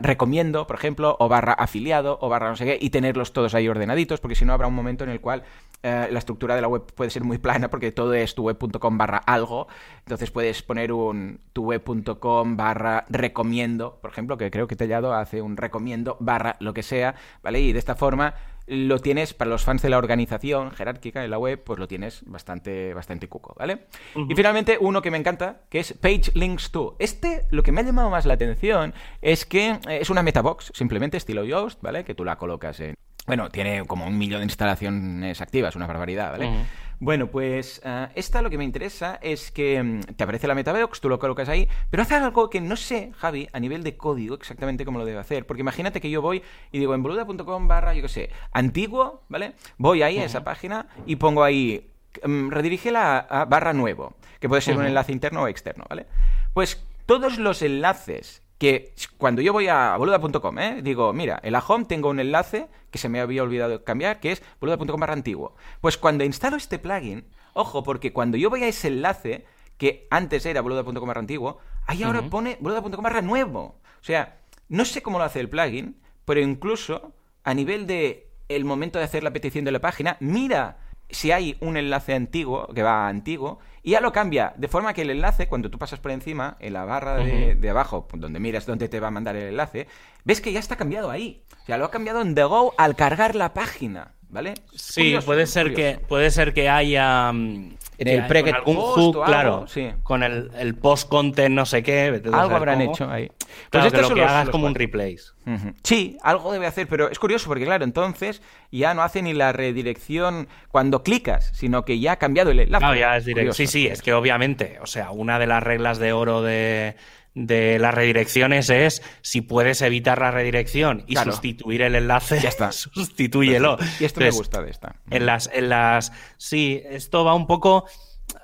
[0.00, 3.68] recomiendo, por ejemplo, o barra afiliado, o barra no sé qué, y tenerlos todos ahí
[3.68, 5.42] ordenaditos, porque si no habrá un momento en el cual
[5.86, 8.98] uh, la estructura de la web puede ser muy plana, porque todo es tu web.com
[8.98, 9.68] barra algo.
[10.00, 15.56] Entonces puedes poner un tuweb.com barra recomiendo, por ejemplo, que creo que Tellado hace un
[15.56, 17.60] recomiendo barra lo que sea, ¿vale?
[17.60, 18.34] Y de esta forma
[18.66, 22.22] lo tienes para los fans de la organización jerárquica en la web, pues lo tienes
[22.26, 23.86] bastante, bastante cuco, ¿vale?
[24.14, 24.32] Uh -huh.
[24.32, 26.96] Y finalmente uno que me encanta, que es Page Links to.
[26.98, 28.92] Este, lo que me ha llamado más la atención
[29.22, 32.04] es que es una metabox, simplemente estilo Yoast, ¿vale?
[32.04, 32.96] Que tú la colocas en...
[33.26, 36.46] Bueno, tiene como un millón de instalaciones activas, una barbaridad, ¿vale?
[36.46, 36.64] -huh.
[36.98, 41.00] Bueno, pues uh, esta lo que me interesa es que um, te aparece la metabox,
[41.00, 44.34] tú lo colocas ahí, pero hace algo que no sé, Javi, a nivel de código
[44.34, 45.46] exactamente cómo lo debe hacer.
[45.46, 46.42] Porque imagínate que yo voy
[46.72, 49.52] y digo en boluda.com barra, yo qué sé, antiguo, ¿vale?
[49.76, 50.22] Voy ahí uh -huh.
[50.22, 51.90] a esa página y pongo ahí,
[52.24, 54.82] um, redirígela a, a, barra nuevo, que puede ser uh -huh.
[54.82, 56.06] un enlace interno o externo, ¿vale?
[56.54, 60.80] Pues todos los enlaces que cuando yo voy a boluda.com, ¿eh?
[60.82, 64.32] digo, mira, en la home tengo un enlace que se me había olvidado cambiar, que
[64.32, 65.54] es boluda.com barra antiguo.
[65.80, 69.44] Pues cuando instalo este plugin, ojo, porque cuando yo voy a ese enlace,
[69.76, 72.30] que antes era boluda.com barra antiguo, ahí ahora uh -huh.
[72.30, 73.78] pone boluda.com barra nuevo.
[74.00, 74.38] O sea,
[74.68, 77.12] no sé cómo lo hace el plugin, pero incluso
[77.44, 80.78] a nivel de el momento de hacer la petición de la página, mira
[81.10, 84.92] si hay un enlace antiguo, que va a antiguo, y ya lo cambia, de forma
[84.94, 87.60] que el enlace, cuando tú pasas por encima, en la barra de, uh -huh.
[87.60, 89.86] de abajo, donde miras dónde te va a mandar el enlace,
[90.24, 91.44] ves que ya está cambiado ahí.
[91.62, 94.54] O sea, lo ha cambiado en The Go al cargar la página, ¿vale?
[94.74, 97.30] Sí, curioso, puede, ser que, puede ser que haya...
[97.30, 99.88] Um, en el pre algún hook, claro, sí.
[100.02, 102.20] con el, el post-content no sé qué.
[102.30, 102.92] Algo habrán cómo.
[102.92, 103.28] hecho ahí.
[103.28, 105.22] Pues claro, que lo que los, hagas los como un replace.
[105.46, 105.74] Uh -huh.
[105.82, 109.52] Sí, algo debe hacer, pero es curioso porque, claro, entonces ya no hace ni la
[109.52, 112.82] redirección cuando clicas, sino que ya ha cambiado el enlace.
[112.82, 113.54] Claro, ya es directo.
[113.54, 116.96] Sí, sí, es que obviamente, o sea, una de las reglas de oro de,
[117.36, 121.32] de las redirecciones es si puedes evitar la redirección y claro.
[121.32, 122.72] sustituir el enlace, ya está.
[122.72, 123.76] sustitúyelo.
[124.00, 124.96] Y esto Entonces, me gusta de esta.
[125.10, 126.12] En las, en las.
[126.38, 127.84] Sí, esto va un poco.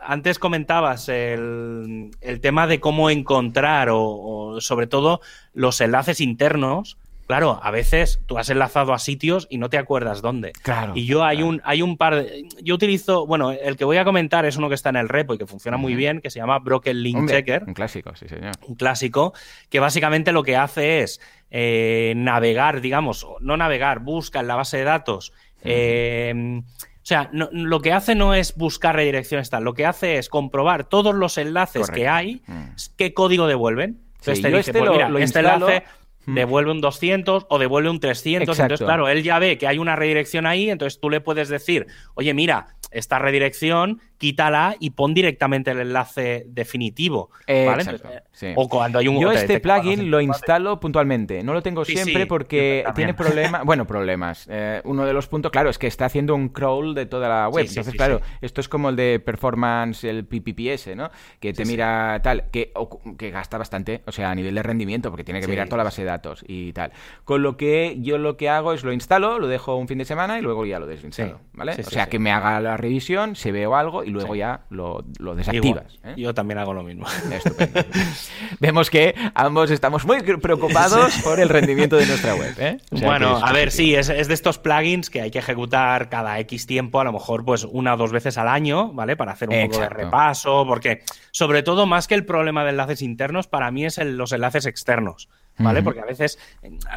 [0.02, 5.22] Antes comentabas el, el tema de cómo encontrar o, o, sobre todo
[5.54, 6.98] los enlaces internos.
[7.26, 10.52] Claro, a veces tú has enlazado a sitios y no te acuerdas dónde.
[10.62, 10.92] Claro.
[10.94, 11.48] Y yo hay claro.
[11.48, 14.68] un hay un par de, yo utilizo, bueno, el que voy a comentar es uno
[14.68, 17.16] que está en el repo y que funciona muy bien, que se llama Broken Link
[17.16, 17.64] Hombre, Checker.
[17.66, 18.52] Un clásico, sí, señor.
[18.66, 19.32] Un clásico
[19.70, 21.20] que básicamente lo que hace es
[21.50, 25.32] eh, navegar, digamos, no navegar, busca en la base de datos.
[25.64, 26.62] Eh,
[27.02, 30.28] o sea, no, lo que hace no es buscar redirecciones tal, lo que hace es
[30.28, 32.00] comprobar todos los enlaces Correcto.
[32.00, 32.62] que hay, mm.
[32.96, 34.00] qué código devuelven.
[34.20, 35.68] Entonces sí, te dice, este, pues, mira, lo este instalo...
[35.68, 35.84] enlace.
[36.26, 38.48] Devuelve un 200 o devuelve un 300.
[38.48, 38.62] Exacto.
[38.62, 41.86] Entonces, claro, él ya ve que hay una redirección ahí, entonces tú le puedes decir,
[42.14, 47.30] oye, mira, esta redirección, quítala y pon directamente el enlace definitivo.
[47.48, 47.82] Eh, ¿vale?
[47.82, 48.52] exacto, sí.
[48.54, 51.42] O cuando hay un Yo este plugin lo instalo puntualmente.
[51.42, 53.64] No lo tengo sí, siempre sí, porque tiene problemas.
[53.72, 54.46] Bueno, problemas.
[54.50, 57.48] Eh, uno de los puntos, claro, es que está haciendo un crawl de toda la
[57.48, 57.66] web.
[57.66, 61.10] Sí, Entonces, claro, esto es como el de performance, el PPPS, ¿no?
[61.40, 62.72] Que te mira tal, que,
[63.18, 65.84] que gasta bastante, o sea, a nivel de rendimiento, porque tiene que mirar toda la
[65.84, 66.92] base de datos y tal.
[67.24, 70.04] Con lo que yo lo que hago es lo instalo, lo dejo un fin de
[70.04, 71.72] semana y luego ya lo desinstalo, ¿vale?
[71.72, 75.34] o sea, que me haga la revisión, se veo algo y luego ya lo, lo
[75.34, 75.98] desactivas.
[76.04, 76.14] ¿eh?
[76.16, 77.06] Yo también hago lo mismo.
[77.30, 77.80] Estupendo.
[78.60, 82.54] Vemos que ambos estamos muy preocupados por el rendimiento de nuestra web.
[82.58, 82.78] ¿eh?
[82.90, 86.08] O sea, bueno, a ver, sí, es, es, de estos plugins que hay que ejecutar
[86.08, 89.16] cada X tiempo, a lo mejor pues una o dos veces al año, ¿vale?
[89.16, 89.78] Para hacer un Exacto.
[89.78, 93.84] poco de repaso, porque sobre todo más que el problema de enlaces internos, para mí
[93.84, 95.28] es el, los enlaces externos.
[95.58, 95.78] ¿Vale?
[95.78, 95.84] Uh -huh.
[95.84, 96.38] Porque a veces,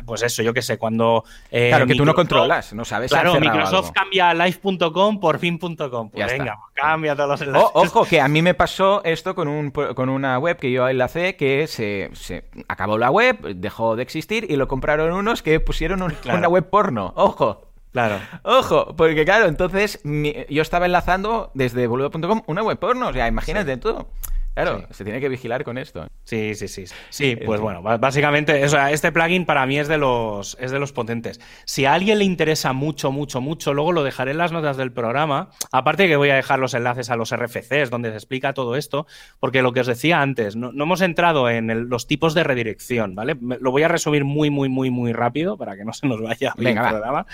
[0.06, 1.24] pues eso, yo qué sé, cuando...
[1.52, 3.94] Eh, claro, que Microsoft, tú no controlas, no sabes Claro, Microsoft algo.
[3.94, 6.10] cambia live.com por fin.com.
[6.10, 7.70] Pues ya venga, pues cambia todos los enlaces.
[7.74, 10.88] O, ojo, que a mí me pasó esto con, un, con una web que yo
[10.88, 15.60] enlacé que se, se, acabó la web, dejó de existir y lo compraron unos que
[15.60, 16.40] pusieron un, claro.
[16.40, 17.14] una web porno.
[17.16, 17.62] Ojo.
[17.96, 18.20] Claro.
[18.44, 23.26] Ojo, porque claro, entonces mi, yo estaba enlazando desde boludo.com una web porno, o sea,
[23.30, 23.80] imagínate sí.
[23.80, 24.10] todo.
[24.56, 24.86] Claro, sí.
[24.92, 26.08] se tiene que vigilar con esto.
[26.24, 26.86] Sí, sí, sí.
[27.10, 30.80] Sí, pues bueno, básicamente, o sea, este plugin para mí es de los es de
[30.80, 31.40] los potentes.
[31.66, 34.92] Si a alguien le interesa mucho, mucho, mucho, luego lo dejaré en las notas del
[34.92, 35.50] programa.
[35.72, 39.06] Aparte que voy a dejar los enlaces a los RFCs donde se explica todo esto,
[39.40, 42.44] porque lo que os decía antes, no, no hemos entrado en el, los tipos de
[42.44, 43.38] redirección, ¿vale?
[43.60, 46.54] Lo voy a resumir muy, muy, muy, muy rápido para que no se nos vaya
[46.58, 47.26] Venga, el programa.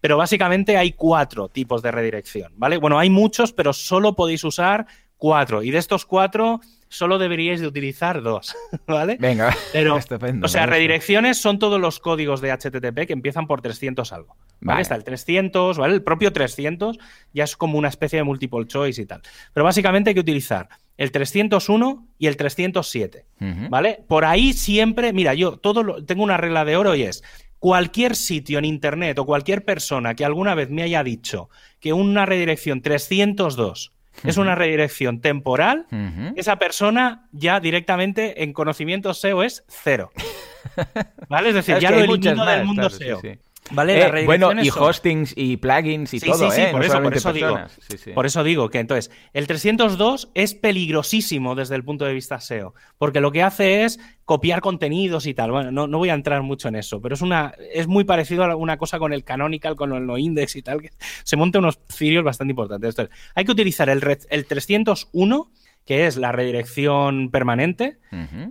[0.00, 2.78] Pero básicamente hay cuatro tipos de redirección, ¿vale?
[2.78, 4.86] Bueno, hay muchos, pero solo podéis usar
[5.24, 5.62] cuatro.
[5.62, 8.54] Y de estos cuatro solo deberíais de utilizar dos,
[8.86, 9.16] ¿vale?
[9.18, 10.44] Venga, Pero, estupendo.
[10.44, 14.36] o sea, redirecciones son todos los códigos de HTTP que empiezan por 300 algo.
[14.60, 14.74] ¿vale?
[14.74, 14.82] Vale.
[14.82, 15.94] Está el 300, ¿vale?
[15.94, 16.98] El propio 300
[17.32, 19.22] ya es como una especie de multiple choice y tal.
[19.54, 20.68] Pero básicamente hay que utilizar
[20.98, 23.68] el 301 y el 307, Ujú.
[23.70, 24.04] ¿vale?
[24.06, 27.24] Por ahí siempre, mira, yo todo lo- tengo una regla de oro y es
[27.58, 31.48] cualquier sitio en internet o cualquier persona que alguna vez me haya dicho
[31.80, 33.92] que una redirección 302
[34.22, 35.86] es una redirección temporal,
[36.36, 40.10] esa persona ya directamente en conocimiento SEO es cero.
[41.28, 41.50] ¿Vale?
[41.50, 43.20] Es decir, ya lo elimino del mundo claro, sí, SEO.
[43.20, 43.38] sí.
[43.70, 43.96] ¿Vale?
[43.96, 46.68] Eh, Las bueno, y son- hostings y plugins y Sí, todo, sí, sí, ¿eh?
[46.70, 47.46] por no eso, por solamente eso digo.
[47.48, 47.78] personas.
[47.88, 48.10] Sí, sí.
[48.12, 52.74] Por eso digo que entonces el 302 es peligrosísimo desde el punto de vista SEO,
[52.98, 55.50] porque lo que hace es copiar contenidos y tal.
[55.50, 58.44] Bueno, no, no voy a entrar mucho en eso, pero es una es muy parecido
[58.44, 60.90] a una cosa con el canonical, con el no index y tal, que
[61.24, 62.90] se monta unos cirios bastante importantes.
[62.90, 65.50] Entonces, hay que utilizar el, red- el 301,
[65.84, 67.98] que es la redirección permanente,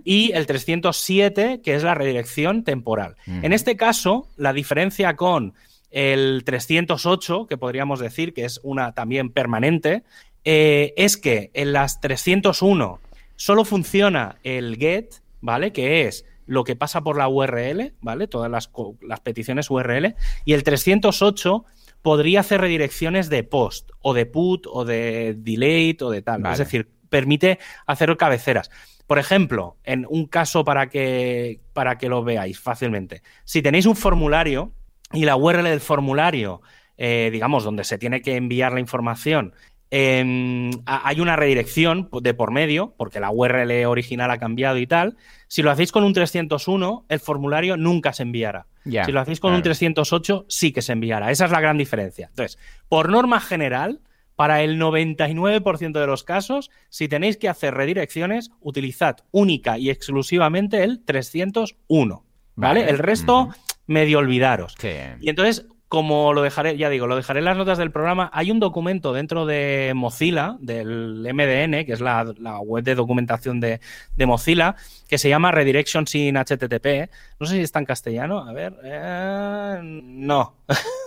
[0.04, 3.16] y el 307, que es la redirección temporal.
[3.26, 5.54] En este caso, la diferencia con
[5.90, 10.02] el 308, que podríamos decir que es una también permanente,
[10.44, 13.00] eh, es que en las 301
[13.36, 15.72] solo funciona el get, ¿vale?
[15.72, 18.26] Que es lo que pasa por la URL, ¿vale?
[18.26, 20.14] Todas las, peticiones URL.
[20.44, 21.64] Y el 308
[22.02, 26.42] podría hacer redirecciones de post, o de put, o de delete, o de tal.
[26.42, 26.52] Vale.
[26.52, 28.70] Es decir, permite hacer cabeceras.
[29.06, 33.94] Por ejemplo, en un caso para que, para que lo veáis fácilmente, si tenéis un
[33.94, 34.72] formulario
[35.12, 36.60] y la URL del formulario,
[36.98, 39.52] eh, digamos, donde se tiene que enviar la información,
[39.90, 44.86] em, ha- hay una redirección de por medio, porque la URL original ha cambiado y
[44.88, 45.16] tal.
[45.46, 48.66] Si lo hacéis con un 301, el formulario nunca se enviará.
[49.06, 49.70] Si lo hacéis con un claro.
[49.76, 51.30] 308, sí que se enviará.
[51.30, 52.26] Esa es la gran diferencia.
[52.30, 52.58] Entonces,
[52.88, 54.00] por norma general,
[54.36, 60.82] para el 99% de los casos, si tenéis que hacer redirecciones, utilizad única y exclusivamente
[60.82, 62.24] el 301.
[62.56, 62.80] ¿Vale?
[62.80, 62.90] Vale.
[62.90, 63.50] El resto,
[63.86, 64.74] medio olvidaros.
[64.78, 64.90] Sí.
[65.20, 68.50] Y entonces, como lo dejaré, ya digo, lo dejaré en las notas del programa, hay
[68.50, 73.80] un documento dentro de Mozilla, del MDN, que es la, la web de documentación de,
[74.16, 74.76] de Mozilla,
[75.08, 77.10] que se llama Redirection sin HTTP.
[77.38, 78.74] No sé si está en castellano, a ver.
[78.84, 80.56] eh, no.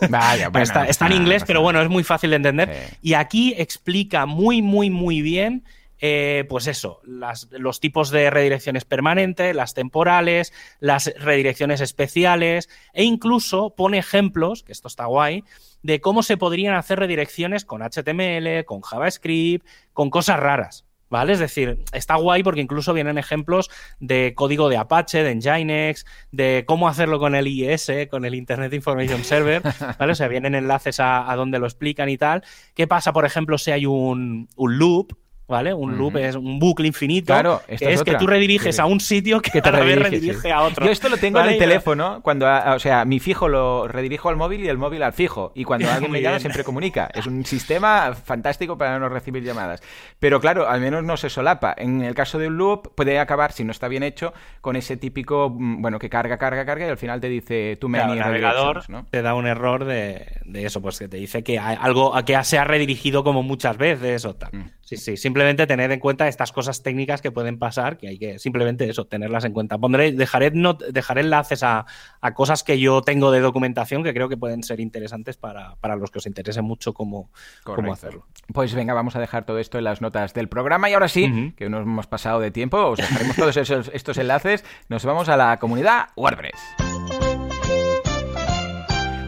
[0.09, 2.69] Vaya, bueno, está, está en inglés, pero no bueno, es muy fácil de entender.
[2.73, 2.97] Sí.
[3.01, 5.63] Y aquí explica muy, muy, muy bien.
[5.99, 13.03] Eh, pues eso, las- los tipos de redirecciones permanentes, las temporales, las redirecciones especiales e
[13.03, 15.43] incluso pone ejemplos, que esto está guay,
[15.83, 20.83] de cómo se podrían hacer redirecciones con HTML, con JavaScript, con cosas raras.
[21.09, 21.31] ¿Vale?
[21.31, 23.69] Es decir, está guay porque incluso vienen ejemplos
[24.01, 28.73] de código de Apache, de Nginx, de cómo hacerlo con el IIS, con el Internet
[28.73, 29.61] Information Server,
[29.99, 30.11] ¿vale?
[30.11, 32.43] O sea, vienen enlaces a, a donde lo explican y tal.
[32.75, 35.13] ¿Qué pasa, por ejemplo, si hay un, un loop?
[35.47, 35.73] ¿Vale?
[35.73, 37.27] Un loop es un bucle infinito.
[37.27, 38.81] Claro, que es es que tú rediriges Sí.
[38.81, 40.49] a un sitio que, que te a redirige, redirige sí.
[40.49, 40.85] a otro.
[40.85, 41.51] Yo esto lo tengo ¿Vale?
[41.51, 44.77] en el teléfono, cuando, a- o sea, mi fijo lo redirijo al móvil y el
[44.77, 45.53] móvil al fijo.
[45.55, 47.09] Y cuando alguien me llama siempre comunica.
[47.13, 49.81] Es un sistema fantástico para no recibir llamadas.
[50.19, 51.73] Pero claro, al menos no se solapa.
[51.77, 54.97] En el caso de un loop puede acabar, si no está bien hecho, con ese
[54.97, 58.11] típico, mm, bueno, que carga, carga, carga y al final te dice tú me Claro,
[58.13, 62.13] el navegador te da un error de, de eso, pues que te dice que algo
[62.25, 64.49] que se ha redirigido como muchas veces o tal.
[64.51, 64.71] Mm.
[64.81, 65.36] Sí, sí, simplemente
[65.67, 69.45] tener en cuenta estas cosas técnicas que pueden pasar, que hay que simplemente eso, tenerlas
[69.45, 69.77] en cuenta.
[69.77, 71.85] Pondré, dejaré, not- dejaré enlaces a,
[72.21, 75.95] a cosas que yo tengo de documentación que creo que pueden ser interesantes para, para
[75.95, 77.31] los que os interese mucho cómo,
[77.63, 78.25] cómo hacerlo.
[78.53, 81.53] Pues venga, vamos a dejar todo esto en las notas del programa y ahora sí,
[81.55, 85.37] que nos hemos pasado de tiempo, os dejaremos todos esos, estos enlaces, nos vamos a
[85.37, 86.96] la comunidad WordPress.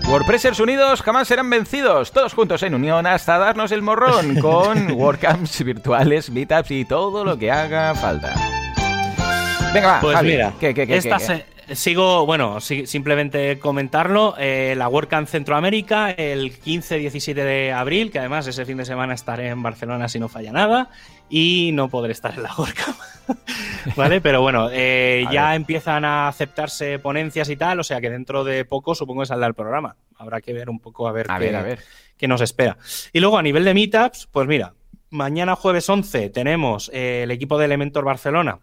[0.10, 5.64] WordPressers unidos jamás serán vencidos, todos juntos en unión hasta darnos el morrón con WordCamps
[5.64, 8.34] virtuales, meetups y todo lo que haga falta.
[9.74, 11.24] Venga, va, Pues Javi, mira, ¿qué, qué, qué, esta qué?
[11.26, 18.48] se- sigo, bueno, simplemente comentarlo, eh, la WordCamp Centroamérica el 15-17 de abril, que además
[18.48, 20.90] ese fin de semana estaré en Barcelona si no falla nada,
[21.30, 22.98] y no podré estar en la WordCamp.
[23.96, 24.22] ¿Vale?
[24.22, 25.56] Pero bueno, eh, ya ver.
[25.56, 29.48] empiezan a aceptarse ponencias y tal, o sea que dentro de poco supongo que saldrá
[29.48, 29.96] el programa.
[30.18, 31.80] Habrá que ver un poco a ver, A qué, ver, a ver.
[32.18, 32.78] qué nos espera.
[33.14, 34.74] Y luego a nivel de meetups, pues mira,
[35.10, 38.60] mañana jueves 11 tenemos eh, el equipo de Elementor Barcelona.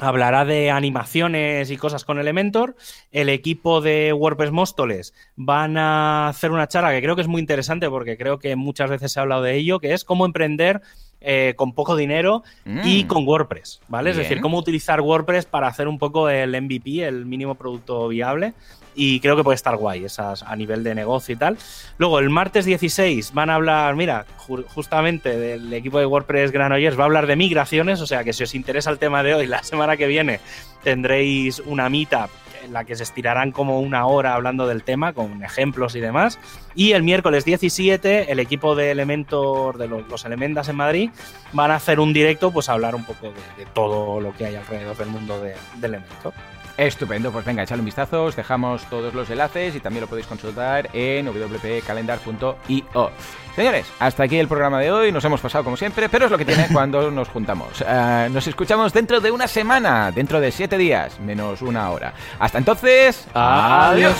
[0.00, 2.74] Hablará de animaciones y cosas con Elementor.
[3.12, 7.40] El equipo de WordPress Móstoles van a hacer una charla que creo que es muy
[7.40, 10.80] interesante porque creo que muchas veces se ha hablado de ello, que es cómo emprender
[11.22, 12.42] eh, con poco dinero
[12.82, 13.06] y Mm.
[13.06, 14.08] con WordPress, ¿vale?
[14.08, 18.54] Es decir, cómo utilizar WordPress para hacer un poco el MVP, el mínimo producto viable.
[18.94, 21.58] Y creo que puede estar guay esas a nivel de negocio y tal.
[21.98, 27.02] Luego el martes 16 van a hablar, mira, justamente del equipo de WordPress Granollers va
[27.02, 29.62] a hablar de migraciones, o sea que si os interesa el tema de hoy, la
[29.62, 30.40] semana que viene
[30.82, 32.30] tendréis una meetup
[32.64, 36.38] en la que se estirarán como una hora hablando del tema, con ejemplos y demás.
[36.74, 41.10] Y el miércoles 17, el equipo de Elementor, de los, Elementas en Madrid,
[41.52, 44.96] van a hacer un directo, pues hablar un poco de, todo lo que hay alrededor
[44.96, 46.34] del mundo de, de Elementor.
[46.80, 50.26] Estupendo, pues venga, echadle un vistazo, os dejamos todos los enlaces y también lo podéis
[50.26, 53.10] consultar en wpcalendar.io.
[53.54, 56.38] Señores, hasta aquí el programa de hoy, nos hemos pasado como siempre, pero es lo
[56.38, 57.84] que tiene cuando nos juntamos.
[57.86, 62.14] Eh, nos escuchamos dentro de una semana, dentro de siete días, menos una hora.
[62.38, 64.16] Hasta entonces, adiós.